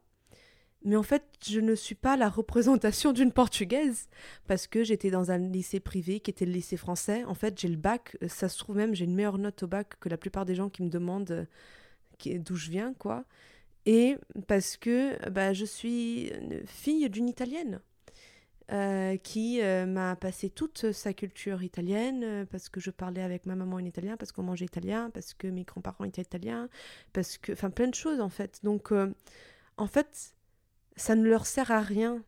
Mais 0.83 0.95
en 0.95 1.03
fait, 1.03 1.23
je 1.45 1.59
ne 1.59 1.75
suis 1.75 1.95
pas 1.95 2.15
la 2.15 2.29
représentation 2.29 3.11
d'une 3.13 3.31
Portugaise 3.31 4.07
parce 4.47 4.65
que 4.67 4.83
j'étais 4.83 5.11
dans 5.11 5.31
un 5.31 5.37
lycée 5.37 5.79
privé 5.79 6.19
qui 6.19 6.31
était 6.31 6.45
le 6.45 6.53
lycée 6.53 6.77
français. 6.77 7.23
En 7.25 7.33
fait, 7.33 7.59
j'ai 7.59 7.67
le 7.67 7.75
bac. 7.75 8.17
Ça 8.27 8.49
se 8.49 8.57
trouve 8.57 8.77
même, 8.77 8.95
j'ai 8.95 9.05
une 9.05 9.15
meilleure 9.15 9.37
note 9.37 9.63
au 9.63 9.67
bac 9.67 9.99
que 9.99 10.09
la 10.09 10.17
plupart 10.17 10.45
des 10.45 10.55
gens 10.55 10.69
qui 10.69 10.83
me 10.83 10.89
demandent 10.89 11.31
euh, 11.31 12.39
d'où 12.39 12.55
je 12.55 12.71
viens, 12.71 12.93
quoi. 12.93 13.25
Et 13.85 14.17
parce 14.47 14.77
que 14.77 15.29
bah, 15.29 15.53
je 15.53 15.65
suis 15.65 16.31
fille 16.65 17.09
d'une 17.09 17.29
Italienne. 17.29 17.81
Euh, 18.71 19.17
qui 19.17 19.63
euh, 19.63 19.87
m'a 19.87 20.15
passé 20.15 20.51
toute 20.51 20.91
sa 20.91 21.11
culture 21.11 21.63
italienne, 21.63 22.23
euh, 22.23 22.45
parce 22.45 22.69
que 22.69 22.79
je 22.79 22.91
parlais 22.91 23.23
avec 23.23 23.47
ma 23.47 23.55
maman 23.55 23.77
en 23.77 23.85
italien, 23.85 24.15
parce 24.15 24.31
qu'on 24.31 24.43
mangeait 24.43 24.65
italien, 24.65 25.09
parce 25.11 25.33
que 25.33 25.47
mes 25.47 25.63
grands-parents 25.63 26.03
étaient 26.03 26.21
italiens, 26.21 26.69
parce 27.11 27.39
que... 27.39 27.51
Enfin, 27.53 27.71
plein 27.71 27.87
de 27.87 27.95
choses, 27.95 28.21
en 28.21 28.29
fait. 28.29 28.59
Donc, 28.63 28.91
en 28.91 29.87
fait, 29.87 30.35
ça 30.97 31.15
ne 31.15 31.27
leur 31.27 31.47
sert 31.47 31.71
à 31.71 31.81
rien. 31.81 32.23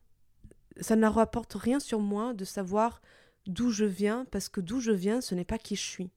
Ça 0.80 0.96
ne 0.96 1.02
leur 1.02 1.20
apporte 1.20 1.54
rien 1.54 1.80
sur 1.80 2.00
moi 2.00 2.34
de 2.34 2.46
savoir 2.46 3.04
d'où 3.46 3.70
je 3.70 3.86
viens, 3.86 4.26
parce 4.32 4.50
que 4.50 4.62
d'où 4.62 4.80
je 4.80 4.92
viens, 4.92 5.22
ce 5.22 5.36
n'est 5.36 5.46
pas 5.46 5.60
qui 5.60 5.76
je 5.76 5.82
suis. 5.82 6.10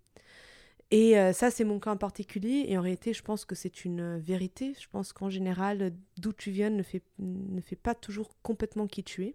Et 0.90 1.14
ça, 1.32 1.50
c'est 1.50 1.64
mon 1.64 1.80
cas 1.80 1.90
en 1.92 1.96
particulier. 1.96 2.66
Et 2.68 2.78
en 2.78 2.82
réalité, 2.82 3.12
je 3.12 3.22
pense 3.22 3.44
que 3.44 3.54
c'est 3.54 3.84
une 3.84 4.18
vérité. 4.18 4.74
Je 4.80 4.86
pense 4.88 5.12
qu'en 5.12 5.28
général, 5.28 5.92
d'où 6.18 6.32
tu 6.32 6.50
viens 6.50 6.70
ne 6.70 6.82
fait, 6.82 7.02
ne 7.18 7.60
fait 7.60 7.76
pas 7.76 7.94
toujours 7.94 8.30
complètement 8.42 8.86
qui 8.86 9.02
tu 9.02 9.24
es 9.24 9.34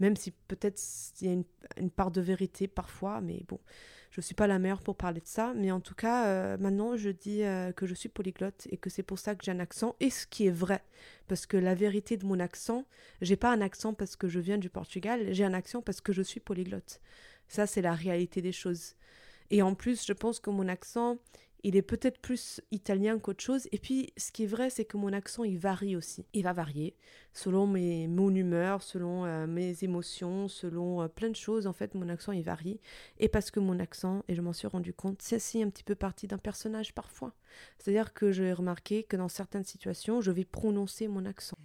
même 0.00 0.16
si 0.16 0.32
peut-être 0.48 0.80
il 1.20 1.26
y 1.26 1.30
a 1.30 1.42
une, 1.78 1.90
part 1.90 2.10
de 2.10 2.20
vérité 2.20 2.68
parfois, 2.68 3.20
mais 3.20 3.42
bon, 3.48 3.58
je 4.10 4.20
ne 4.20 4.22
suis 4.22 4.34
pas 4.34 4.46
la 4.46 4.58
meilleure 4.58 4.82
pour 4.82 4.96
parler 4.96 5.20
de 5.20 5.26
ça. 5.26 5.54
Mais 5.54 5.70
en 5.70 5.80
tout 5.80 5.94
cas, 5.94 6.26
euh, 6.26 6.56
maintenant, 6.58 6.96
je 6.96 7.10
dis 7.10 7.42
euh, 7.42 7.72
que 7.72 7.86
je 7.86 7.94
suis 7.94 8.08
polyglotte 8.08 8.66
et 8.70 8.76
que 8.76 8.90
c'est 8.90 9.02
pour 9.02 9.18
ça 9.18 9.34
que 9.34 9.44
j'ai 9.44 9.52
un 9.52 9.60
accent, 9.60 9.96
et 10.00 10.10
ce 10.10 10.26
qui 10.26 10.46
est 10.46 10.50
vrai, 10.50 10.82
parce 11.28 11.46
que 11.46 11.56
la 11.56 11.74
vérité 11.74 12.16
de 12.16 12.26
mon 12.26 12.40
accent, 12.40 12.84
j'ai 13.20 13.36
pas 13.36 13.52
un 13.52 13.60
accent 13.60 13.94
parce 13.94 14.16
que 14.16 14.28
je 14.28 14.40
viens 14.40 14.58
du 14.58 14.70
Portugal, 14.70 15.32
j'ai 15.32 15.44
un 15.44 15.54
accent 15.54 15.82
parce 15.82 16.00
que 16.00 16.12
je 16.12 16.22
suis 16.22 16.40
polyglotte. 16.40 17.00
Ça, 17.48 17.66
c'est 17.66 17.82
la 17.82 17.94
réalité 17.94 18.42
des 18.42 18.52
choses. 18.52 18.94
Et 19.50 19.62
en 19.62 19.74
plus, 19.74 20.06
je 20.06 20.12
pense 20.12 20.40
que 20.40 20.50
mon 20.50 20.68
accent, 20.68 21.18
il 21.62 21.74
est 21.74 21.82
peut-être 21.82 22.20
plus 22.20 22.60
italien 22.70 23.18
qu'autre 23.18 23.42
chose. 23.42 23.68
Et 23.72 23.78
puis, 23.78 24.12
ce 24.16 24.30
qui 24.30 24.44
est 24.44 24.46
vrai, 24.46 24.70
c'est 24.70 24.84
que 24.84 24.96
mon 24.96 25.12
accent, 25.12 25.42
il 25.42 25.58
varie 25.58 25.96
aussi. 25.96 26.24
Il 26.32 26.44
va 26.44 26.52
varier 26.52 26.94
selon 27.32 27.66
mes, 27.66 28.06
mon 28.06 28.34
humeur, 28.34 28.82
selon 28.82 29.24
euh, 29.24 29.46
mes 29.48 29.82
émotions, 29.82 30.46
selon 30.46 31.02
euh, 31.02 31.08
plein 31.08 31.28
de 31.28 31.36
choses. 31.36 31.66
En 31.66 31.72
fait, 31.72 31.94
mon 31.94 32.08
accent, 32.08 32.30
il 32.30 32.42
varie. 32.42 32.78
Et 33.18 33.28
parce 33.28 33.50
que 33.50 33.58
mon 33.58 33.80
accent, 33.80 34.22
et 34.28 34.36
je 34.36 34.42
m'en 34.42 34.52
suis 34.52 34.68
rendu 34.68 34.92
compte, 34.92 35.20
c'est 35.20 35.36
aussi 35.36 35.60
un 35.60 35.68
petit 35.68 35.82
peu 35.82 35.96
partie 35.96 36.28
d'un 36.28 36.38
personnage 36.38 36.94
parfois. 36.94 37.34
C'est-à-dire 37.78 38.14
que 38.14 38.30
j'ai 38.30 38.52
remarqué 38.52 39.02
que 39.02 39.16
dans 39.16 39.28
certaines 39.28 39.64
situations, 39.64 40.20
je 40.20 40.30
vais 40.30 40.44
prononcer 40.44 41.08
mon 41.08 41.24
accent. 41.24 41.58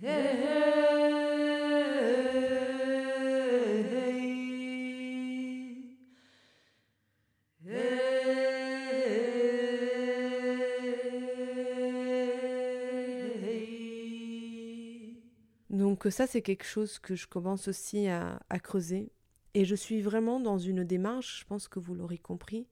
Donc 16.02 16.12
ça, 16.12 16.26
c'est 16.26 16.42
quelque 16.42 16.66
chose 16.66 16.98
que 16.98 17.14
je 17.14 17.28
commence 17.28 17.68
aussi 17.68 18.08
à, 18.08 18.40
creuser. 18.64 19.12
Et 19.54 19.66
je 19.66 19.76
suis 19.76 20.02
vraiment 20.02 20.40
dans 20.40 20.58
une 20.58 20.84
démarche, 20.84 21.42
je 21.42 21.46
pense 21.46 21.68
que 21.68 21.78
vous 21.78 21.94
l'aurez 21.94 22.18
compris, 22.18 22.66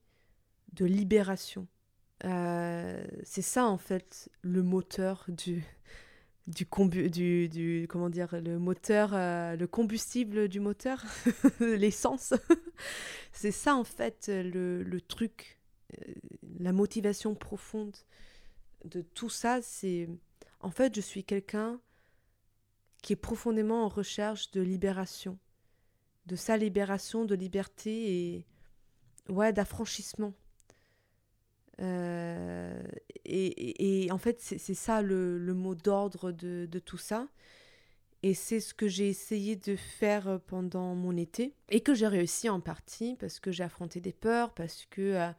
de 0.73 0.85
libération. 0.85 1.67
Euh, 2.25 3.05
c'est 3.23 3.43
ça 3.43 3.67
en 3.67 3.77
fait 3.77 4.29
le 4.41 4.63
moteur 4.63 5.25
du, 5.27 5.63
du, 6.47 6.65
du, 7.09 7.47
du 7.49 7.85
comment 7.87 8.09
dire 8.09 8.41
le 8.41 8.57
moteur 8.59 9.11
euh, 9.13 9.55
le 9.55 9.67
combustible 9.67 10.49
du 10.49 10.59
moteur 10.59 11.05
l'essence 11.61 12.33
c'est 13.31 13.53
ça 13.53 13.73
en 13.73 13.85
fait 13.85 14.27
le, 14.27 14.83
le 14.83 14.99
truc 14.99 15.61
euh, 15.93 16.11
la 16.59 16.73
motivation 16.73 17.35
profonde 17.35 17.95
de 18.83 19.01
tout 19.01 19.29
ça 19.29 19.61
c'est 19.61 20.09
en 20.59 20.71
fait 20.71 20.93
je 20.93 21.01
suis 21.01 21.23
quelqu'un 21.23 21.79
qui 23.01 23.13
est 23.13 23.17
profondément 23.17 23.85
en 23.85 23.87
recherche 23.87 24.51
de 24.51 24.61
libération, 24.61 25.37
de 26.25 26.35
sa 26.35 26.57
libération, 26.57 27.25
de 27.25 27.35
liberté 27.35 28.35
et 28.35 28.45
ouais, 29.29 29.53
d'affranchissement. 29.53 30.33
Euh, 31.81 32.83
et, 33.25 34.09
en 34.11 34.17
fait, 34.17 34.41
c'est 34.41 34.73
ça 34.73 35.01
le, 35.01 35.53
mot 35.53 35.75
d'ordre 35.75 36.31
de, 36.31 36.79
tout 36.79 36.97
ça. 36.97 37.27
Et 38.21 38.33
c'est 38.33 38.59
ce 38.59 38.73
que 38.73 38.89
j'ai 38.89 39.07
essayé 39.07 39.55
de 39.55 39.77
faire 39.77 40.41
pendant 40.47 40.93
mon 40.93 41.15
été 41.15 41.53
et 41.69 41.79
que 41.79 41.93
j'ai 41.93 42.07
réussi 42.07 42.49
en 42.49 42.59
partie 42.59 43.15
parce 43.17 43.39
que 43.39 43.49
j'ai 43.49 43.63
affronté 43.63 44.01
des 44.01 44.11
peurs, 44.11 44.53
parce 44.53 44.85
que 44.89 45.01
euh, 45.01 45.29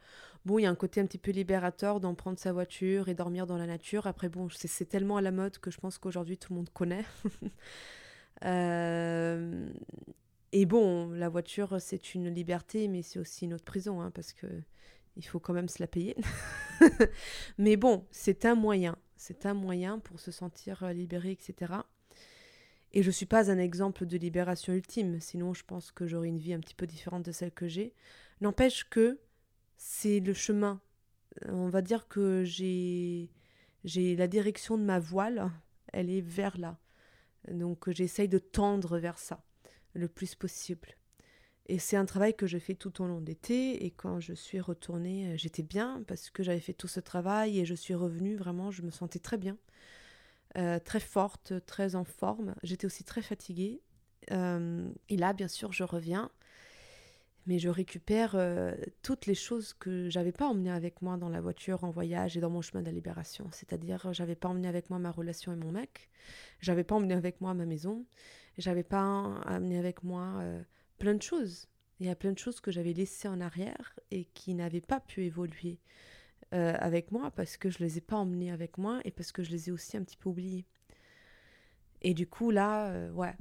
Bon, 0.46 0.58
il 0.58 0.62
y 0.62 0.66
a 0.66 0.70
un 0.70 0.74
côté 0.74 1.00
un 1.00 1.06
petit 1.06 1.18
peu 1.18 1.32
libérateur 1.32 2.00
d'en 2.00 2.14
prendre 2.14 2.38
sa 2.38 2.52
voiture 2.52 3.08
et 3.08 3.14
dormir 3.14 3.46
dans 3.46 3.58
la 3.58 3.66
nature. 3.66 4.06
Après, 4.06 4.28
bon, 4.28 4.48
c'est 4.50 4.88
tellement 4.88 5.18
à 5.18 5.20
la 5.22 5.32
mode 5.32 5.58
que 5.58 5.70
je 5.70 5.78
pense 5.78 5.98
qu'aujourd'hui 5.98 6.38
tout 6.38 6.52
le 6.52 6.58
monde 6.58 6.70
connaît. 6.70 7.04
Euh, 8.44 9.68
et 10.52 10.64
bon, 10.64 11.10
la 11.10 11.28
voiture, 11.28 11.78
c'est 11.78 12.14
une 12.14 12.32
liberté, 12.32 12.88
mais 12.88 13.02
c'est 13.02 13.18
aussi 13.18 13.44
une 13.44 13.52
autre 13.52 13.66
prison, 13.66 14.00
hein, 14.00 14.10
parce 14.10 14.32
que 14.32 14.46
il 15.16 15.26
faut 15.26 15.40
quand 15.40 15.52
même 15.52 15.68
se 15.68 15.82
la 15.82 15.86
payer. 15.86 16.16
mais 17.58 17.76
bon, 17.76 18.06
c'est 18.10 18.46
un 18.46 18.54
moyen. 18.54 18.96
C'est 19.16 19.44
un 19.44 19.52
moyen 19.52 19.98
pour 19.98 20.18
se 20.20 20.30
sentir 20.30 20.88
libéré, 20.94 21.32
etc. 21.32 21.74
Et 22.92 23.02
je 23.02 23.08
ne 23.08 23.12
suis 23.12 23.26
pas 23.26 23.50
un 23.50 23.58
exemple 23.58 24.06
de 24.06 24.16
libération 24.16 24.72
ultime, 24.72 25.20
sinon 25.20 25.54
je 25.54 25.64
pense 25.64 25.92
que 25.92 26.06
j'aurais 26.06 26.28
une 26.28 26.38
vie 26.38 26.54
un 26.54 26.60
petit 26.60 26.74
peu 26.74 26.86
différente 26.86 27.24
de 27.24 27.32
celle 27.32 27.52
que 27.52 27.68
j'ai. 27.68 27.94
N'empêche 28.40 28.88
que 28.88 29.20
c'est 29.82 30.20
le 30.20 30.34
chemin. 30.34 30.78
On 31.48 31.70
va 31.70 31.80
dire 31.80 32.06
que 32.06 32.44
j'ai 32.44 33.30
j'ai 33.82 34.14
la 34.14 34.28
direction 34.28 34.76
de 34.76 34.82
ma 34.82 34.98
voile, 34.98 35.50
elle 35.94 36.10
est 36.10 36.20
vers 36.20 36.58
là. 36.58 36.78
Donc 37.50 37.90
j'essaye 37.90 38.28
de 38.28 38.38
tendre 38.38 38.98
vers 38.98 39.18
ça 39.18 39.42
le 39.94 40.06
plus 40.06 40.34
possible. 40.34 40.96
Et 41.66 41.78
c'est 41.78 41.96
un 41.96 42.04
travail 42.04 42.36
que 42.36 42.46
je 42.46 42.58
fais 42.58 42.74
tout 42.74 43.00
au 43.00 43.06
long 43.06 43.22
d'été. 43.22 43.86
Et 43.86 43.90
quand 43.90 44.20
je 44.20 44.34
suis 44.34 44.60
retournée, 44.60 45.38
j'étais 45.38 45.62
bien 45.62 46.04
parce 46.06 46.28
que 46.28 46.42
j'avais 46.42 46.60
fait 46.60 46.74
tout 46.74 46.88
ce 46.88 47.00
travail 47.00 47.58
et 47.58 47.64
je 47.64 47.74
suis 47.74 47.94
revenue 47.94 48.36
vraiment, 48.36 48.70
je 48.70 48.82
me 48.82 48.90
sentais 48.90 49.18
très 49.18 49.38
bien. 49.38 49.56
Euh, 50.58 50.78
très 50.78 51.00
forte, 51.00 51.54
très 51.64 51.94
en 51.94 52.04
forme. 52.04 52.54
J'étais 52.62 52.84
aussi 52.84 53.04
très 53.04 53.22
fatiguée. 53.22 53.80
Euh, 54.30 54.90
et 55.08 55.16
là, 55.16 55.32
bien 55.32 55.48
sûr, 55.48 55.72
je 55.72 55.84
reviens, 55.84 56.30
mais 57.46 57.58
je 57.58 57.68
récupère 57.68 58.34
euh, 58.34 58.74
toutes 59.02 59.26
les 59.26 59.34
choses 59.34 59.72
que 59.74 60.08
j'avais 60.08 60.32
pas 60.32 60.46
emmenées 60.46 60.70
avec 60.70 61.02
moi 61.02 61.16
dans 61.16 61.28
la 61.28 61.40
voiture, 61.40 61.84
en 61.84 61.90
voyage 61.90 62.36
et 62.36 62.40
dans 62.40 62.50
mon 62.50 62.62
chemin 62.62 62.82
de 62.82 62.86
la 62.86 62.92
libération. 62.92 63.48
C'est-à-dire, 63.52 64.12
j'avais 64.12 64.36
pas 64.36 64.48
emmené 64.48 64.68
avec 64.68 64.90
moi 64.90 64.98
ma 64.98 65.10
relation 65.10 65.52
et 65.52 65.56
mon 65.56 65.72
mec, 65.72 66.10
j'avais 66.60 66.84
pas 66.84 66.94
emmené 66.94 67.14
avec 67.14 67.40
moi 67.40 67.54
ma 67.54 67.66
maison, 67.66 68.04
j'avais 68.58 68.82
pas 68.82 69.40
amené 69.46 69.78
avec 69.78 70.02
moi 70.02 70.42
plein 70.98 71.14
de 71.14 71.22
choses. 71.22 71.68
Il 71.98 72.06
y 72.06 72.10
a 72.10 72.14
plein 72.14 72.32
de 72.32 72.38
choses 72.38 72.60
que 72.60 72.70
j'avais 72.70 72.92
laissées 72.92 73.28
en 73.28 73.40
arrière 73.40 73.98
et 74.10 74.24
qui 74.34 74.54
n'avaient 74.54 74.80
pas 74.80 75.00
pu 75.00 75.24
évoluer. 75.24 75.78
Euh, 76.52 76.74
avec 76.80 77.12
moi 77.12 77.30
parce 77.30 77.56
que 77.56 77.70
je 77.70 77.78
les 77.78 77.98
ai 77.98 78.00
pas 78.00 78.16
emmenés 78.16 78.50
avec 78.50 78.76
moi 78.76 78.98
et 79.04 79.12
parce 79.12 79.30
que 79.30 79.44
je 79.44 79.52
les 79.52 79.68
ai 79.68 79.72
aussi 79.72 79.96
un 79.96 80.02
petit 80.02 80.16
peu 80.16 80.30
oubliés. 80.30 80.66
Et 82.02 82.12
du 82.12 82.26
coup, 82.26 82.50
là, 82.50 82.88
euh, 82.88 83.12
ouais, 83.12 83.36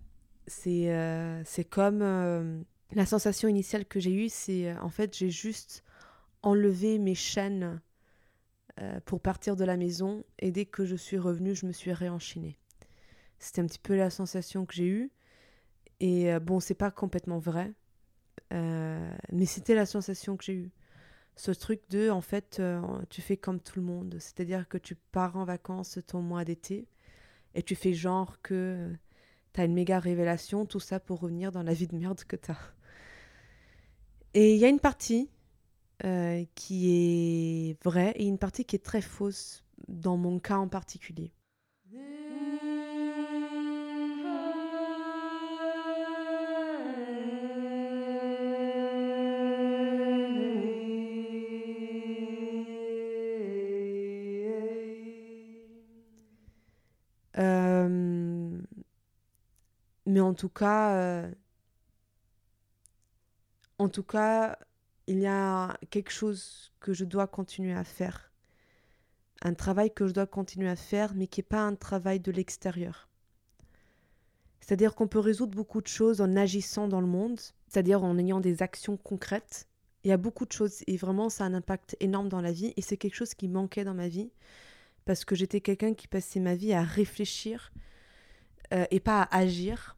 c'est 0.46 0.94
euh, 0.94 1.42
c'est 1.44 1.64
comme 1.64 2.66
la 2.94 3.06
sensation 3.06 3.48
initiale 3.48 3.86
que 3.86 4.00
j'ai 4.00 4.14
eue, 4.14 4.30
c'est 4.30 4.76
en 4.78 4.90
fait, 4.90 5.16
j'ai 5.16 5.30
juste 5.30 5.84
enlevé 6.42 7.00
mes 7.00 7.16
chaînes 7.16 7.82
pour 9.06 9.20
partir 9.20 9.58
de 9.58 9.66
la 9.66 9.76
maison 9.76 10.24
et 10.40 10.52
dès 10.52 10.66
que 10.66 10.86
je 10.86 10.96
suis 10.96 11.18
revenue, 11.18 11.54
je 11.54 11.66
me 11.66 11.74
suis 11.74 11.92
réenchaînée. 11.92 12.58
C'était 13.38 13.62
un 13.62 13.66
petit 13.66 13.80
peu 13.80 13.96
la 13.96 14.10
sensation 14.10 14.66
que 14.66 14.74
j'ai 14.74 14.88
eue. 14.88 15.12
Et 16.00 16.40
bon, 16.40 16.62
c'est 16.62 16.76
pas 16.76 16.90
complètement 16.90 17.40
vrai, 17.40 17.74
mais 18.52 19.46
c'était 19.46 19.76
la 19.76 19.86
sensation 19.86 20.38
que 20.38 20.46
j'ai 20.46 20.54
eue 20.54 20.72
ce 21.40 21.52
truc 21.52 21.80
de, 21.90 22.10
en 22.10 22.20
fait, 22.20 22.58
euh, 22.60 22.82
tu 23.10 23.22
fais 23.22 23.38
comme 23.38 23.62
tout 23.62 23.80
le 23.80 23.86
monde. 23.86 24.18
C'est-à-dire 24.20 24.68
que 24.68 24.78
tu 24.78 24.96
pars 24.96 25.38
en 25.38 25.46
vacances 25.46 25.98
ton 26.06 26.22
mois 26.22 26.44
d'été 26.44 26.90
et 27.56 27.64
tu 27.64 27.76
fais 27.76 27.94
genre 27.94 28.42
que 28.42 28.92
tu 29.54 29.62
as 29.62 29.64
une 29.64 29.74
méga 29.74 30.00
révélation, 30.00 30.66
tout 30.66 30.82
ça 30.82 31.00
pour 31.00 31.22
revenir 31.22 31.54
dans 31.54 31.64
la 31.64 31.74
vie 31.74 31.88
de 31.88 31.96
merde 31.96 32.22
que 32.26 32.36
tu 32.36 32.52
as. 32.52 32.58
Et 34.34 34.54
il 34.54 34.60
y 34.60 34.66
a 34.66 34.70
une 34.70 34.80
partie 34.80 35.30
euh, 36.06 36.46
qui 36.56 37.72
est 37.72 37.84
vraie 37.84 38.14
et 38.16 38.26
une 38.26 38.38
partie 38.38 38.66
qui 38.66 38.76
est 38.76 38.86
très 38.86 39.02
fausse 39.02 39.64
dans 39.88 40.18
mon 40.18 40.40
cas 40.40 40.58
en 40.58 40.68
particulier. 40.68 41.32
en 60.30 60.34
tout 60.36 60.50
cas, 60.50 60.96
euh, 60.96 61.32
en 63.80 63.90
tout 63.90 64.04
cas, 64.04 64.60
il 65.08 65.20
y 65.20 65.26
a 65.26 65.76
quelque 65.90 66.12
chose 66.12 66.72
que 66.80 66.94
je 66.94 67.06
dois 67.06 67.28
continuer 67.28 67.74
à 67.74 67.84
faire. 67.84 68.32
Un 69.42 69.54
travail 69.54 69.92
que 69.92 70.06
je 70.06 70.14
dois 70.14 70.28
continuer 70.28 70.70
à 70.70 70.76
faire, 70.76 71.16
mais 71.16 71.28
qui 71.28 71.40
n'est 71.40 71.46
pas 71.46 71.62
un 71.62 71.76
travail 71.76 72.20
de 72.20 72.32
l'extérieur. 72.32 73.10
C'est-à-dire 74.60 74.94
qu'on 74.94 75.08
peut 75.08 75.20
résoudre 75.20 75.56
beaucoup 75.56 75.82
de 75.82 75.88
choses 75.88 76.22
en 76.22 76.36
agissant 76.36 76.88
dans 76.88 77.02
le 77.02 77.08
monde, 77.08 77.40
c'est-à-dire 77.68 78.04
en 78.04 78.18
ayant 78.18 78.42
des 78.42 78.62
actions 78.62 78.98
concrètes. 78.98 79.68
Il 80.04 80.10
y 80.10 80.14
a 80.14 80.18
beaucoup 80.18 80.46
de 80.46 80.52
choses 80.52 80.84
et 80.86 80.98
vraiment 80.98 81.30
ça 81.30 81.46
a 81.46 81.48
un 81.48 81.54
impact 81.54 81.96
énorme 82.00 82.30
dans 82.30 82.42
la 82.42 82.52
vie 82.52 82.74
et 82.78 82.82
c'est 82.82 82.98
quelque 82.98 83.16
chose 83.16 83.34
qui 83.34 83.48
manquait 83.48 83.84
dans 83.84 83.94
ma 83.94 84.08
vie 84.08 84.32
parce 85.06 85.26
que 85.26 85.36
j'étais 85.36 85.62
quelqu'un 85.62 85.94
qui 85.94 86.08
passait 86.08 86.40
ma 86.40 86.56
vie 86.56 86.74
à 86.74 86.84
réfléchir 86.84 87.72
euh, 88.74 88.86
et 88.92 89.00
pas 89.00 89.24
à 89.24 89.38
agir. 89.38 89.98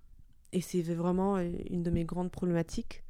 Et 0.54 0.62
c'est 0.62 0.82
vraiment 0.82 1.38
euh, 1.38 1.52
une 1.70 1.84
de 1.84 1.90
mes 1.90 2.06
grandes 2.06 2.32
problématiques. 2.32 3.04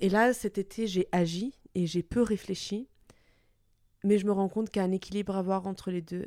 Et 0.00 0.08
là, 0.08 0.32
cet 0.32 0.58
été, 0.58 0.86
j'ai 0.86 1.08
agi 1.12 1.54
et 1.74 1.86
j'ai 1.86 2.02
peu 2.02 2.22
réfléchi. 2.22 2.88
Mais 4.02 4.18
je 4.18 4.26
me 4.26 4.32
rends 4.32 4.48
compte 4.48 4.70
qu'il 4.70 4.80
y 4.80 4.84
a 4.84 4.88
un 4.88 4.92
équilibre 4.92 5.36
à 5.36 5.40
avoir 5.40 5.66
entre 5.66 5.90
les 5.90 6.00
deux 6.00 6.26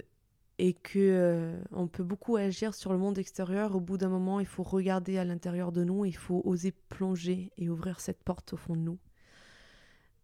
et 0.59 0.73
que 0.73 0.99
euh, 0.99 1.59
on 1.71 1.87
peut 1.87 2.03
beaucoup 2.03 2.35
agir 2.35 2.75
sur 2.75 2.93
le 2.93 2.99
monde 2.99 3.17
extérieur. 3.17 3.75
Au 3.75 3.79
bout 3.79 3.97
d'un 3.97 4.09
moment, 4.09 4.39
il 4.39 4.45
faut 4.45 4.63
regarder 4.63 5.17
à 5.17 5.25
l'intérieur 5.25 5.71
de 5.71 5.83
nous, 5.83 6.05
il 6.05 6.15
faut 6.15 6.41
oser 6.45 6.71
plonger 6.89 7.51
et 7.57 7.69
ouvrir 7.69 7.99
cette 7.99 8.23
porte 8.23 8.53
au 8.53 8.57
fond 8.57 8.75
de 8.75 8.81
nous 8.81 8.99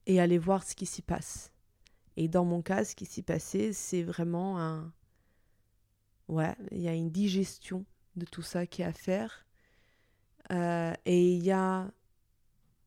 et 0.06 0.20
aller 0.20 0.38
voir 0.38 0.64
ce 0.64 0.76
qui 0.76 0.86
s'y 0.86 1.02
passe. 1.02 1.52
Et 2.18 2.28
dans 2.28 2.46
mon 2.46 2.62
cas, 2.62 2.86
ce 2.86 2.96
qui 2.96 3.06
s'y 3.06 3.24
passait, 3.24 3.74
c'est 3.74 4.04
vraiment 4.04 4.60
un 4.60 4.94
ouais, 6.28 6.56
il 6.72 6.82
y 6.82 6.88
a 6.88 6.94
une 6.94 7.10
digestion 7.10 7.86
de 8.16 8.26
tout 8.26 8.42
ça 8.42 8.68
qui 8.68 8.82
est 8.82 8.86
à 8.86 8.94
faire 8.94 9.46
euh, 10.52 10.94
et 11.06 11.34
il 11.34 11.44
y 11.44 11.52
a 11.52 11.92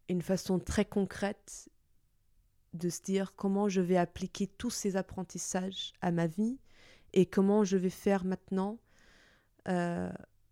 une 0.08 0.22
façon 0.22 0.58
très 0.58 0.84
concrète 0.84 1.68
de 2.74 2.88
se 2.88 3.02
dire 3.02 3.34
comment 3.34 3.68
je 3.68 3.80
vais 3.80 3.96
appliquer 3.96 4.46
tous 4.46 4.70
ces 4.70 4.96
apprentissages 4.96 5.92
à 6.00 6.10
ma 6.10 6.26
vie 6.26 6.58
et 7.12 7.26
comment 7.26 7.64
je 7.64 7.76
vais 7.76 7.90
faire 7.90 8.24
maintenant 8.24 8.78
euh, 9.68 10.10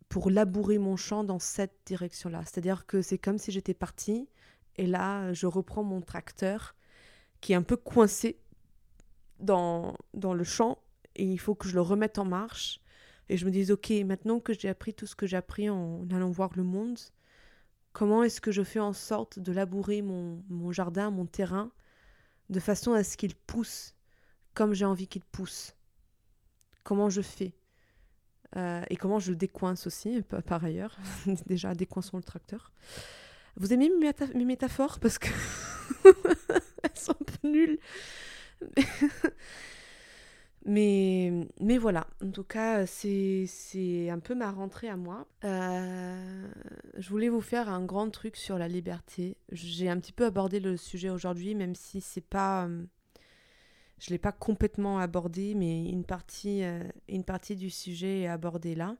pour 0.08 0.30
labourer 0.30 0.78
mon 0.78 0.96
champ 0.96 1.24
dans 1.24 1.38
cette 1.38 1.78
direction-là. 1.86 2.42
C'est-à-dire 2.44 2.86
que 2.86 3.00
c'est 3.00 3.18
comme 3.18 3.38
si 3.38 3.52
j'étais 3.52 3.74
partie 3.74 4.28
et 4.76 4.86
là, 4.86 5.32
je 5.32 5.46
reprends 5.46 5.82
mon 5.82 6.00
tracteur 6.00 6.74
qui 7.40 7.52
est 7.52 7.56
un 7.56 7.62
peu 7.62 7.76
coincé 7.76 8.38
dans, 9.38 9.96
dans 10.14 10.34
le 10.34 10.44
champ 10.44 10.78
et 11.16 11.24
il 11.24 11.38
faut 11.38 11.54
que 11.54 11.68
je 11.68 11.74
le 11.74 11.80
remette 11.80 12.18
en 12.18 12.24
marche 12.24 12.80
et 13.28 13.36
je 13.36 13.46
me 13.46 13.50
dis, 13.50 13.70
ok, 13.70 13.90
maintenant 14.04 14.40
que 14.40 14.52
j'ai 14.52 14.68
appris 14.68 14.92
tout 14.92 15.06
ce 15.06 15.14
que 15.14 15.26
j'ai 15.26 15.36
appris 15.36 15.70
en 15.70 16.06
allant 16.10 16.30
voir 16.30 16.50
le 16.56 16.64
monde, 16.64 16.98
comment 17.92 18.22
est-ce 18.22 18.40
que 18.40 18.52
je 18.52 18.62
fais 18.62 18.80
en 18.80 18.92
sorte 18.92 19.38
de 19.38 19.52
labourer 19.52 20.02
mon, 20.02 20.72
jardin, 20.72 21.10
mon 21.10 21.26
terrain, 21.26 21.70
de 22.48 22.60
façon 22.60 22.92
à 22.92 23.04
ce 23.04 23.16
qu'il 23.16 23.34
pousse 23.34 23.94
comme 24.54 24.74
j'ai 24.74 24.84
envie 24.84 25.08
qu'il 25.08 25.24
pousse? 25.24 25.74
Comment 26.84 27.10
je 27.10 27.22
fais? 27.22 27.52
Euh, 28.56 28.82
Et 28.90 28.96
comment 28.96 29.18
je 29.18 29.32
décoince 29.32 29.86
aussi, 29.86 30.22
par 30.46 30.64
ailleurs. 30.64 30.96
Déjà, 31.46 31.74
décoinçons 31.74 32.16
le 32.16 32.22
tracteur. 32.22 32.72
Vous 33.56 33.72
aimez 33.72 33.90
mes, 33.90 34.44
métaphores? 34.44 34.98
Parce 34.98 35.18
que 35.18 35.28
elles 36.82 36.96
sont 36.98 37.12
un 37.12 37.24
peu 37.24 37.48
nulles. 37.48 37.78
Mais, 40.66 41.32
mais 41.58 41.78
voilà, 41.78 42.06
en 42.22 42.30
tout 42.30 42.44
cas, 42.44 42.84
c'est 42.86 44.10
un 44.10 44.18
peu 44.18 44.34
ma 44.34 44.50
rentrée 44.50 44.88
à 44.88 44.96
moi. 44.96 45.26
Euh, 45.44 46.48
je 46.98 47.08
voulais 47.08 47.30
vous 47.30 47.40
faire 47.40 47.70
un 47.70 47.84
grand 47.84 48.10
truc 48.10 48.36
sur 48.36 48.58
la 48.58 48.68
liberté. 48.68 49.36
J'ai 49.52 49.88
un 49.88 49.98
petit 49.98 50.12
peu 50.12 50.26
abordé 50.26 50.60
le 50.60 50.76
sujet 50.76 51.08
aujourd'hui, 51.08 51.54
même 51.54 51.74
si 51.74 52.00
c'est 52.00 52.20
pas. 52.20 52.66
Euh, 52.66 52.84
je 53.98 54.10
ne 54.10 54.14
l'ai 54.14 54.18
pas 54.18 54.32
complètement 54.32 54.98
abordé, 54.98 55.54
mais 55.54 55.84
une 55.86 56.04
partie, 56.04 56.62
euh, 56.62 56.82
une 57.08 57.24
partie 57.24 57.56
du 57.56 57.70
sujet 57.70 58.22
est 58.22 58.26
abordée 58.28 58.74
là. 58.74 58.96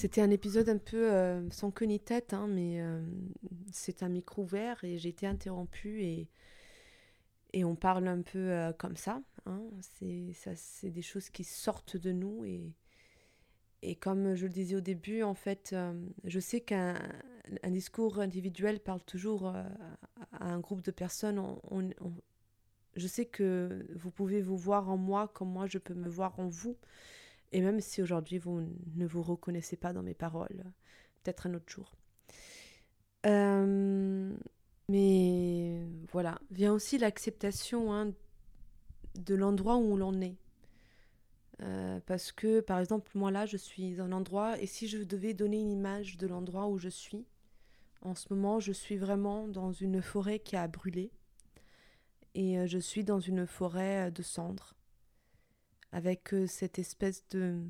C'était 0.00 0.22
un 0.22 0.30
épisode 0.30 0.70
un 0.70 0.78
peu 0.78 1.12
euh, 1.12 1.46
sans 1.50 1.70
queue 1.70 1.84
ni 1.84 2.00
tête, 2.00 2.32
hein, 2.32 2.46
mais 2.48 2.80
euh, 2.80 3.04
c'est 3.70 4.02
un 4.02 4.08
micro 4.08 4.44
ouvert 4.44 4.82
et 4.82 4.96
j'ai 4.96 5.10
été 5.10 5.26
interrompue 5.26 6.00
et, 6.00 6.30
et 7.52 7.66
on 7.66 7.76
parle 7.76 8.08
un 8.08 8.22
peu 8.22 8.38
euh, 8.38 8.72
comme 8.72 8.96
ça. 8.96 9.20
Hein. 9.44 9.60
C'est 9.90 10.88
des 10.88 11.02
choses 11.02 11.28
qui 11.28 11.44
sortent 11.44 11.98
de 11.98 12.12
nous 12.12 12.46
et, 12.46 12.72
et 13.82 13.94
comme 13.94 14.36
je 14.36 14.46
le 14.46 14.52
disais 14.54 14.74
au 14.74 14.80
début, 14.80 15.22
en 15.22 15.34
fait, 15.34 15.76
je 16.24 16.40
sais 16.40 16.62
qu'un 16.62 16.96
discours 17.66 18.20
individuel 18.20 18.80
parle 18.80 19.02
toujours 19.02 19.48
à 19.48 19.66
un 20.40 20.60
groupe 20.60 20.80
de 20.80 20.92
personnes. 20.92 21.44
je 22.96 23.06
sais 23.06 23.26
que 23.26 23.86
vous 23.94 24.10
pouvez 24.10 24.40
vous 24.40 24.56
voir 24.56 24.88
en 24.88 24.96
moi 24.96 25.28
comme 25.28 25.52
moi 25.52 25.66
je 25.66 25.76
peux 25.76 25.92
me 25.92 26.08
voir 26.08 26.40
en 26.40 26.48
vous. 26.48 26.78
Et 27.52 27.60
même 27.60 27.80
si 27.80 28.02
aujourd'hui 28.02 28.38
vous 28.38 28.62
ne 28.94 29.06
vous 29.06 29.22
reconnaissez 29.22 29.76
pas 29.76 29.92
dans 29.92 30.02
mes 30.02 30.14
paroles, 30.14 30.62
peut-être 31.22 31.46
un 31.46 31.54
autre 31.54 31.70
jour. 31.70 31.96
Euh, 33.26 34.34
mais 34.88 35.86
voilà, 36.10 36.40
vient 36.50 36.72
aussi 36.72 36.98
l'acceptation 36.98 37.92
hein, 37.92 38.12
de 39.14 39.34
l'endroit 39.34 39.76
où 39.76 39.96
l'on 39.96 40.20
est. 40.20 40.36
Euh, 41.62 42.00
parce 42.06 42.32
que, 42.32 42.60
par 42.60 42.78
exemple, 42.80 43.10
moi 43.14 43.30
là, 43.30 43.44
je 43.44 43.56
suis 43.56 43.94
dans 43.94 44.04
un 44.04 44.12
endroit, 44.12 44.58
et 44.60 44.66
si 44.66 44.88
je 44.88 44.98
devais 44.98 45.34
donner 45.34 45.60
une 45.60 45.70
image 45.70 46.16
de 46.16 46.26
l'endroit 46.26 46.68
où 46.68 46.78
je 46.78 46.88
suis, 46.88 47.26
en 48.00 48.14
ce 48.14 48.32
moment, 48.32 48.60
je 48.60 48.72
suis 48.72 48.96
vraiment 48.96 49.46
dans 49.46 49.72
une 49.72 50.00
forêt 50.00 50.38
qui 50.38 50.56
a 50.56 50.66
brûlé, 50.68 51.12
et 52.34 52.58
euh, 52.58 52.66
je 52.66 52.78
suis 52.78 53.04
dans 53.04 53.20
une 53.20 53.46
forêt 53.46 54.10
de 54.10 54.22
cendres, 54.22 54.74
avec 55.92 56.34
cette 56.46 56.78
espèce 56.78 57.24
de 57.30 57.60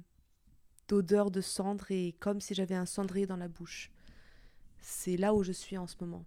d'odeur 0.89 1.31
de 1.31 1.41
cendre 1.41 1.87
et 1.91 2.17
comme 2.19 2.41
si 2.41 2.53
j'avais 2.53 2.75
un 2.75 2.87
cendrier 2.87 3.25
dans 3.27 3.37
la 3.37 3.47
bouche. 3.47 3.93
C'est 4.81 5.17
là 5.17 5.35
où 5.35 5.45
je 5.45 5.53
suis 5.53 5.79
en 5.79 5.87
ce 5.87 5.95
moment. 6.01 6.25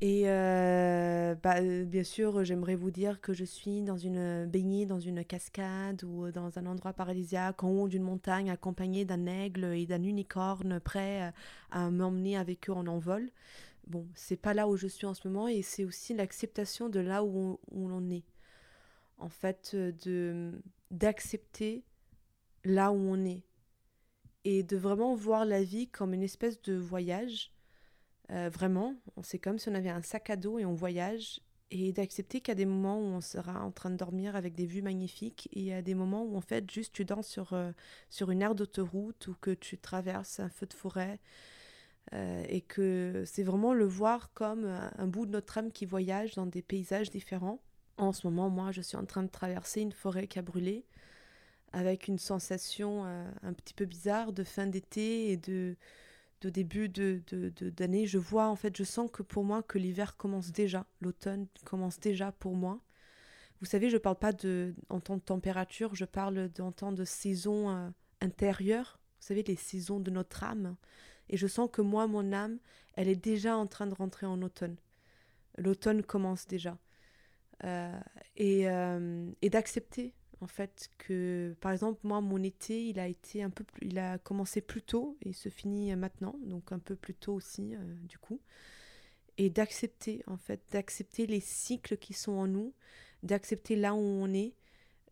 Et 0.00 0.22
euh, 0.26 1.34
bah, 1.42 1.60
bien 1.84 2.02
sûr, 2.04 2.44
j'aimerais 2.44 2.74
vous 2.74 2.90
dire 2.90 3.20
que 3.20 3.32
je 3.32 3.44
suis 3.44 3.82
dans 3.82 3.96
une 3.96 4.46
baignée 4.46 4.86
dans 4.86 5.00
une 5.00 5.24
cascade 5.24 6.02
ou 6.04 6.30
dans 6.30 6.58
un 6.58 6.66
endroit 6.66 6.92
paradisiaque 6.92 7.62
en 7.62 7.70
haut 7.70 7.88
d'une 7.88 8.02
montagne 8.02 8.50
accompagné 8.50 9.04
d'un 9.04 9.26
aigle 9.26 9.64
et 9.64 9.86
d'un 9.86 10.02
unicorne 10.02 10.80
prêt 10.80 11.32
à 11.70 11.90
m'emmener 11.90 12.36
avec 12.36 12.68
eux 12.70 12.72
en 12.72 12.86
envol. 12.86 13.30
Bon, 13.86 14.06
c'est 14.14 14.36
pas 14.36 14.54
là 14.54 14.68
où 14.68 14.76
je 14.76 14.86
suis 14.86 15.06
en 15.06 15.14
ce 15.14 15.26
moment 15.26 15.48
et 15.48 15.62
c'est 15.62 15.84
aussi 15.84 16.14
l'acceptation 16.14 16.88
de 16.88 17.00
là 17.00 17.24
où 17.24 17.58
on, 17.72 18.10
est. 18.10 18.24
En 19.20 19.28
fait, 19.28 19.76
de 19.76 20.60
d'accepter 20.90 21.84
là 22.64 22.90
où 22.90 22.96
on 22.96 23.24
est 23.24 23.44
et 24.44 24.62
de 24.62 24.76
vraiment 24.76 25.14
voir 25.14 25.44
la 25.44 25.62
vie 25.62 25.88
comme 25.88 26.14
une 26.14 26.22
espèce 26.22 26.60
de 26.62 26.74
voyage. 26.74 27.52
Euh, 28.30 28.48
vraiment, 28.52 28.94
c'est 29.22 29.38
comme 29.38 29.58
si 29.58 29.68
on 29.68 29.74
avait 29.74 29.90
un 29.90 30.02
sac 30.02 30.30
à 30.30 30.36
dos 30.36 30.58
et 30.58 30.64
on 30.64 30.74
voyage 30.74 31.40
et 31.72 31.92
d'accepter 31.92 32.40
qu'il 32.40 32.52
y 32.52 32.52
a 32.52 32.56
des 32.56 32.66
moments 32.66 32.98
où 32.98 33.04
on 33.04 33.20
sera 33.20 33.62
en 33.64 33.70
train 33.70 33.90
de 33.90 33.96
dormir 33.96 34.34
avec 34.34 34.54
des 34.54 34.66
vues 34.66 34.82
magnifiques 34.82 35.48
et 35.52 35.60
il 35.60 35.64
y 35.66 35.72
a 35.72 35.82
des 35.82 35.94
moments 35.94 36.24
où 36.24 36.36
en 36.36 36.40
fait 36.40 36.68
juste 36.70 36.92
tu 36.92 37.04
danses 37.04 37.28
sur, 37.28 37.52
euh, 37.52 37.70
sur 38.08 38.30
une 38.30 38.42
aire 38.42 38.54
d'autoroute 38.54 39.28
ou 39.28 39.34
que 39.40 39.52
tu 39.52 39.78
traverses 39.78 40.40
un 40.40 40.48
feu 40.48 40.66
de 40.66 40.74
forêt 40.74 41.20
euh, 42.12 42.44
et 42.48 42.60
que 42.60 43.22
c'est 43.26 43.44
vraiment 43.44 43.72
le 43.72 43.84
voir 43.84 44.32
comme 44.32 44.64
un 44.64 45.06
bout 45.06 45.26
de 45.26 45.32
notre 45.32 45.58
âme 45.58 45.70
qui 45.70 45.86
voyage 45.86 46.34
dans 46.34 46.46
des 46.46 46.62
paysages 46.62 47.10
différents. 47.10 47.60
En 48.00 48.12
ce 48.12 48.26
moment, 48.26 48.48
moi, 48.48 48.72
je 48.72 48.80
suis 48.80 48.96
en 48.96 49.04
train 49.04 49.22
de 49.22 49.28
traverser 49.28 49.82
une 49.82 49.92
forêt 49.92 50.26
qui 50.26 50.38
a 50.38 50.42
brûlé 50.42 50.86
avec 51.72 52.08
une 52.08 52.18
sensation 52.18 53.04
euh, 53.04 53.30
un 53.42 53.52
petit 53.52 53.74
peu 53.74 53.84
bizarre 53.84 54.32
de 54.32 54.42
fin 54.42 54.66
d'été 54.66 55.30
et 55.30 55.36
de, 55.36 55.76
de 56.40 56.48
début 56.48 56.88
de, 56.88 57.22
d'année. 57.76 58.06
je 58.06 58.16
vois, 58.16 58.48
en 58.48 58.56
fait, 58.56 58.74
je 58.74 58.84
sens 58.84 59.10
que 59.12 59.22
pour 59.22 59.44
moi, 59.44 59.62
que 59.62 59.76
l'hiver 59.76 60.16
commence 60.16 60.50
déjà, 60.50 60.86
l'automne 61.02 61.46
commence 61.64 62.00
déjà 62.00 62.32
pour 62.32 62.56
moi. 62.56 62.80
Vous 63.60 63.66
savez, 63.66 63.90
je 63.90 63.96
ne 63.96 64.00
parle 64.00 64.18
pas 64.18 64.32
de, 64.32 64.74
en 64.88 65.00
temps 65.00 65.18
de 65.18 65.22
température, 65.22 65.94
je 65.94 66.06
parle 66.06 66.50
en 66.58 66.72
temps 66.72 66.92
de 66.92 67.04
saison 67.04 67.68
euh, 67.68 67.90
intérieure, 68.22 68.98
vous 69.20 69.26
savez, 69.26 69.42
les 69.42 69.56
saisons 69.56 70.00
de 70.00 70.10
notre 70.10 70.42
âme. 70.42 70.74
Et 71.28 71.36
je 71.36 71.46
sens 71.46 71.68
que 71.70 71.82
moi, 71.82 72.06
mon 72.06 72.32
âme, 72.32 72.60
elle 72.94 73.08
est 73.08 73.14
déjà 73.14 73.58
en 73.58 73.66
train 73.66 73.86
de 73.86 73.94
rentrer 73.94 74.24
en 74.24 74.40
automne. 74.40 74.76
L'automne 75.58 76.02
commence 76.02 76.46
déjà. 76.46 76.78
Euh, 77.64 78.00
et, 78.36 78.66
et 79.42 79.50
d'accepter 79.50 80.14
en 80.40 80.46
fait 80.46 80.90
que 80.98 81.54
par 81.60 81.72
exemple 81.72 82.00
moi 82.02 82.20
mon 82.20 82.42
été 82.42 82.86
il 82.86 82.98
a 82.98 83.06
été 83.06 83.42
un 83.42 83.50
peu 83.50 83.64
il 83.82 83.98
a 83.98 84.18
commencé 84.18 84.60
plus 84.60 84.82
tôt 84.82 85.16
et 85.22 85.32
se 85.32 85.48
finit 85.48 85.94
maintenant 85.96 86.34
donc 86.42 86.72
un 86.72 86.78
peu 86.78 86.96
plus 86.96 87.14
tôt 87.14 87.34
aussi 87.34 87.74
euh, 87.74 87.78
du 88.04 88.18
coup. 88.18 88.40
Et 89.38 89.48
d'accepter 89.48 90.22
en 90.26 90.36
fait 90.36 90.60
d'accepter 90.72 91.26
les 91.26 91.40
cycles 91.40 91.96
qui 91.96 92.12
sont 92.12 92.32
en 92.32 92.46
nous 92.46 92.74
d'accepter 93.22 93.76
là 93.76 93.94
où 93.94 93.98
on 93.98 94.32
est 94.32 94.54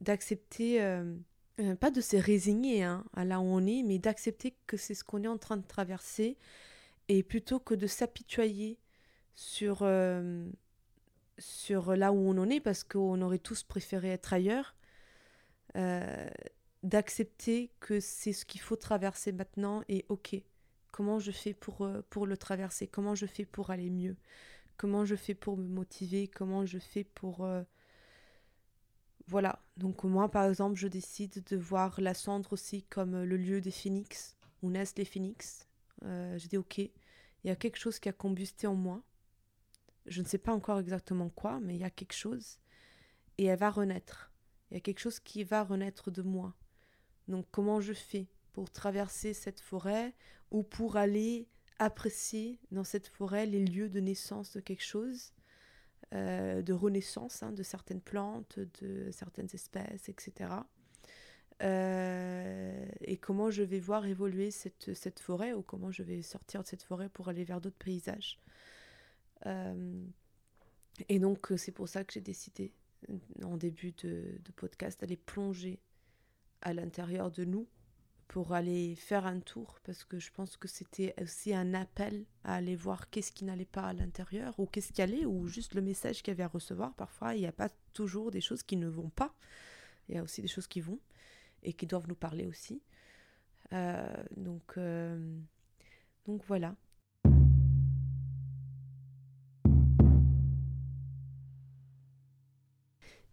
d'accepter 0.00 0.82
euh, 0.82 1.14
euh, 1.60 1.74
pas 1.74 1.90
de 1.90 2.00
se 2.00 2.16
résigner 2.16 2.82
hein, 2.82 3.04
à 3.14 3.24
là 3.24 3.40
où 3.40 3.44
on 3.44 3.66
est 3.66 3.82
mais 3.82 3.98
d'accepter 3.98 4.54
que 4.66 4.76
c'est 4.76 4.94
ce 4.94 5.04
qu'on 5.04 5.22
est 5.22 5.28
en 5.28 5.38
train 5.38 5.56
de 5.56 5.66
traverser 5.66 6.36
et 7.08 7.22
plutôt 7.22 7.58
que 7.58 7.74
de 7.74 7.86
s'apitoyer 7.86 8.78
sur 9.34 9.82
sur 11.38 11.96
là 11.96 12.12
où 12.12 12.16
on 12.16 12.38
en 12.38 12.50
est 12.50 12.60
parce 12.60 12.84
qu'on 12.84 13.20
aurait 13.22 13.38
tous 13.38 13.62
préféré 13.62 14.10
être 14.10 14.32
ailleurs 14.32 14.74
euh, 15.76 16.28
d'accepter 16.82 17.72
que 17.80 18.00
c'est 18.00 18.32
ce 18.32 18.44
qu'il 18.44 18.60
faut 18.60 18.76
traverser 18.76 19.32
maintenant 19.32 19.82
et 19.88 20.06
ok, 20.08 20.36
comment 20.92 21.18
je 21.18 21.32
fais 21.32 21.52
pour, 21.52 21.82
euh, 21.82 22.02
pour 22.08 22.26
le 22.26 22.36
traverser, 22.36 22.86
comment 22.86 23.14
je 23.14 23.26
fais 23.26 23.44
pour 23.44 23.70
aller 23.70 23.90
mieux, 23.90 24.16
comment 24.76 25.04
je 25.04 25.16
fais 25.16 25.34
pour 25.34 25.56
me 25.56 25.68
motiver, 25.68 26.28
comment 26.28 26.64
je 26.64 26.78
fais 26.78 27.04
pour... 27.04 27.44
Euh, 27.44 27.62
voilà, 29.26 29.60
donc 29.76 30.04
moi 30.04 30.30
par 30.30 30.46
exemple 30.46 30.76
je 30.76 30.88
décide 30.88 31.44
de 31.44 31.56
voir 31.56 32.00
la 32.00 32.14
cendre 32.14 32.52
aussi 32.54 32.84
comme 32.84 33.24
le 33.24 33.36
lieu 33.36 33.60
des 33.60 33.70
phénix, 33.70 34.36
où 34.62 34.70
naissent 34.70 34.96
les 34.96 35.04
phénix. 35.04 35.68
je 36.02 36.46
dis 36.46 36.56
ok, 36.56 36.78
il 36.78 36.90
y 37.44 37.50
a 37.50 37.56
quelque 37.56 37.76
chose 37.76 37.98
qui 37.98 38.08
a 38.08 38.12
combusté 38.12 38.66
en 38.66 38.74
moi. 38.74 39.02
Je 40.08 40.22
ne 40.22 40.26
sais 40.26 40.38
pas 40.38 40.52
encore 40.52 40.78
exactement 40.78 41.28
quoi, 41.28 41.60
mais 41.60 41.74
il 41.74 41.80
y 41.80 41.84
a 41.84 41.90
quelque 41.90 42.14
chose. 42.14 42.58
Et 43.38 43.46
elle 43.46 43.58
va 43.58 43.70
renaître. 43.70 44.32
Il 44.70 44.74
y 44.74 44.76
a 44.76 44.80
quelque 44.80 45.00
chose 45.00 45.20
qui 45.20 45.44
va 45.44 45.62
renaître 45.62 46.10
de 46.10 46.22
moi. 46.22 46.54
Donc 47.28 47.46
comment 47.50 47.80
je 47.80 47.92
fais 47.92 48.26
pour 48.52 48.70
traverser 48.70 49.34
cette 49.34 49.60
forêt 49.60 50.14
ou 50.50 50.62
pour 50.62 50.96
aller 50.96 51.48
apprécier 51.78 52.58
dans 52.70 52.84
cette 52.84 53.06
forêt 53.06 53.46
les 53.46 53.64
lieux 53.64 53.88
de 53.88 54.00
naissance 54.00 54.52
de 54.52 54.60
quelque 54.60 54.82
chose, 54.82 55.32
euh, 56.14 56.62
de 56.62 56.72
renaissance 56.72 57.42
hein, 57.42 57.52
de 57.52 57.62
certaines 57.62 58.00
plantes, 58.00 58.58
de 58.80 59.10
certaines 59.12 59.48
espèces, 59.52 60.08
etc. 60.08 60.50
Euh, 61.62 62.86
et 63.00 63.16
comment 63.16 63.50
je 63.50 63.62
vais 63.62 63.80
voir 63.80 64.06
évoluer 64.06 64.50
cette, 64.50 64.94
cette, 64.94 65.20
forêt 65.20 65.52
ou 65.52 65.62
comment 65.62 65.90
je 65.90 66.02
vais 66.02 66.22
sortir 66.22 66.62
de 66.62 66.66
cette 66.66 66.82
forêt 66.82 67.08
pour 67.08 67.28
aller 67.28 67.44
vers 67.44 67.60
d'autres 67.60 67.78
paysages. 67.78 68.38
Euh, 69.46 70.04
et 71.08 71.18
donc 71.18 71.52
c'est 71.56 71.72
pour 71.72 71.88
ça 71.88 72.04
que 72.04 72.12
j'ai 72.12 72.20
décidé 72.20 72.72
en 73.42 73.56
début 73.56 73.92
de, 74.02 74.40
podcast, 74.56 75.02
aller 75.02 75.16
plonger 75.16 75.78
à 76.62 76.72
l'intérieur 76.72 77.30
de 77.30 77.44
nous 77.44 77.68
pour 78.26 78.52
aller 78.52 78.94
faire 78.96 79.26
un 79.26 79.40
tour 79.40 79.78
parce 79.84 80.04
que 80.04 80.18
je 80.18 80.30
pense 80.32 80.56
que 80.56 80.68
c'était 80.68 81.14
aussi 81.20 81.54
un 81.54 81.72
appel 81.72 82.26
à 82.44 82.56
aller 82.56 82.76
voir 82.76 83.08
qu'est-ce 83.08 83.32
qui 83.32 83.44
n'allait 83.44 83.64
pas 83.64 83.84
à 83.84 83.92
l'intérieur 83.92 84.58
ou 84.58 84.66
qu'est-ce 84.66 84.92
qui 84.92 85.00
allait 85.00 85.24
ou 85.24 85.46
juste 85.46 85.74
le 85.74 85.80
message 85.80 86.22
qu'il 86.22 86.32
y 86.32 86.34
avait 86.34 86.42
à 86.42 86.48
recevoir. 86.48 86.94
Parfois, 86.94 87.34
il 87.34 87.40
n'y 87.40 87.46
a 87.46 87.52
pas 87.52 87.70
toujours 87.94 88.30
des 88.30 88.40
choses 88.40 88.62
qui 88.62 88.76
ne 88.76 88.88
vont 88.88 89.10
pas. 89.10 89.34
Il 90.08 90.16
y 90.16 90.18
a 90.18 90.22
aussi 90.22 90.42
des 90.42 90.48
choses 90.48 90.66
qui 90.66 90.80
vont 90.80 90.98
et 91.62 91.72
qui 91.72 91.86
doivent 91.86 92.08
nous 92.08 92.14
parler 92.14 92.46
aussi. 92.46 92.82
Euh, 93.72 94.24
donc, 94.36 94.76
euh, 94.76 95.38
donc 96.26 96.42
voilà. 96.46 96.74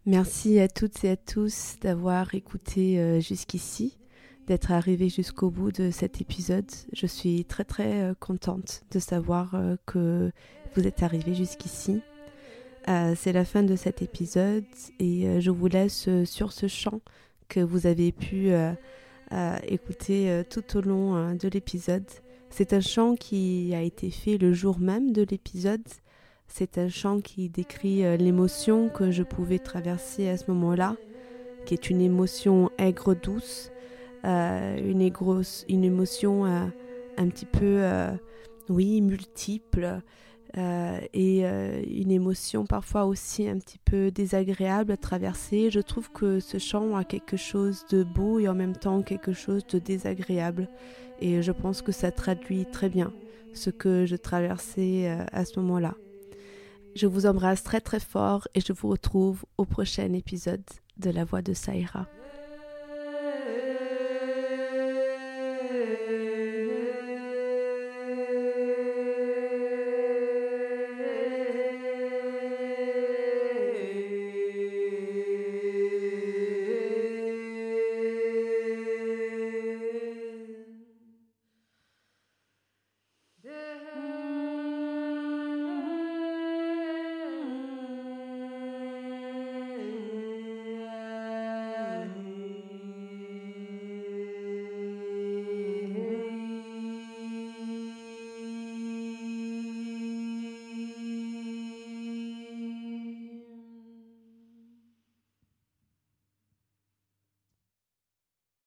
Merci 0.08 0.60
à 0.60 0.68
toutes 0.68 1.02
et 1.02 1.10
à 1.10 1.16
tous 1.16 1.78
d'avoir 1.80 2.32
écouté 2.36 3.00
euh, 3.00 3.18
jusqu'ici, 3.18 3.98
d'être 4.46 4.70
arrivé 4.70 5.08
jusqu'au 5.08 5.50
bout 5.50 5.72
de 5.72 5.90
cet 5.90 6.20
épisode. 6.20 6.70
Je 6.92 7.08
suis 7.08 7.44
très 7.44 7.64
très 7.64 8.02
euh, 8.04 8.14
contente 8.14 8.84
de 8.92 9.00
savoir 9.00 9.56
euh, 9.56 9.74
que 9.84 10.30
vous 10.76 10.86
êtes 10.86 11.02
arrivé 11.02 11.34
jusqu'ici. 11.34 12.02
C'est 13.16 13.32
la 13.32 13.44
fin 13.44 13.64
de 13.64 13.74
cet 13.74 14.00
épisode 14.00 14.64
et 15.00 15.40
je 15.40 15.50
vous 15.50 15.66
laisse 15.66 16.08
sur 16.24 16.52
ce 16.52 16.68
chant 16.68 17.00
que 17.48 17.58
vous 17.58 17.88
avez 17.88 18.12
pu 18.12 18.52
écouter 19.66 20.44
tout 20.48 20.76
au 20.76 20.82
long 20.82 21.34
de 21.34 21.48
l'épisode. 21.48 22.08
C'est 22.48 22.72
un 22.74 22.80
chant 22.80 23.16
qui 23.16 23.74
a 23.74 23.82
été 23.82 24.12
fait 24.12 24.38
le 24.38 24.52
jour 24.52 24.78
même 24.78 25.10
de 25.10 25.26
l'épisode 25.28 25.82
c'est 26.48 26.78
un 26.78 26.88
chant 26.88 27.20
qui 27.20 27.48
décrit 27.48 28.04
euh, 28.04 28.16
l'émotion 28.16 28.88
que 28.88 29.10
je 29.10 29.22
pouvais 29.22 29.58
traverser 29.58 30.28
à 30.28 30.36
ce 30.36 30.50
moment-là, 30.50 30.96
qui 31.64 31.74
est 31.74 31.90
une 31.90 32.00
émotion 32.00 32.70
aigre-douce, 32.78 33.70
euh, 34.24 34.76
une, 34.78 35.10
une 35.68 35.84
émotion 35.84 36.46
euh, 36.46 36.66
un 37.18 37.28
petit 37.28 37.46
peu, 37.46 37.82
oui, 38.68 39.00
multiple, 39.00 40.00
et 40.54 41.44
une 41.44 42.10
émotion 42.10 42.66
parfois 42.66 43.04
aussi 43.04 43.48
un 43.48 43.58
petit 43.58 43.78
peu 43.78 44.10
désagréable 44.10 44.92
à 44.92 44.96
traverser. 44.96 45.70
Je 45.70 45.80
trouve 45.80 46.10
que 46.12 46.40
ce 46.40 46.58
chant 46.58 46.94
a 46.94 47.04
quelque 47.04 47.38
chose 47.38 47.86
de 47.90 48.04
beau 48.04 48.38
et 48.38 48.48
en 48.48 48.54
même 48.54 48.76
temps 48.76 49.02
quelque 49.02 49.32
chose 49.32 49.66
de 49.66 49.78
désagréable, 49.78 50.68
et 51.20 51.40
je 51.40 51.52
pense 51.52 51.80
que 51.80 51.92
ça 51.92 52.10
traduit 52.10 52.66
très 52.66 52.90
bien 52.90 53.12
ce 53.54 53.70
que 53.70 54.04
je 54.04 54.16
traversais 54.16 55.08
à 55.32 55.44
ce 55.46 55.58
moment-là. 55.60 55.94
Je 56.96 57.06
vous 57.06 57.26
embrasse 57.26 57.62
très 57.62 57.82
très 57.82 58.00
fort 58.00 58.48
et 58.54 58.62
je 58.62 58.72
vous 58.72 58.88
retrouve 58.88 59.44
au 59.58 59.66
prochain 59.66 60.14
épisode 60.14 60.64
de 60.96 61.10
La 61.10 61.26
Voix 61.26 61.42
de 61.42 61.52
Saïra. 61.52 62.06